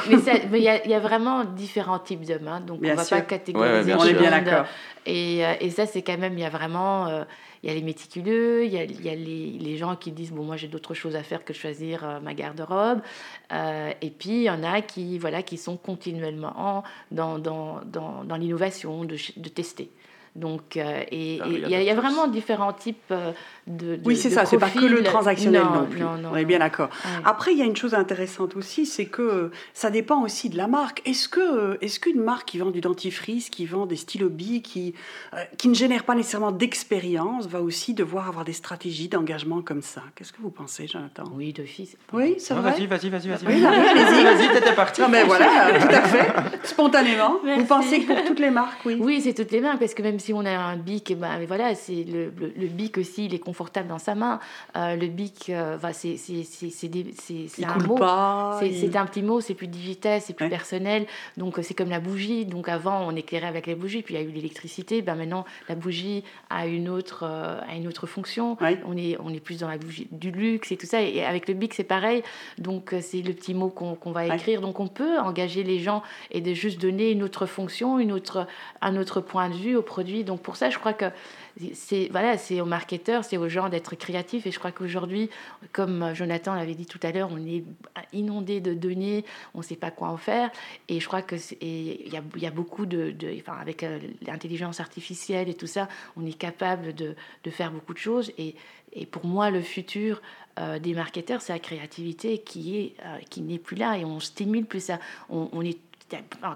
il 0.53 0.59
y, 0.59 0.89
y, 0.91 0.95
a 0.95 1.01
vraiment 1.01 1.45
différents 1.45 1.99
types 1.99 2.25
d'hommes. 2.25 2.49
Hein, 2.49 2.61
donc 2.61 2.81
on 2.83 2.87
ne 2.87 2.95
va 2.95 3.05
pas 3.05 3.21
catégoriser. 3.23 3.95
on 3.95 4.05
est 4.05 4.15
bien 4.15 4.31
d'accord. 4.31 4.67
Et, 5.05 5.45
euh, 5.45 5.55
et, 5.61 5.71
ça 5.71 5.87
c'est 5.87 6.03
quand 6.03 6.17
même, 6.19 6.35
il 6.35 6.41
y 6.41 6.45
a 6.45 6.51
vraiment. 6.51 7.09
Euh, 7.09 7.25
il 7.63 7.69
y 7.69 7.73
a 7.73 7.75
les 7.75 7.83
méticuleux, 7.83 8.65
il 8.65 8.73
y 8.73 8.79
a, 8.79 8.85
y 8.85 9.09
a 9.09 9.15
les, 9.15 9.51
les, 9.53 9.77
gens 9.77 9.95
qui 9.95 10.11
disent 10.11 10.33
bon 10.33 10.45
moi 10.45 10.57
j'ai 10.57 10.69
d'autres 10.69 10.95
choses 10.95 11.15
à 11.15 11.23
faire 11.23 11.45
que 11.45 11.53
choisir 11.53 12.05
euh, 12.05 12.21
ma 12.21 12.35
garde-robe, 12.35 13.01
euh, 13.53 13.93
et 14.01 14.11
puis 14.11 14.31
il 14.31 14.43
y 14.43 14.51
en 14.51 14.65
a 14.65 14.83
qui 14.83 15.19
voilà 15.19 15.43
qui 15.43 15.57
sont 15.57 15.77
continuellement 15.77 16.83
dans, 17.11 17.39
dans, 17.39 17.81
dans, 17.85 18.25
dans 18.25 18.37
l'innovation, 18.37 19.05
de, 19.05 19.17
de, 19.37 19.49
tester. 19.49 19.91
Donc, 20.35 20.79
euh, 20.79 21.03
et 21.11 21.41
il 21.47 21.69
y, 21.69 21.91
a 21.91 21.95
vraiment 21.95 22.27
différents 22.27 22.73
types 22.73 22.97
euh, 23.11 23.33
de, 23.67 23.97
de 23.97 24.01
Oui, 24.07 24.17
c'est 24.17 24.31
ça, 24.31 24.47
c'est 24.47 24.57
pas 24.57 24.71
que 24.71 24.81
le 24.87 25.03
transactionnel 25.03 25.63
non, 25.63 25.85
plus. 25.85 26.03
On 26.03 26.35
est 26.35 26.47
bien 26.47 26.61
d'accord. 26.61 26.89
Après, 27.27 27.53
il 27.53 27.59
y 27.59 27.63
a 27.63 27.67
une 27.67 27.77
chose 27.77 27.93
intéressante 27.93 28.57
aussi, 28.57 28.87
c'est 28.87 29.05
que 29.05 29.51
ça 29.75 29.91
dépend 29.91 30.23
aussi 30.23 30.49
de 30.49 30.57
la 30.57 30.69
marque. 30.69 31.03
Est-ce 31.07 31.29
que 31.29 31.77
est-ce 31.83 32.01
qu'une 32.01 32.21
marque 32.21 32.49
qui 32.49 32.59
vend 32.59 32.71
du 32.71 32.81
dentifrice, 32.81 33.51
qui 33.51 33.67
vend 33.67 33.85
des 33.85 33.97
stylos 33.97 34.31
billes, 34.31 34.63
qui, 34.63 34.95
euh, 35.35 35.45
qui 35.59 35.69
ne 35.69 35.75
génère 35.75 36.05
pas 36.05 36.15
nécessairement 36.15 36.53
d'expérience, 36.53 37.47
va 37.47 37.61
aussi 37.61 37.93
devoir 37.93 38.29
avoir 38.29 38.47
des 38.47 38.55
stratégies 38.55 39.09
d'engagement 39.09 39.61
comme 39.61 39.83
ça? 39.83 40.03
Qu'est-ce 40.15 40.33
que 40.33 40.41
vous 40.41 40.51
pensez, 40.51 40.87
Jonathan? 40.87 41.25
Oui, 41.35 41.53
d'office. 41.53 41.95
Oui, 42.15 42.37
c'est 42.39 42.55
vrai. 42.55 42.71
Vas-y, 42.71 42.87
vas-y, 42.87 43.11
vas-y, 43.11 43.29
vas-y. 43.29 43.47
Oui, 43.47 43.67
allez-y, 43.67 44.25
vas-y, 44.25 44.49
t'étais 44.55 44.75
parti. 44.75 45.03
Non, 45.03 45.09
mais 45.11 45.25
voilà, 45.25 45.79
tout 45.79 45.95
à 45.95 46.03
fait, 46.03 46.33
spontanément. 46.67 47.37
Vous 47.45 47.67
pensez 47.67 48.01
que 48.01 48.15
pour 48.15 48.25
toutes 48.25 48.41
les 48.41 48.51
marques, 48.51 48.81
oui? 48.87 48.97
Oui, 48.99 49.21
c'est 49.21 49.35
toutes 49.35 49.51
les 49.51 49.61
marques, 49.61 49.79
parce 49.79 49.93
que 49.93 50.01
même 50.01 50.21
si 50.23 50.33
on 50.33 50.45
a 50.45 50.57
un 50.57 50.77
bic, 50.77 51.11
et 51.11 51.15
eh 51.15 51.17
ben, 51.17 51.45
voilà, 51.47 51.75
c'est 51.75 52.05
le, 52.05 52.33
le, 52.39 52.67
bic 52.67 52.99
aussi, 52.99 53.27
il 53.27 53.35
est 53.35 53.39
confortable 53.39 53.89
dans 53.89 53.99
sa 53.99 54.15
main. 54.15 54.41
Euh, 54.77 54.97
le 54.97 55.09
bic, 55.09 55.51
euh, 55.51 55.77
c'est 55.93 56.17
un 57.65 57.79
mot. 57.79 57.99
C'est 58.61 58.97
un 58.97 59.07
petit 59.07 59.23
mot, 59.23 59.41
c'est 59.41 59.55
plus 59.55 59.67
digital, 59.67 60.21
c'est 60.21 60.33
plus 60.33 60.49
personnel. 60.49 61.07
Donc 61.37 61.59
c'est 61.63 61.75
comme 61.75 61.91
la 61.91 62.01
bougie. 62.01 62.47
Donc 62.47 62.69
avant, 62.69 63.07
on 63.07 63.17
éclairait 63.17 63.49
avec 63.49 63.67
la 63.67 63.75
bougie, 63.75 64.03
puis 64.03 64.15
il 64.15 64.21
y 64.21 64.25
a 64.25 64.27
eu 64.27 64.31
l'électricité. 64.31 65.03
Ben, 65.03 65.17
maintenant, 65.17 65.45
la 65.69 65.75
bougie 65.75 66.25
a 66.51 66.67
une 66.67 66.89
autre, 66.89 67.25
a 67.25 67.75
une 67.75 67.89
autre 67.89 68.07
fonction. 68.07 68.57
On, 68.87 68.97
est, 68.97 69.17
on 69.21 69.31
est 69.31 69.41
plus 69.41 69.59
dans 69.59 69.69
la 69.69 69.79
bougie 69.79 70.09
du 70.13 70.31
luxe 70.31 70.73
et 70.73 70.77
tout 70.77 70.87
ça. 70.87 71.03
Et 71.03 71.25
avec 71.25 71.49
le 71.49 71.55
bic, 71.55 71.75
c'est 71.75 71.85
pareil. 71.85 72.23
Donc 72.59 72.95
c'est 73.01 73.23
le 73.23 73.33
petit 73.33 73.55
mot 73.55 73.69
qu'on 73.69 74.13
va 74.13 74.27
écrire. 74.27 74.61
Donc 74.61 74.81
on 74.81 74.89
peut 74.89 75.19
engager 75.19 75.65
les 75.65 75.79
gens 75.79 76.03
et 76.31 76.41
de 76.41 76.55
juste 76.55 76.81
donner 76.81 77.11
une 77.11 77.23
autre 77.23 77.47
fonction, 77.47 77.99
une 77.99 78.13
autre, 78.13 78.47
un 78.81 78.97
autre 78.97 79.21
point 79.21 79.49
de 79.49 79.55
vue 79.55 79.77
au 79.77 79.83
produit. 79.83 80.12
Donc 80.25 80.43
pour 80.43 80.57
ça, 80.57 80.71
je 80.71 80.79
crois 80.79 80.93
que 80.93 81.07
c'est 81.75 82.09
voilà, 82.11 82.39
c'est 82.39 82.61
aux 82.61 82.67
marketeurs, 82.67 83.25
c'est 83.25 83.37
aux 83.37 83.49
gens 83.49 83.69
d'être 83.69 83.97
créatifs. 83.97 84.47
Et 84.47 84.51
je 84.51 84.59
crois 84.59 84.73
qu'aujourd'hui, 84.73 85.31
comme 85.73 86.15
Jonathan 86.15 86.55
l'avait 86.55 86.75
dit 86.75 86.87
tout 86.87 87.01
à 87.03 87.13
l'heure, 87.13 87.31
on 87.33 87.45
est 87.47 87.65
inondé 88.13 88.61
de 88.61 88.75
données, 88.75 89.25
on 89.55 89.59
ne 89.59 89.65
sait 89.65 89.77
pas 89.77 89.91
quoi 89.91 90.09
en 90.09 90.17
faire. 90.17 90.51
Et 90.89 91.01
je 91.01 91.07
crois 91.07 91.23
que 91.23 91.37
il 91.61 92.13
y 92.13 92.17
a, 92.17 92.23
y 92.37 92.47
a, 92.47 92.51
beaucoup 92.51 92.87
de, 92.87 93.15
enfin, 93.41 93.59
avec 93.59 93.83
euh, 93.83 93.99
l'intelligence 94.27 94.81
artificielle 94.81 95.49
et 95.49 95.55
tout 95.55 95.67
ça, 95.67 95.89
on 96.17 96.27
est 96.27 96.37
capable 96.37 96.95
de, 96.95 97.15
de 97.45 97.51
faire 97.51 97.71
beaucoup 97.71 97.95
de 97.95 97.99
choses. 97.99 98.33
Et, 98.39 98.55
et 98.93 99.07
pour 99.07 99.25
moi, 99.25 99.51
le 99.51 99.63
futur 99.63 100.21
euh, 100.59 100.79
des 100.79 100.93
marketeurs, 100.93 101.41
c'est 101.41 101.53
la 101.53 101.59
créativité 101.59 102.39
qui 102.39 102.77
est 102.77 102.95
euh, 103.05 103.19
qui 103.31 103.41
n'est 103.41 103.59
plus 103.59 103.77
là 103.77 103.97
et 103.97 104.05
on 104.05 104.21
stimule 104.21 104.67
plus 104.67 104.85
ça. 104.85 104.99
On, 105.31 105.49
on 105.53 105.63
est 105.63 105.79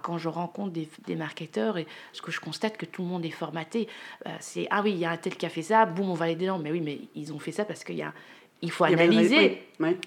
quand 0.03 0.19
je 0.19 0.29
rencontre 0.29 0.73
des, 0.73 1.17
marketeurs, 1.17 1.79
et 1.79 1.87
ce 2.13 2.23
que 2.23 2.31
je 2.31 2.41
constate 2.41 2.77
que 2.77 2.87
tout 2.87 3.03
le 3.03 3.09
monde 3.09 3.25
est 3.25 3.31
formaté, 3.31 3.89
euh, 4.27 4.31
c'est 4.41 4.67
ah 4.71 4.83
oui, 4.83 4.93
il 4.93 4.99
y 4.99 5.05
a 5.05 5.11
un 5.11 5.17
tel 5.17 5.37
qui 5.37 5.47
a 5.47 5.49
fait 5.49 5.63
ça, 5.63 5.87
boum, 5.87 6.11
on 6.11 6.15
va 6.15 6.27
aller 6.27 6.37
dedans. 6.37 6.59
Mais 6.59 6.71
oui, 6.71 6.81
mais 6.81 7.01
ils 7.15 7.33
ont 7.33 7.39
fait 7.39 7.53
ça 7.53 7.65
parce 7.65 7.85
qu'il 7.85 7.97
y 7.97 8.03
a 8.03 8.13
il 8.63 8.71
faut 8.71 8.85
analyser. 8.85 9.63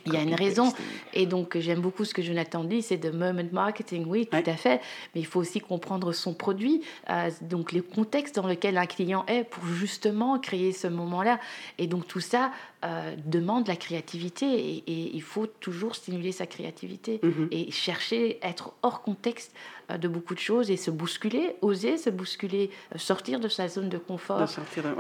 Il 0.06 0.14
y 0.14 0.18
a 0.18 0.22
une 0.22 0.34
raison. 0.34 0.74
Et 1.14 1.28
donc, 1.28 1.58
j'aime 1.60 1.80
beaucoup 1.80 2.04
ce 2.04 2.14
que 2.14 2.22
Jonathan 2.22 2.64
dit, 2.64 2.82
c'est 2.82 2.98
de 2.98 3.12
moment 3.12 3.44
marketing, 3.52 4.06
oui, 4.08 4.26
tout 4.26 4.38
à 4.38 4.56
fait. 4.56 4.82
Mais 5.14 5.22
il 5.22 5.26
faut 5.26 5.40
aussi 5.40 5.60
comprendre 5.60 6.12
son 6.12 6.34
produit, 6.34 6.82
euh, 7.10 7.30
donc 7.42 7.72
le 7.72 7.82
contexte 7.82 8.36
dans 8.36 8.48
lequel 8.48 8.78
un 8.78 8.88
client 8.88 9.26
est 9.28 9.44
pour 9.44 9.66
justement 9.68 10.40
créer 10.40 10.72
ce 10.72 10.88
moment-là. 10.88 11.40
Et 11.78 11.86
donc, 11.86 12.08
tout 12.08 12.20
ça 12.20 12.52
euh, 12.84 13.16
demande 13.26 13.68
la 13.68 13.76
créativité 13.76 14.46
et, 14.48 15.16
il 15.16 15.22
faut 15.22 15.48
toujours 15.48 15.96
stimuler 15.96 16.32
sa 16.32 16.48
créativité 16.48 17.20
mm-hmm. 17.24 17.48
et 17.52 17.72
chercher, 17.72 18.40
être 18.42 18.74
hors 18.82 19.02
contexte 19.02 19.54
de 19.98 20.08
beaucoup 20.08 20.34
de 20.34 20.40
choses 20.40 20.70
et 20.70 20.78
se 20.78 20.92
bousculer, 20.92 21.56
oser 21.62 21.98
se 21.98 22.10
bousculer, 22.10 22.70
sortir 22.96 23.40
de 23.40 23.48
sa 23.48 23.68
zone 23.68 23.90
de 23.90 23.98
confort. 23.98 24.46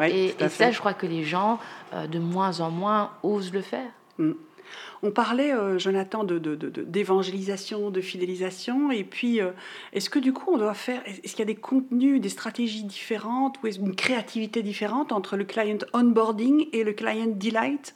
et, 0.08 0.36
ça, 0.50 0.72
je 0.72 0.80
crois 0.80 0.94
que 0.94 1.06
les 1.06 1.24
gens, 1.24 1.60
de 1.94 2.20
moins 2.20 2.60
en 2.62 2.72
moins, 2.72 3.12
osent 3.24 3.54
le 3.54 3.62
faire. 3.62 3.92
Mm. 4.18 4.34
On 5.02 5.12
parlait, 5.12 5.54
euh, 5.54 5.80
Jonathan, 5.80 6.24
d'évangélisation, 6.24 7.90
de, 7.90 7.96
de, 7.96 8.02
fidélisation. 8.02 8.92
Et 8.92 9.04
puis, 9.04 9.42
euh, 9.42 9.52
est-ce 9.94 10.10
que 10.10 10.20
du 10.20 10.34
coup, 10.34 10.52
on 10.54 10.58
doit 10.58 10.74
faire. 10.74 11.02
Est-ce 11.06 11.32
qu'il 11.32 11.40
y 11.40 11.42
a 11.44 11.46
des 11.46 11.56
contenus, 11.56 12.20
des 12.22 12.30
stratégies 12.30 12.84
différentes 12.84 13.58
ou 13.64 13.68
une 13.68 13.96
créativité 13.96 14.62
différente 14.62 15.12
entre 15.12 15.38
le 15.38 15.46
client 15.46 15.78
onboarding 15.94 16.68
et 16.74 16.84
le 16.84 16.94
client 16.94 17.28
delight? 17.28 17.96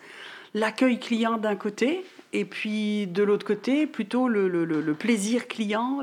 L'accueil 0.54 1.00
client 1.00 1.38
d'un 1.38 1.56
côté, 1.56 2.06
et 2.34 2.46
puis 2.46 3.08
de 3.08 3.24
l'autre 3.24 3.46
côté, 3.46 3.88
plutôt 3.88 4.28
le, 4.28 4.48
le 4.48 4.94
plaisir 4.94 5.48
client. 5.48 6.00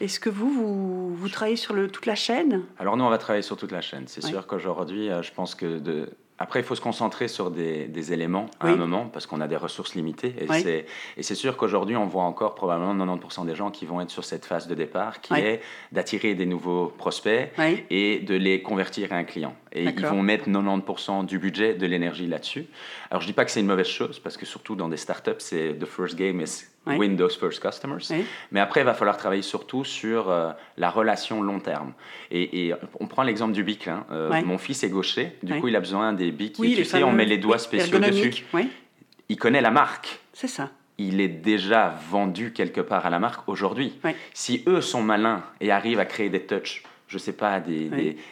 Est-ce 0.00 0.18
que 0.18 0.30
vous, 0.30 0.50
vous, 0.50 1.14
vous, 1.14 1.28
travaillez 1.28 1.56
sur 1.56 1.74
toute 1.90 2.06
la 2.06 2.14
chaîne? 2.14 2.62
Alors, 2.78 2.96
nous, 2.96 3.04
on 3.04 3.10
va 3.10 3.18
travailler 3.18 3.42
sur 3.42 3.58
toute 3.58 3.70
la 3.70 3.82
chaîne. 3.82 4.04
C'est 4.06 4.24
sûr 4.24 4.46
qu'aujourd'hui, 4.46 5.10
euh, 5.10 5.22
je 5.22 5.30
pense 5.32 5.54
que 5.54 5.78
de 5.78 6.08
après, 6.42 6.60
il 6.60 6.62
faut 6.62 6.74
se 6.74 6.80
concentrer 6.80 7.28
sur 7.28 7.50
des, 7.50 8.12
éléments 8.14 8.46
à 8.60 8.68
un 8.68 8.76
moment 8.76 9.10
parce 9.12 9.26
qu'on 9.26 9.42
a 9.42 9.46
des 9.46 9.58
ressources 9.58 9.94
limitées. 9.94 10.34
Et 11.18 11.22
c'est 11.22 11.34
sûr 11.34 11.58
qu'aujourd'hui, 11.58 11.96
on 11.96 12.06
voit 12.06 12.22
encore 12.22 12.54
probablement 12.54 12.94
90% 12.94 13.44
des 13.44 13.54
gens 13.54 13.70
qui 13.70 13.84
vont 13.84 14.00
être 14.00 14.10
sur 14.10 14.24
cette 14.24 14.46
phase 14.46 14.66
de 14.66 14.74
départ 14.74 15.20
qui 15.20 15.34
est 15.34 15.60
d'attirer 15.92 16.34
des 16.34 16.46
nouveaux 16.46 16.86
prospects 16.86 17.52
et 17.90 18.20
de 18.20 18.34
les 18.34 18.62
convertir 18.62 19.12
à 19.12 19.16
un 19.16 19.24
client. 19.24 19.54
Et 19.72 19.84
ils 19.84 20.06
vont 20.06 20.22
mettre 20.22 20.48
90% 20.48 21.26
du 21.26 21.38
budget, 21.38 21.74
de 21.74 21.86
l'énergie 21.86 22.26
là-dessus. 22.26 22.66
Alors, 23.10 23.20
je 23.20 23.26
dis 23.26 23.32
pas 23.32 23.44
que 23.44 23.50
c'est 23.50 23.60
une 23.60 23.66
mauvaise 23.66 23.86
chose 23.86 24.18
parce 24.18 24.36
que 24.36 24.44
surtout 24.44 24.74
dans 24.74 24.88
des 24.88 24.96
startups, 24.96 25.32
c'est 25.38 25.76
the 25.78 25.86
first 25.86 26.16
game 26.16 26.40
is 26.40 26.64
win 26.86 27.16
those 27.16 27.36
first 27.36 27.60
customers. 27.60 28.00
Mais 28.50 28.60
après, 28.60 28.80
il 28.80 28.84
va 28.84 28.94
falloir 28.94 29.16
travailler 29.16 29.42
surtout 29.42 29.84
sur 29.84 30.30
euh, 30.30 30.50
la 30.76 30.90
relation 30.90 31.42
long 31.42 31.60
terme. 31.60 31.92
Et, 32.30 32.72
on 32.98 33.06
prend 33.06 33.22
l'exemple 33.22 33.52
du 33.52 33.62
bic. 33.62 33.86
Hein. 33.86 34.04
Euh, 34.10 34.42
mon 34.44 34.58
fils 34.58 34.82
est 34.82 34.90
gaucher, 34.90 35.36
du 35.42 35.60
coup, 35.60 35.68
il 35.68 35.76
a 35.76 35.80
besoin 35.80 36.12
des 36.12 36.32
bics. 36.32 36.56
Oui, 36.58 36.74
tu 36.76 36.84
sais, 36.84 37.02
on 37.04 37.12
met 37.12 37.26
les 37.26 37.38
doigts 37.38 37.58
spéciaux 37.58 37.98
dessus. 37.98 38.44
Il 39.28 39.36
connaît 39.36 39.60
la 39.60 39.70
marque. 39.70 40.20
C'est 40.32 40.48
ça 40.48 40.70
il 41.00 41.20
est 41.22 41.28
déjà 41.28 41.98
vendu 42.10 42.52
quelque 42.52 42.82
part 42.82 43.06
à 43.06 43.10
la 43.10 43.18
marque 43.18 43.48
aujourd'hui. 43.48 43.98
Si 44.34 44.62
eux 44.66 44.82
sont 44.82 45.02
malins 45.02 45.42
et 45.60 45.70
arrivent 45.70 45.98
à 45.98 46.04
créer 46.04 46.28
des 46.28 46.44
touches 46.44 46.82
je 47.10 47.18
sais 47.18 47.32
pas, 47.32 47.58
des, 47.58 47.88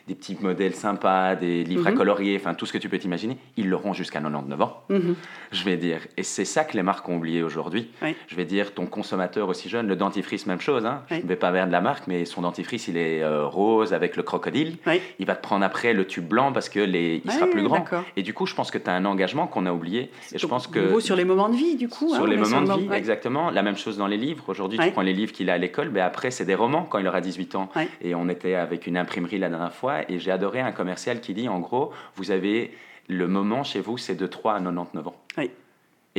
des, 0.06 0.14
petits 0.14 0.36
modèles 0.40 0.74
sympas, 0.74 1.34
des 1.34 1.64
livres 1.64 1.88
à 1.88 1.90
mhm. 1.90 1.96
colorier, 1.96 2.36
enfin 2.36 2.54
tout 2.54 2.64
ce 2.64 2.72
que 2.72 2.78
tu 2.78 2.88
peux 2.88 2.98
t'imaginer, 2.98 3.36
ils 3.56 3.68
l'auront 3.68 3.92
jusqu'à 3.92 4.20
99 4.20 4.60
ans, 4.62 4.82
mhm. 4.88 5.16
je 5.50 5.64
vais 5.64 5.76
dire. 5.76 6.06
Et 6.16 6.22
c'est 6.22 6.44
ça 6.44 6.62
que 6.62 6.76
les 6.76 6.84
marques 6.84 7.08
ont 7.08 7.16
oublié 7.16 7.42
aujourd'hui. 7.42 7.90
Je 8.28 8.36
vais 8.36 8.44
dire, 8.44 8.72
ton 8.74 8.86
consommateur 8.86 9.48
aussi 9.48 9.68
jeune, 9.68 9.88
le 9.88 9.96
dentifrice, 9.96 10.46
même 10.46 10.60
chose. 10.60 10.86
Hein. 10.86 11.02
Je 11.10 11.16
ne 11.16 11.22
vais 11.22 11.36
pas 11.36 11.50
vers 11.50 11.66
de 11.66 11.72
la 11.72 11.80
marque, 11.80 12.06
mais 12.06 12.24
son 12.24 12.42
dentifrice, 12.42 12.86
il 12.86 12.96
est 12.96 13.20
euh, 13.20 13.46
rose 13.46 13.92
avec 13.92 14.16
le 14.16 14.22
crocodile. 14.22 14.76
Il 15.18 15.26
va 15.26 15.34
te 15.34 15.42
prendre 15.42 15.64
après 15.64 15.92
le 15.92 16.06
tube 16.06 16.28
blanc 16.28 16.52
parce 16.52 16.68
que 16.68 16.78
les, 16.80 17.20
il 17.24 17.32
sera 17.32 17.46
plus 17.46 17.64
grand. 17.64 17.84
Et 18.16 18.22
du 18.22 18.32
coup, 18.32 18.46
je 18.46 18.54
pense 18.54 18.70
que 18.70 18.78
tu 18.78 18.88
as 18.88 18.94
un 18.94 19.04
engagement 19.04 19.48
qu'on 19.48 19.66
a 19.66 19.72
oublié. 19.72 20.10
Et 20.32 20.38
je 20.38 20.46
pense 20.46 20.68
que 20.68 21.00
sur 21.00 21.16
les 21.16 21.24
moments 21.24 21.48
de 21.48 21.56
vie, 21.56 21.74
du 21.74 21.88
coup. 21.88 22.14
Sur 22.14 22.24
hein, 22.24 22.28
les 22.28 22.36
moments 22.36 22.62
de 22.62 22.80
vie, 22.80 22.88
exactement. 22.92 23.50
La 23.50 23.62
même 23.62 23.76
chose 23.76 23.96
dans 23.98 24.06
les 24.06 24.16
livres. 24.16 24.44
Aujourd'hui, 24.46 24.78
tu 24.78 24.90
prends 24.92 25.02
les 25.02 25.12
livres 25.12 25.32
qu'il 25.32 25.50
a 25.50 25.54
à 25.54 25.58
l'école, 25.58 25.90
mais 25.92 26.00
après, 26.00 26.30
c'est 26.30 26.44
des 26.44 26.54
romans 26.54 26.86
quand 26.88 26.98
il 26.98 27.08
aura 27.08 27.20
18 27.20 27.56
ans. 27.56 27.68
Et 28.02 28.14
on 28.14 28.28
était 28.28 28.54
avec 28.68 28.86
une 28.86 28.98
imprimerie 28.98 29.38
la 29.38 29.48
dernière 29.48 29.74
fois 29.74 30.10
et 30.10 30.18
j'ai 30.18 30.30
adoré 30.30 30.60
un 30.60 30.72
commercial 30.72 31.20
qui 31.20 31.32
dit 31.32 31.48
en 31.48 31.58
gros, 31.58 31.92
vous 32.16 32.30
avez 32.30 32.74
le 33.08 33.26
moment 33.26 33.64
chez 33.64 33.80
vous, 33.80 33.96
c'est 33.96 34.14
de 34.14 34.26
3 34.26 34.54
à 34.54 34.58
99 34.58 35.08
ans. 35.08 35.16
Et 35.38 35.50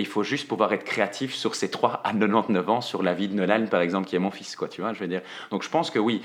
il 0.02 0.08
faut 0.08 0.24
juste 0.24 0.48
pouvoir 0.48 0.74
être 0.74 0.84
créatif 0.84 1.36
sur 1.36 1.56
ces 1.56 1.70
3 1.70 2.02
à 2.04 2.14
99 2.14 2.70
ans, 2.70 2.82
sur 2.82 3.04
la 3.04 3.14
vie 3.14 3.28
de 3.28 3.34
Nolan, 3.34 3.68
par 3.68 3.82
exemple, 3.82 4.08
qui 4.08 4.16
est 4.16 4.20
mon 4.20 4.32
fils, 4.32 4.56
quoi, 4.56 4.68
tu 4.68 4.82
vois, 4.82 4.94
je 4.94 5.00
veux 5.00 5.08
dire. 5.08 5.22
Donc 5.52 5.62
je 5.62 5.70
pense 5.70 5.92
que 5.92 6.00
oui, 6.00 6.22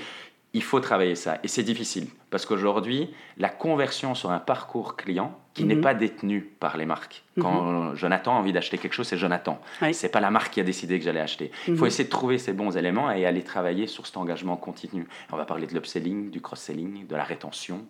il 0.53 0.63
faut 0.63 0.79
travailler 0.79 1.15
ça. 1.15 1.39
Et 1.43 1.47
c'est 1.47 1.63
difficile, 1.63 2.07
parce 2.31 2.45
qu'aujourd'hui, 2.45 3.13
la 3.37 3.49
conversion 3.49 4.15
sur 4.15 4.31
un 4.31 4.39
parcours 4.39 4.95
client 4.95 5.37
qui 5.55 5.63
n'est 5.63 5.75
mhm. 5.75 5.81
pas 5.81 5.93
détenu 5.93 6.41
par 6.41 6.75
les 6.77 6.85
marques. 6.85 7.23
Quand 7.39 7.63
mhm. 7.63 7.95
Jonathan 7.95 8.35
a 8.35 8.39
envie 8.39 8.51
d'acheter 8.51 8.77
quelque 8.77 8.93
chose, 8.93 9.07
c'est 9.07 9.17
Jonathan. 9.17 9.59
Ce 9.79 9.93
C'est 9.93 10.09
pas 10.09 10.19
la 10.19 10.29
marque 10.29 10.53
qui 10.53 10.59
a 10.59 10.63
décidé 10.63 10.99
que 10.99 11.05
j'allais 11.05 11.21
acheter. 11.21 11.49
Il 11.67 11.75
faut 11.75 11.85
mhm. 11.85 11.87
essayer 11.87 12.03
de 12.03 12.09
trouver 12.09 12.37
ces 12.37 12.51
bons 12.51 12.75
éléments 12.75 13.09
et 13.09 13.25
aller 13.25 13.41
travailler 13.41 13.87
sur 13.87 14.05
cet 14.05 14.17
engagement 14.17 14.57
continu. 14.57 15.07
On 15.31 15.37
va 15.37 15.45
parler 15.45 15.65
de 15.65 15.73
l'upselling, 15.73 16.29
du 16.29 16.41
cross-selling, 16.41 17.07
de 17.07 17.15
la 17.15 17.23
rétention. 17.23 17.85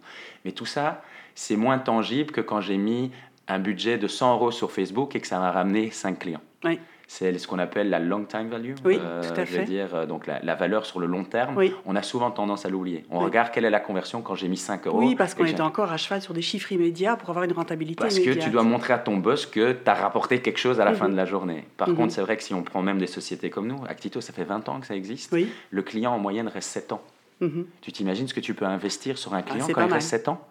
Mais 0.46 0.52
tout 0.52 0.68
ça, 0.68 1.02
c'est 1.34 1.56
moins 1.56 1.80
tangible 1.80 2.32
que 2.32 2.42
quand 2.42 2.62
j'ai 2.62 2.78
mis 2.78 3.12
un 3.48 3.60
budget 3.60 3.98
de 3.98 4.08
100 4.08 4.36
euros 4.36 4.52
sur 4.52 4.72
Facebook 4.72 5.16
et 5.16 5.20
que 5.20 5.28
ça 5.28 5.40
m'a 5.40 5.52
ramené 5.52 5.90
5 5.90 6.20
clients. 6.20 6.42
Oui 6.64 6.80
c'est 7.08 7.38
ce 7.38 7.48
qu'on 7.48 7.60
appelle 7.60 7.90
la 7.90 8.00
long 8.00 8.26
time 8.26 8.50
value. 8.50 8.74
Oui, 8.84 9.00
euh, 9.00 9.22
tout 9.22 9.40
à 9.40 9.46
fait. 9.46 9.54
Je 9.54 9.60
veux 9.60 9.66
dire, 9.66 9.94
euh, 9.94 10.06
donc 10.06 10.28
la, 10.28 10.56
valeur 10.56 10.86
sur 10.86 11.00
le 11.00 11.06
long 11.06 11.24
terme. 11.24 11.56
On 11.86 11.96
a 11.96 12.02
souvent 12.02 12.32
tendance 12.32 12.66
à 12.66 12.70
l'oublier. 12.70 13.06
On 13.10 13.20
regarde 13.20 13.52
quelle 13.52 13.66
est 13.66 13.70
la 13.70 13.80
conversion 13.80 14.22
quand 14.22 14.36
j'ai 14.36 14.48
mis 14.48 14.58
5 14.58 14.88
euros. 14.88 15.00
Oui, 15.00 15.16
parce 15.16 15.34
qu'on 15.34 15.46
est 15.46 15.62
encore 15.62 15.92
à 15.92 15.98
cheval 15.98 16.22
sur 16.22 16.34
des 16.34 16.42
chiffres 16.42 16.72
immédiats 16.72 17.16
pour 17.16 17.30
avoir 17.30 17.46
une 17.46 17.54
rentabilité 17.54 18.02
Parce 18.02 18.20
que 18.20 18.32
tu 18.32 18.50
dois 18.50 18.64
montrer 18.64 18.94
à 18.94 18.98
ton 18.98 19.18
boss 19.18 19.46
que 19.46 19.74
tu 19.74 19.90
as 19.90 19.94
rapporté 19.94 20.42
quelque 20.42 20.60
chose 20.60 20.80
à 20.80 20.86
la 20.86 20.94
fin 20.94 21.06
mhm. 21.06 21.12
de 21.12 21.18
la 21.18 21.26
journée. 21.26 21.66
Par 21.78 21.90
mhm. 21.90 21.96
contre, 21.96 22.14
c'est 22.14 22.22
vrai 22.22 22.38
que 22.38 22.44
si 22.44 22.54
on 22.54 22.64
prend 22.64 22.82
même 22.82 22.98
des 22.98 23.08
sociétés 23.08 23.50
comme 23.50 23.68
nous, 23.68 23.82
Actito, 23.88 24.22
ça 24.22 24.34
fait 24.34 24.44
20 24.44 24.70
ans 24.70 24.80
que 24.80 24.88
ça 24.88 24.96
existe. 24.96 25.36
Le 25.70 25.82
client 25.82 26.14
en 26.14 26.20
moyenne 26.20 26.48
reste 26.48 26.70
7 26.70 26.94
ans. 26.94 27.02
Mhm. 27.42 27.66
Tu 27.82 27.92
t'imagines 27.92 28.28
ce 28.28 28.34
que 28.34 28.40
tu 28.40 28.54
peux 28.54 28.66
investir 28.66 29.18
sur 29.18 29.34
un 29.34 29.40
ah, 29.40 29.44
client 29.44 29.68
quand 29.72 29.86
il 29.86 29.94
reste 29.94 30.10
7 30.10 30.30
ans? 30.30 30.42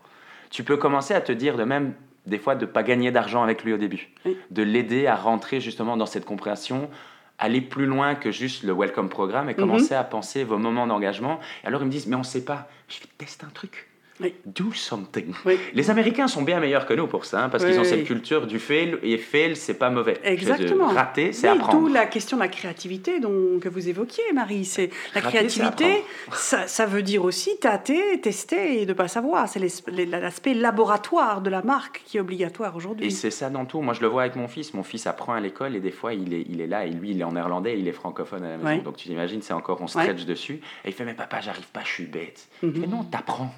Tu 0.51 0.63
peux 0.63 0.77
commencer 0.77 1.15
à 1.15 1.21
te 1.21 1.33
dire 1.33 1.57
de 1.57 1.65
même 1.65 1.95
des 2.27 2.39
fois 2.39 2.55
de 2.55 2.67
ne 2.67 2.71
pas 2.71 2.83
gagner 2.83 3.11
d'argent 3.11 3.43
avec 3.43 3.65
lui 3.65 3.73
au 3.73 3.77
début, 3.77 4.11
de 4.51 4.63
l'aider 4.63 5.07
à 5.07 5.17
rentrer 5.17 5.61
justement 5.61 5.97
dans 5.97 6.07
cette 6.07 6.25
compréhension 6.25 6.89
aller 7.39 7.61
plus 7.61 7.87
loin 7.87 8.15
que 8.15 8.31
juste 8.31 8.63
le 8.63 8.73
welcome 8.73 9.09
programme 9.09 9.51
et 9.51 9.55
commencer 9.55 9.95
mhm. 9.95 10.01
à 10.01 10.05
penser 10.05 10.45
vos 10.45 10.59
moments 10.59 10.87
d'engagement. 10.87 11.41
Alors 11.65 11.83
ils 11.83 11.87
me 11.87 11.91
disent, 11.91 12.07
mais 12.07 12.17
on 12.17 12.21
ne 12.21 12.25
sait 12.25 12.45
pas, 12.45 12.69
je 12.89 13.01
vais 13.01 13.09
tester 13.19 13.45
un 13.45 13.51
truc. 13.51 13.89
Do 14.47 14.73
something. 14.73 15.35
Les 15.73 15.91
Américains 15.91 16.29
sont 16.29 16.43
bien 16.43 16.61
meilleurs 16.61 16.87
que 16.87 16.95
nous 16.95 17.09
pour 17.09 17.25
ça, 17.25 17.45
hein, 17.45 17.49
parce 17.49 17.65
qu'ils 17.65 17.81
ont 17.81 17.85
cette 17.85 18.05
culture 18.05 18.47
du 18.47 18.61
fail, 18.61 18.97
et 19.03 19.19
fail, 19.19 19.57
c'est 19.57 19.75
pas 19.75 19.91
mauvais. 19.91 20.21
Exactement. 20.23 20.87
Rater, 20.87 21.33
c'est 21.33 21.49
apprendre. 21.49 21.81
D'où 21.81 21.89
la 21.89 22.07
question 22.07 22.37
de 22.37 22.43
la 22.43 22.49
créativité 22.49 23.19
dont, 23.19 23.59
que 23.61 23.69
vous 23.69 23.89
évoquiez, 23.89 24.23
Marie. 24.33 24.65
C'est 24.65 24.91
La 25.17 25.21
créativité, 25.21 26.05
ça, 26.33 26.69
ça, 26.69 26.87
veut 26.87 27.03
dire 27.03 27.25
aussi 27.25 27.59
tâter, 27.59 28.21
tester 28.21 28.83
et 28.83 28.87
ne 28.87 28.93
pas 28.93 29.09
savoir. 29.09 29.49
C'est 29.49 29.61
l'aspect 30.07 30.55
laboratoire 30.55 31.41
de 31.41 31.51
la 31.51 31.63
marque 31.63 32.03
qui 32.07 32.19
est 32.19 32.21
obligatoire 32.21 32.77
aujourd'hui. 32.77 33.07
Et 33.07 33.11
c'est 33.11 33.33
ça 33.33 33.51
dans 33.51 33.65
tout. 33.65 33.81
Moi, 33.81 33.95
je 33.95 34.01
le 34.01 34.07
vois 34.07 34.23
avec 34.23 34.37
mon 34.37 34.47
fils. 34.47 34.75
Mon 34.75 34.85
fils 34.85 35.09
apprend 35.09 35.33
à 35.33 35.41
l'école 35.41 35.75
et 35.75 35.81
des 35.81 35.91
fois, 35.91 36.15
il 36.15 36.33
est, 36.35 36.47
il 36.49 36.61
est 36.61 36.69
là 36.69 36.87
et 36.87 36.91
lui, 36.91 37.11
il 37.11 37.21
est 37.21 37.25
en 37.25 37.33
néerlandais, 37.33 37.79
il 37.81 37.89
est 37.89 37.93
francophone 37.93 38.45
à 38.45 38.51
la 38.51 38.57
maison. 38.59 38.83
Donc 38.83 38.97
tu 38.97 39.09
t'imagines, 39.09 39.43
c'est 39.43 39.55
encore, 39.55 39.81
on 39.81 39.89
stretch 39.89 40.25
dessus. 40.25 40.61
Et 40.85 40.89
il 40.91 40.93
fait, 40.93 41.05
mais 41.05 41.15
papa, 41.15 41.41
j'arrive 41.41 41.67
pas, 41.73 41.81
je 41.85 41.91
suis 41.91 42.07
bête. 42.07 42.47
Mm 42.63 42.69
-hmm. 42.69 42.81
Mais 42.81 42.87
non, 42.87 43.03
t'apprends. 43.03 43.53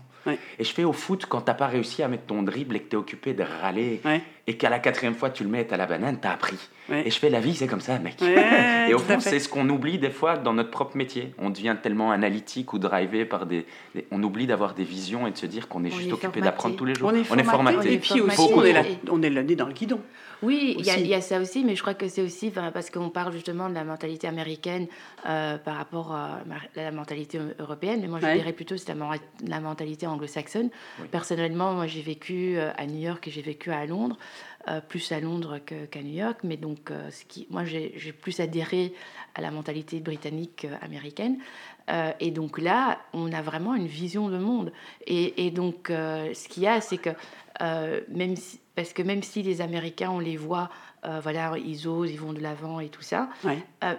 Et 0.59 0.65
je 0.65 0.73
fais 0.73 0.85
au 0.85 0.93
foot, 0.93 1.27
quand 1.27 1.43
t'as 1.43 1.55
pas 1.55 1.67
réussi 1.67 2.03
à 2.03 2.09
mettre 2.09 2.27
ton 2.27 2.43
dribble 2.43 2.77
et 2.77 2.81
que 2.81 2.89
tu 2.89 2.97
es 2.97 2.99
occupé 2.99 3.35
de 3.35 3.43
râler, 3.43 4.01
et 4.47 4.57
qu'à 4.57 4.71
la 4.71 4.79
quatrième 4.79 5.15
fois 5.15 5.31
tu 5.31 5.43
le 5.43 5.51
mets 5.51 5.73
à 5.73 5.77
la 5.77 5.87
banane, 5.87 6.19
tu 6.21 6.27
as 6.27 6.33
appris. 6.33 6.59
Et 6.89 7.11
je 7.11 7.19
fais 7.19 7.31
la 7.31 7.41
vie, 7.41 7.55
c'est 7.55 7.67
comme 7.67 7.81
ça, 7.81 7.99
mec. 7.99 8.23
et 8.89 8.95
au 8.95 8.99
fond, 8.99 9.19
c'est 9.19 9.41
ce 9.41 9.49
qu'on 9.49 9.69
oublie 9.69 9.99
des 9.99 10.11
fois 10.11 10.37
dans 10.37 10.53
notre 10.53 10.71
propre 10.71 10.97
métier. 10.97 11.35
On 11.39 11.51
devient 11.51 11.77
tellement 11.83 12.13
analytique 12.13 12.73
ou 12.73 12.79
drivé 12.79 13.25
par 13.25 13.47
des. 13.47 13.67
on 14.13 14.23
oublie 14.23 14.47
d'avoir 14.47 14.75
des 14.75 14.85
visions 14.85 15.27
et 15.27 15.33
de 15.33 15.37
se 15.37 15.47
dire 15.47 15.69
qu'on 15.69 15.85
est 15.85 15.91
juste 15.91 16.13
occupé 16.13 16.41
d'apprendre 16.41 16.77
tous 16.77 16.85
les 16.85 16.95
jours. 16.95 17.13
On 17.31 17.39
est 17.39 17.45
formaté. 17.45 17.95
Et 17.95 17.99
puis 17.99 18.21
aussi, 18.21 18.51
on 18.55 18.63
est, 18.63 18.73
là, 18.73 18.83
on 19.11 19.23
est 19.23 19.57
dans 19.57 19.67
le 19.67 19.73
guidon. 19.73 20.01
Oui, 20.43 20.77
il 20.79 21.07
y, 21.07 21.15
a 21.15 21.21
ça 21.21 21.41
aussi, 21.41 21.65
mais 21.65 21.75
je 21.77 21.81
crois 21.81 21.95
que 21.95 22.09
c'est 22.09 22.21
aussi 22.21 22.51
parce 22.51 22.91
qu'on 22.91 23.09
parle 23.09 23.33
justement 23.33 23.71
de 23.71 23.75
la 23.75 23.85
mentalité 23.85 24.29
américaine 24.29 24.87
euh, 25.27 25.57
par 25.57 25.77
rapport 25.77 26.13
à 26.13 26.41
la 26.75 26.91
mentalité 26.93 27.41
européenne, 27.59 28.01
mais 28.03 28.09
moi 28.09 28.19
je 28.21 28.27
dirais 28.27 28.53
plutôt 28.53 28.77
c'est 28.77 28.95
la, 28.95 29.15
la, 29.47 29.61
mentalité 29.61 30.07
anglo-saxonne. 30.07 30.69
Personnellement, 31.11 31.73
moi 31.73 31.87
j'ai 31.87 32.03
vécu 32.03 32.59
euh, 32.59 32.71
à 32.77 32.87
New 32.87 32.99
York 32.99 33.27
et 33.27 33.31
j'ai 33.31 33.41
vécu 33.41 33.71
à 33.71 33.87
Londres. 33.87 34.19
Euh, 34.69 34.81
plus 34.81 35.13
à 35.13 35.21
Londres 35.21 35.59
qu'à 35.59 36.03
New 36.03 36.15
York, 36.15 36.39
mais 36.43 36.57
donc 36.57 36.91
euh, 36.91 37.09
ce 37.13 37.25
qui, 37.25 37.47
moi 37.51 37.65
j'ai 37.65 38.13
plus 38.21 38.41
adhéré 38.41 38.93
à 39.37 39.41
la 39.41 39.53
mentalité 39.53 40.01
britannique 40.01 40.67
américaine. 40.83 41.39
Euh, 41.89 42.11
et 42.19 42.33
donc 42.33 42.59
là, 42.59 42.99
on 43.13 43.33
a 43.33 43.43
vraiment 43.43 43.77
une 43.77 43.87
vision 43.87 44.29
de 44.29 44.39
monde. 44.39 44.73
Et, 45.07 45.47
et 45.47 45.53
donc 45.53 45.87
ce 45.89 46.49
qu'il 46.49 46.65
y 46.65 46.67
a, 46.67 46.81
c'est 46.81 46.99
que 46.99 47.11
même 48.09 48.35
parce 48.75 48.93
que 48.93 49.03
même 49.03 49.23
si 49.23 49.45
les 49.45 49.61
Américains, 49.61 50.11
on 50.11 50.19
les 50.19 50.37
voit, 50.37 50.69
voilà, 51.23 51.57
ils 51.57 51.87
osent, 51.87 52.11
ils 52.11 52.19
vont 52.19 52.33
de 52.33 52.41
l'avant 52.41 52.81
et 52.81 52.89
tout 52.89 53.03
ça, 53.03 53.29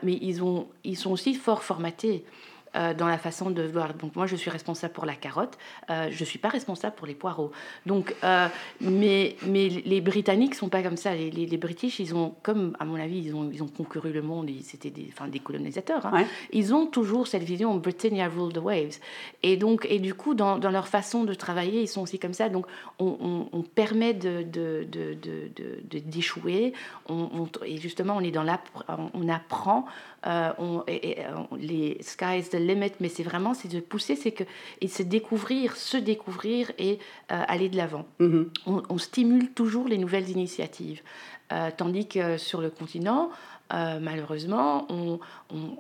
mais 0.04 0.20
ils, 0.22 0.44
ont, 0.44 0.68
ils 0.84 0.98
sont 0.98 1.12
aussi 1.12 1.34
fort 1.34 1.64
formatés. 1.64 2.26
Euh, 2.78 2.94
dans 2.94 3.08
la 3.08 3.18
façon 3.18 3.50
de 3.50 3.64
voir. 3.64 3.96
Donc 3.96 4.16
moi, 4.16 4.28
je 4.28 4.36
suis 4.36 4.52
responsable 4.52 4.94
pour 4.94 5.06
la 5.06 5.16
carotte, 5.16 5.58
euh, 5.90 6.10
je 6.12 6.20
ne 6.20 6.26
suis 6.26 6.38
pas 6.38 6.50
responsable 6.50 6.96
pour 6.96 7.08
les 7.08 7.16
poireaux. 7.16 7.52
Donc, 7.88 8.14
euh, 8.24 8.48
mais, 8.82 9.36
mais 9.48 9.70
les 9.70 10.00
Britanniques 10.00 10.54
sont 10.54 10.70
pas 10.70 10.84
comme 10.84 10.98
ça. 10.98 11.16
Les, 11.16 11.32
les, 11.32 11.58
British, 11.58 12.00
ils 12.00 12.14
ont, 12.14 12.36
comme 12.44 12.76
à 12.80 12.86
mon 12.86 13.00
avis, 13.00 13.18
ils 13.18 13.36
ont, 13.36 13.50
ils 13.52 13.64
ont 13.64 13.68
concouru 13.68 14.12
le 14.12 14.22
monde, 14.22 14.52
c'était 14.62 14.92
des, 14.92 15.10
enfin, 15.12 15.28
des 15.28 15.40
colonisateurs. 15.40 16.06
Hein. 16.06 16.26
Ils 16.52 16.74
ont 16.74 16.86
toujours 16.86 17.26
cette 17.26 17.42
vision 17.42 17.76
Britannia 17.78 18.28
rule 18.28 18.54
the 18.54 18.60
waves. 18.60 19.00
Et 19.42 19.58
donc, 19.58 19.88
et 19.90 19.98
du 19.98 20.14
coup, 20.14 20.36
dans, 20.36 20.60
dans, 20.60 20.72
leur 20.72 20.88
façon 20.88 21.24
de 21.24 21.34
travailler, 21.34 21.82
ils 21.82 21.88
sont 21.88 22.02
aussi 22.02 22.20
comme 22.20 22.34
ça. 22.34 22.48
Donc, 22.50 22.68
on, 23.00 23.48
on, 23.52 23.62
permet 23.64 24.14
de, 24.14 24.44
de, 24.44 24.88
de, 24.92 26.00
d'échouer. 26.00 26.74
On, 27.10 27.48
et 27.66 27.78
justement, 27.78 28.18
on 28.18 28.22
est 28.22 28.32
dans 28.32 28.46
on 29.14 29.30
apprend. 29.30 29.88
On, 30.60 30.84
et, 30.88 31.18
les 31.58 31.98
skies 32.02 32.50
the 32.50 32.56
limit, 32.56 32.92
mais 33.00 33.10
c'est 33.10 33.24
vraiment 33.24 33.54
c'est 33.54 33.72
de 33.72 33.80
pousser, 33.80 34.16
c'est 34.16 34.32
que 34.32 34.44
et 34.82 34.88
se 34.88 35.04
découvrir, 35.04 35.76
se 35.76 35.98
découvrir 35.98 36.72
et 36.78 37.00
euh, 37.32 37.44
aller 37.48 37.70
de 37.70 37.78
l'avant. 37.78 38.06
Mm-hmm. 38.20 38.84
On, 38.90 38.98
stimule 38.98 39.52
toujours 39.52 39.88
les 39.88 39.98
nouvelles 39.98 40.30
initiatives, 40.30 41.02
euh, 41.52 41.70
tandis 41.76 42.08
que 42.08 42.38
sur 42.38 42.62
le 42.62 42.70
continent, 42.70 43.30
euh, 43.74 44.00
malheureusement, 44.00 44.86
on, 44.90 45.20
on, 45.54 45.78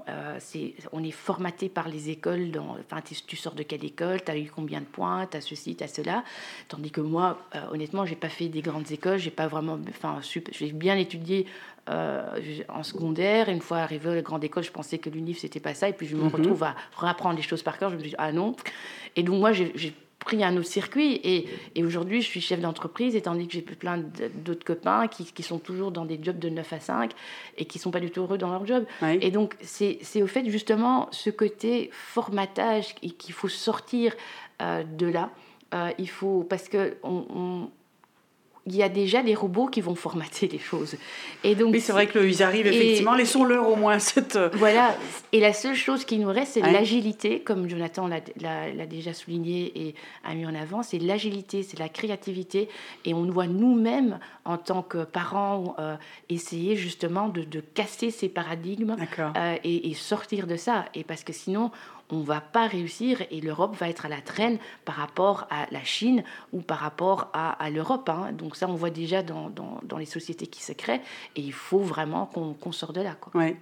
est, 0.53 0.75
on, 0.91 1.03
est, 1.03 1.11
formaté 1.11 1.69
par 1.69 1.87
les 1.87 2.09
écoles. 2.09 2.51
Dans, 2.51 2.77
enfin, 2.79 3.01
tu 3.01 3.37
sors 3.37 3.53
de 3.53 3.63
quelle 3.63 3.85
école 3.85 4.21
Tu 4.23 4.31
as 4.31 4.37
eu 4.37 4.51
combien 4.53 4.81
de 4.81 4.85
points 4.85 5.25
Tu 5.25 5.37
as 5.37 5.41
ceci, 5.41 5.75
tu 5.75 5.85
as 5.85 5.87
cela. 5.87 6.25
Tandis 6.67 6.91
que 6.91 6.99
moi, 6.99 7.39
honnêtement, 7.71 8.05
j'ai 8.05 8.17
pas 8.17 8.27
fait 8.27 8.49
des 8.49 8.61
grandes 8.61 8.91
écoles. 8.91 9.19
J'ai 9.19 9.31
pas 9.31 9.47
vraiment. 9.47 9.79
Enfin, 9.89 10.19
j'ai 10.51 10.71
bien 10.73 10.97
étudié 10.97 11.45
euh, 11.89 12.39
en 12.69 12.83
secondaire. 12.83 13.49
Une 13.49 13.61
fois 13.61 13.77
arrivé 13.77 14.09
à 14.09 14.15
la 14.15 14.21
grande 14.21 14.43
école, 14.43 14.63
je 14.63 14.71
pensais 14.71 14.97
que 14.97 15.09
l'UNIF, 15.09 15.39
c'était 15.39 15.59
pas 15.59 15.73
ça. 15.73 15.89
Et 15.89 15.93
puis 15.93 16.07
je 16.07 16.15
me 16.15 16.23
mhm. 16.23 16.29
retrouve 16.29 16.63
à 16.63 16.75
réapprendre 16.97 17.35
les 17.35 17.41
choses 17.41 17.63
par 17.63 17.77
cœur. 17.77 17.89
Je 17.89 17.95
me 17.95 18.01
dis, 18.01 18.15
ah 18.17 18.31
non. 18.31 18.55
Et 19.15 19.23
donc, 19.23 19.39
moi, 19.39 19.51
j'ai 19.51 19.93
pris 20.19 20.43
un 20.43 20.55
autre 20.57 20.67
circuit. 20.67 21.19
Et, 21.23 21.47
et 21.75 21.83
aujourd'hui, 21.83 22.21
je 22.21 22.27
suis 22.27 22.41
chef 22.41 22.59
d'entreprise, 22.59 23.15
et 23.15 23.21
tandis 23.21 23.47
que 23.47 23.53
j'ai 23.53 23.61
plein 23.61 24.03
d'autres 24.43 24.65
copains 24.65 25.07
qui, 25.07 25.25
qui, 25.25 25.43
sont 25.43 25.59
toujours 25.59 25.91
dans 25.91 26.05
des 26.05 26.19
jobs 26.21 26.39
de 26.39 26.49
9 26.49 26.73
à 26.73 26.79
5 26.79 27.11
et 27.57 27.65
qui 27.65 27.79
sont 27.79 27.91
pas 27.91 27.99
du 27.99 28.11
tout 28.11 28.21
heureux 28.21 28.37
dans 28.37 28.51
leur 28.51 28.65
job. 28.65 28.85
Et 29.21 29.31
donc, 29.31 29.55
c'est 29.61 30.21
au 30.21 30.27
fait, 30.27 30.49
justement, 30.49 31.07
ce 31.11 31.29
côté 31.29 31.89
formatage 31.91 32.95
qu'il 32.95 33.33
faut 33.33 33.47
sortir 33.47 34.13
euh, 34.61 34.83
de 34.83 35.07
là. 35.07 35.31
Euh, 35.73 35.91
il 35.97 36.09
faut 36.09 36.45
parce 36.49 36.69
que 36.69 36.97
on, 37.03 37.69
il 38.67 38.75
y 38.75 38.83
a 38.83 38.89
déjà 38.89 39.23
des 39.23 39.33
robots 39.33 39.67
qui 39.67 39.79
vont 39.79 39.95
formater 39.95 40.47
les 40.49 40.59
choses. 40.59 40.95
Et 41.43 41.55
donc, 41.55 41.71
oui, 41.71 41.79
c'est 41.79 41.93
vrai 41.93 42.07
que 42.07 42.19
ils 42.19 42.43
arrivent 42.43 42.67
effectivement. 42.67 43.15
Laissons-leur 43.15 43.69
au 43.69 43.77
moins 43.77 43.97
cette. 43.97 44.35
Euh, 44.35 44.49
voilà. 44.53 44.93
Et 45.31 45.39
la 45.39 45.53
seule 45.53 45.75
chose 45.75 46.03
qui 46.03 46.19
nous 46.19 46.27
reste, 46.27 46.53
c'est 46.53 46.61
l'agilité, 46.61 47.39
comme 47.39 47.69
Jonathan 47.69 48.07
l'a 48.07 48.85
déjà 48.85 49.13
souligné 49.13 49.87
et 49.87 49.95
a 50.25 50.35
mis 50.35 50.45
en 50.45 50.53
avant. 50.53 50.83
C'est 50.83 50.99
l'agilité, 50.99 51.63
c'est 51.63 51.79
la 51.79 51.87
créativité. 51.87 52.67
Et 53.05 53.13
on 53.13 53.23
doit 53.23 53.47
nous-mêmes, 53.47 54.19
en 54.43 54.57
tant 54.57 54.81
que 54.81 55.05
parents, 55.05 55.75
euh, 55.79 55.95
essayer 56.27 56.75
justement 56.75 57.29
de, 57.29 57.45
casser 57.73 58.11
ces 58.11 58.29
paradigmes 58.29 58.95
euh, 59.19 59.55
et, 59.63 59.89
et, 59.89 59.93
sortir 59.93 60.45
de 60.45 60.57
ça. 60.57 60.85
Et 60.93 61.03
parce 61.03 61.23
que 61.23 61.33
sinon, 61.33 61.71
on 62.09 62.21
va 62.21 62.39
pas 62.41 62.67
réussir 62.67 63.21
et 63.31 63.41
l'Europe 63.41 63.75
va 63.75 63.89
être 63.89 64.05
à 64.05 64.09
la 64.09 64.21
traîne 64.21 64.57
par 64.85 64.95
rapport 64.95 65.47
à 65.49 65.67
la 65.71 65.83
Chine 65.83 66.23
ou 66.53 66.61
par 66.61 66.79
rapport 66.79 67.29
à, 67.33 67.69
l'Europe. 67.69 68.09
Hein. 68.09 68.31
Donc 68.33 68.55
ça, 68.55 68.67
on 68.69 68.75
voit 68.75 68.89
déjà 68.89 69.23
dans, 69.23 69.49
dans, 69.49 69.97
les 69.97 70.05
sociétés 70.05 70.47
qui 70.47 70.63
se 70.63 70.71
créent 70.71 71.01
et 71.35 71.41
il 71.41 71.53
faut 71.53 71.79
vraiment 71.79 72.25
qu'on 72.25 72.53
qu 72.53 72.71
sorte 72.71 72.95
de 72.95 73.01
là. 73.01 73.15
Quoi. 73.19 73.41
Ouais. 73.41 73.57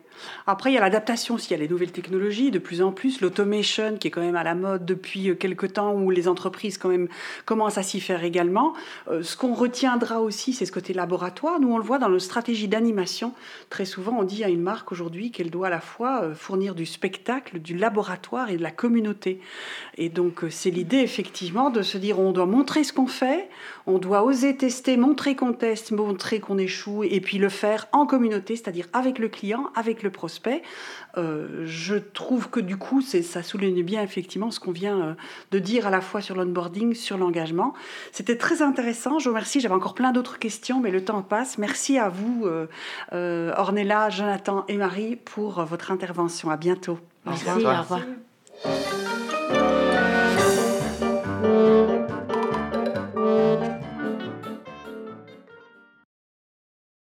Après, 0.47 0.71
il 0.71 0.75
y 0.75 0.77
a 0.77 0.81
l'adaptation 0.81 1.35
aussi, 1.35 1.47
il 1.49 1.51
y 1.51 1.55
a 1.55 1.59
les 1.59 1.67
nouvelles 1.67 1.91
technologies, 1.91 2.51
de 2.51 2.59
plus 2.59 2.81
en 2.81 2.91
plus, 2.91 3.21
l'automation 3.21 3.97
qui 3.97 4.07
est 4.07 4.11
quand 4.11 4.21
même 4.21 4.35
à 4.35 4.43
la 4.43 4.55
mode 4.55 4.85
depuis 4.85 5.29
euh, 5.29 5.35
quelques 5.35 5.73
temps, 5.73 5.93
où 5.93 6.11
les 6.11 6.27
entreprises 6.27 6.77
quand 6.77 6.89
même 6.89 7.07
commencent 7.45 7.77
à 7.77 7.83
s'y 7.83 7.99
faire 7.99 8.23
également. 8.23 8.73
Euh, 9.09 9.23
ce 9.23 9.35
qu'on 9.37 9.53
retiendra 9.53 10.21
aussi, 10.21 10.53
c'est 10.53 10.65
ce 10.65 10.71
côté 10.71 10.93
laboratoire. 10.93 11.59
Nous, 11.59 11.71
on 11.71 11.77
le 11.77 11.83
voit 11.83 11.99
dans 11.99 12.09
nos 12.09 12.19
stratégies 12.19 12.67
d'animation. 12.67 13.33
Très 13.69 13.85
souvent, 13.85 14.19
on 14.19 14.23
dit 14.23 14.43
à 14.43 14.49
une 14.49 14.61
marque 14.61 14.91
aujourd'hui 14.91 15.31
qu'elle 15.31 15.49
doit 15.49 15.67
à 15.67 15.71
la 15.71 15.81
fois 15.81 16.21
euh, 16.23 16.35
fournir 16.35 16.75
du 16.75 16.85
spectacle, 16.85 17.59
du 17.59 17.77
laboratoire, 17.77 18.34
et 18.43 18.57
de 18.57 18.63
la 18.63 18.71
communauté. 18.71 19.39
Et 19.97 20.09
donc 20.09 20.43
euh, 20.43 20.49
c'est 20.49 20.69
l'idée 20.69 20.97
effectivement 20.97 21.69
de 21.69 21.81
se 21.81 21.97
dire 21.97 22.19
on 22.19 22.31
doit 22.31 22.45
montrer 22.45 22.83
ce 22.83 22.93
qu'on 22.93 23.07
fait, 23.07 23.49
on 23.87 23.97
doit 23.97 24.23
oser 24.23 24.55
tester, 24.57 24.97
montrer 24.97 25.35
qu'on 25.35 25.53
teste, 25.53 25.91
montrer 25.91 26.39
qu'on 26.39 26.57
échoue, 26.57 27.03
et 27.03 27.21
puis 27.21 27.37
le 27.37 27.49
faire 27.49 27.87
en 27.91 28.05
communauté, 28.05 28.55
c'est-à-dire 28.55 28.87
avec 28.93 29.19
le 29.19 29.29
client, 29.29 29.69
avec 29.75 30.03
le 30.03 30.09
prospect. 30.09 30.61
Euh, 31.17 31.63
je 31.65 31.95
trouve 31.95 32.49
que 32.49 32.59
du 32.59 32.77
coup 32.77 33.01
ça 33.01 33.41
souligne 33.41 33.83
bien 33.83 34.03
effectivement 34.03 34.51
ce 34.51 34.59
qu'on 34.59 34.71
vient 34.71 34.99
euh, 34.99 35.13
de 35.51 35.59
dire 35.59 35.87
à 35.87 35.89
la 35.89 36.01
fois 36.01 36.21
sur 36.21 36.35
l'onboarding, 36.35 36.93
sur 36.93 37.17
l'engagement. 37.17 37.73
C'était 38.11 38.37
très 38.37 38.61
intéressant, 38.61 39.19
je 39.19 39.25
vous 39.25 39.31
remercie, 39.31 39.61
j'avais 39.61 39.75
encore 39.75 39.93
plein 39.93 40.11
d'autres 40.11 40.39
questions, 40.39 40.81
mais 40.81 40.91
le 40.91 41.03
temps 41.03 41.21
passe. 41.21 41.57
Merci 41.57 41.97
à 41.97 42.09
vous, 42.09 42.47
Ornella, 43.11 44.09
Jonathan 44.09 44.65
et 44.67 44.77
Marie, 44.77 45.15
pour 45.15 45.63
votre 45.63 45.91
intervention. 45.91 46.49
À 46.49 46.57
bientôt. 46.57 46.99
Merci, 47.25 47.65
Au 47.65 47.81
revoir. 47.81 48.01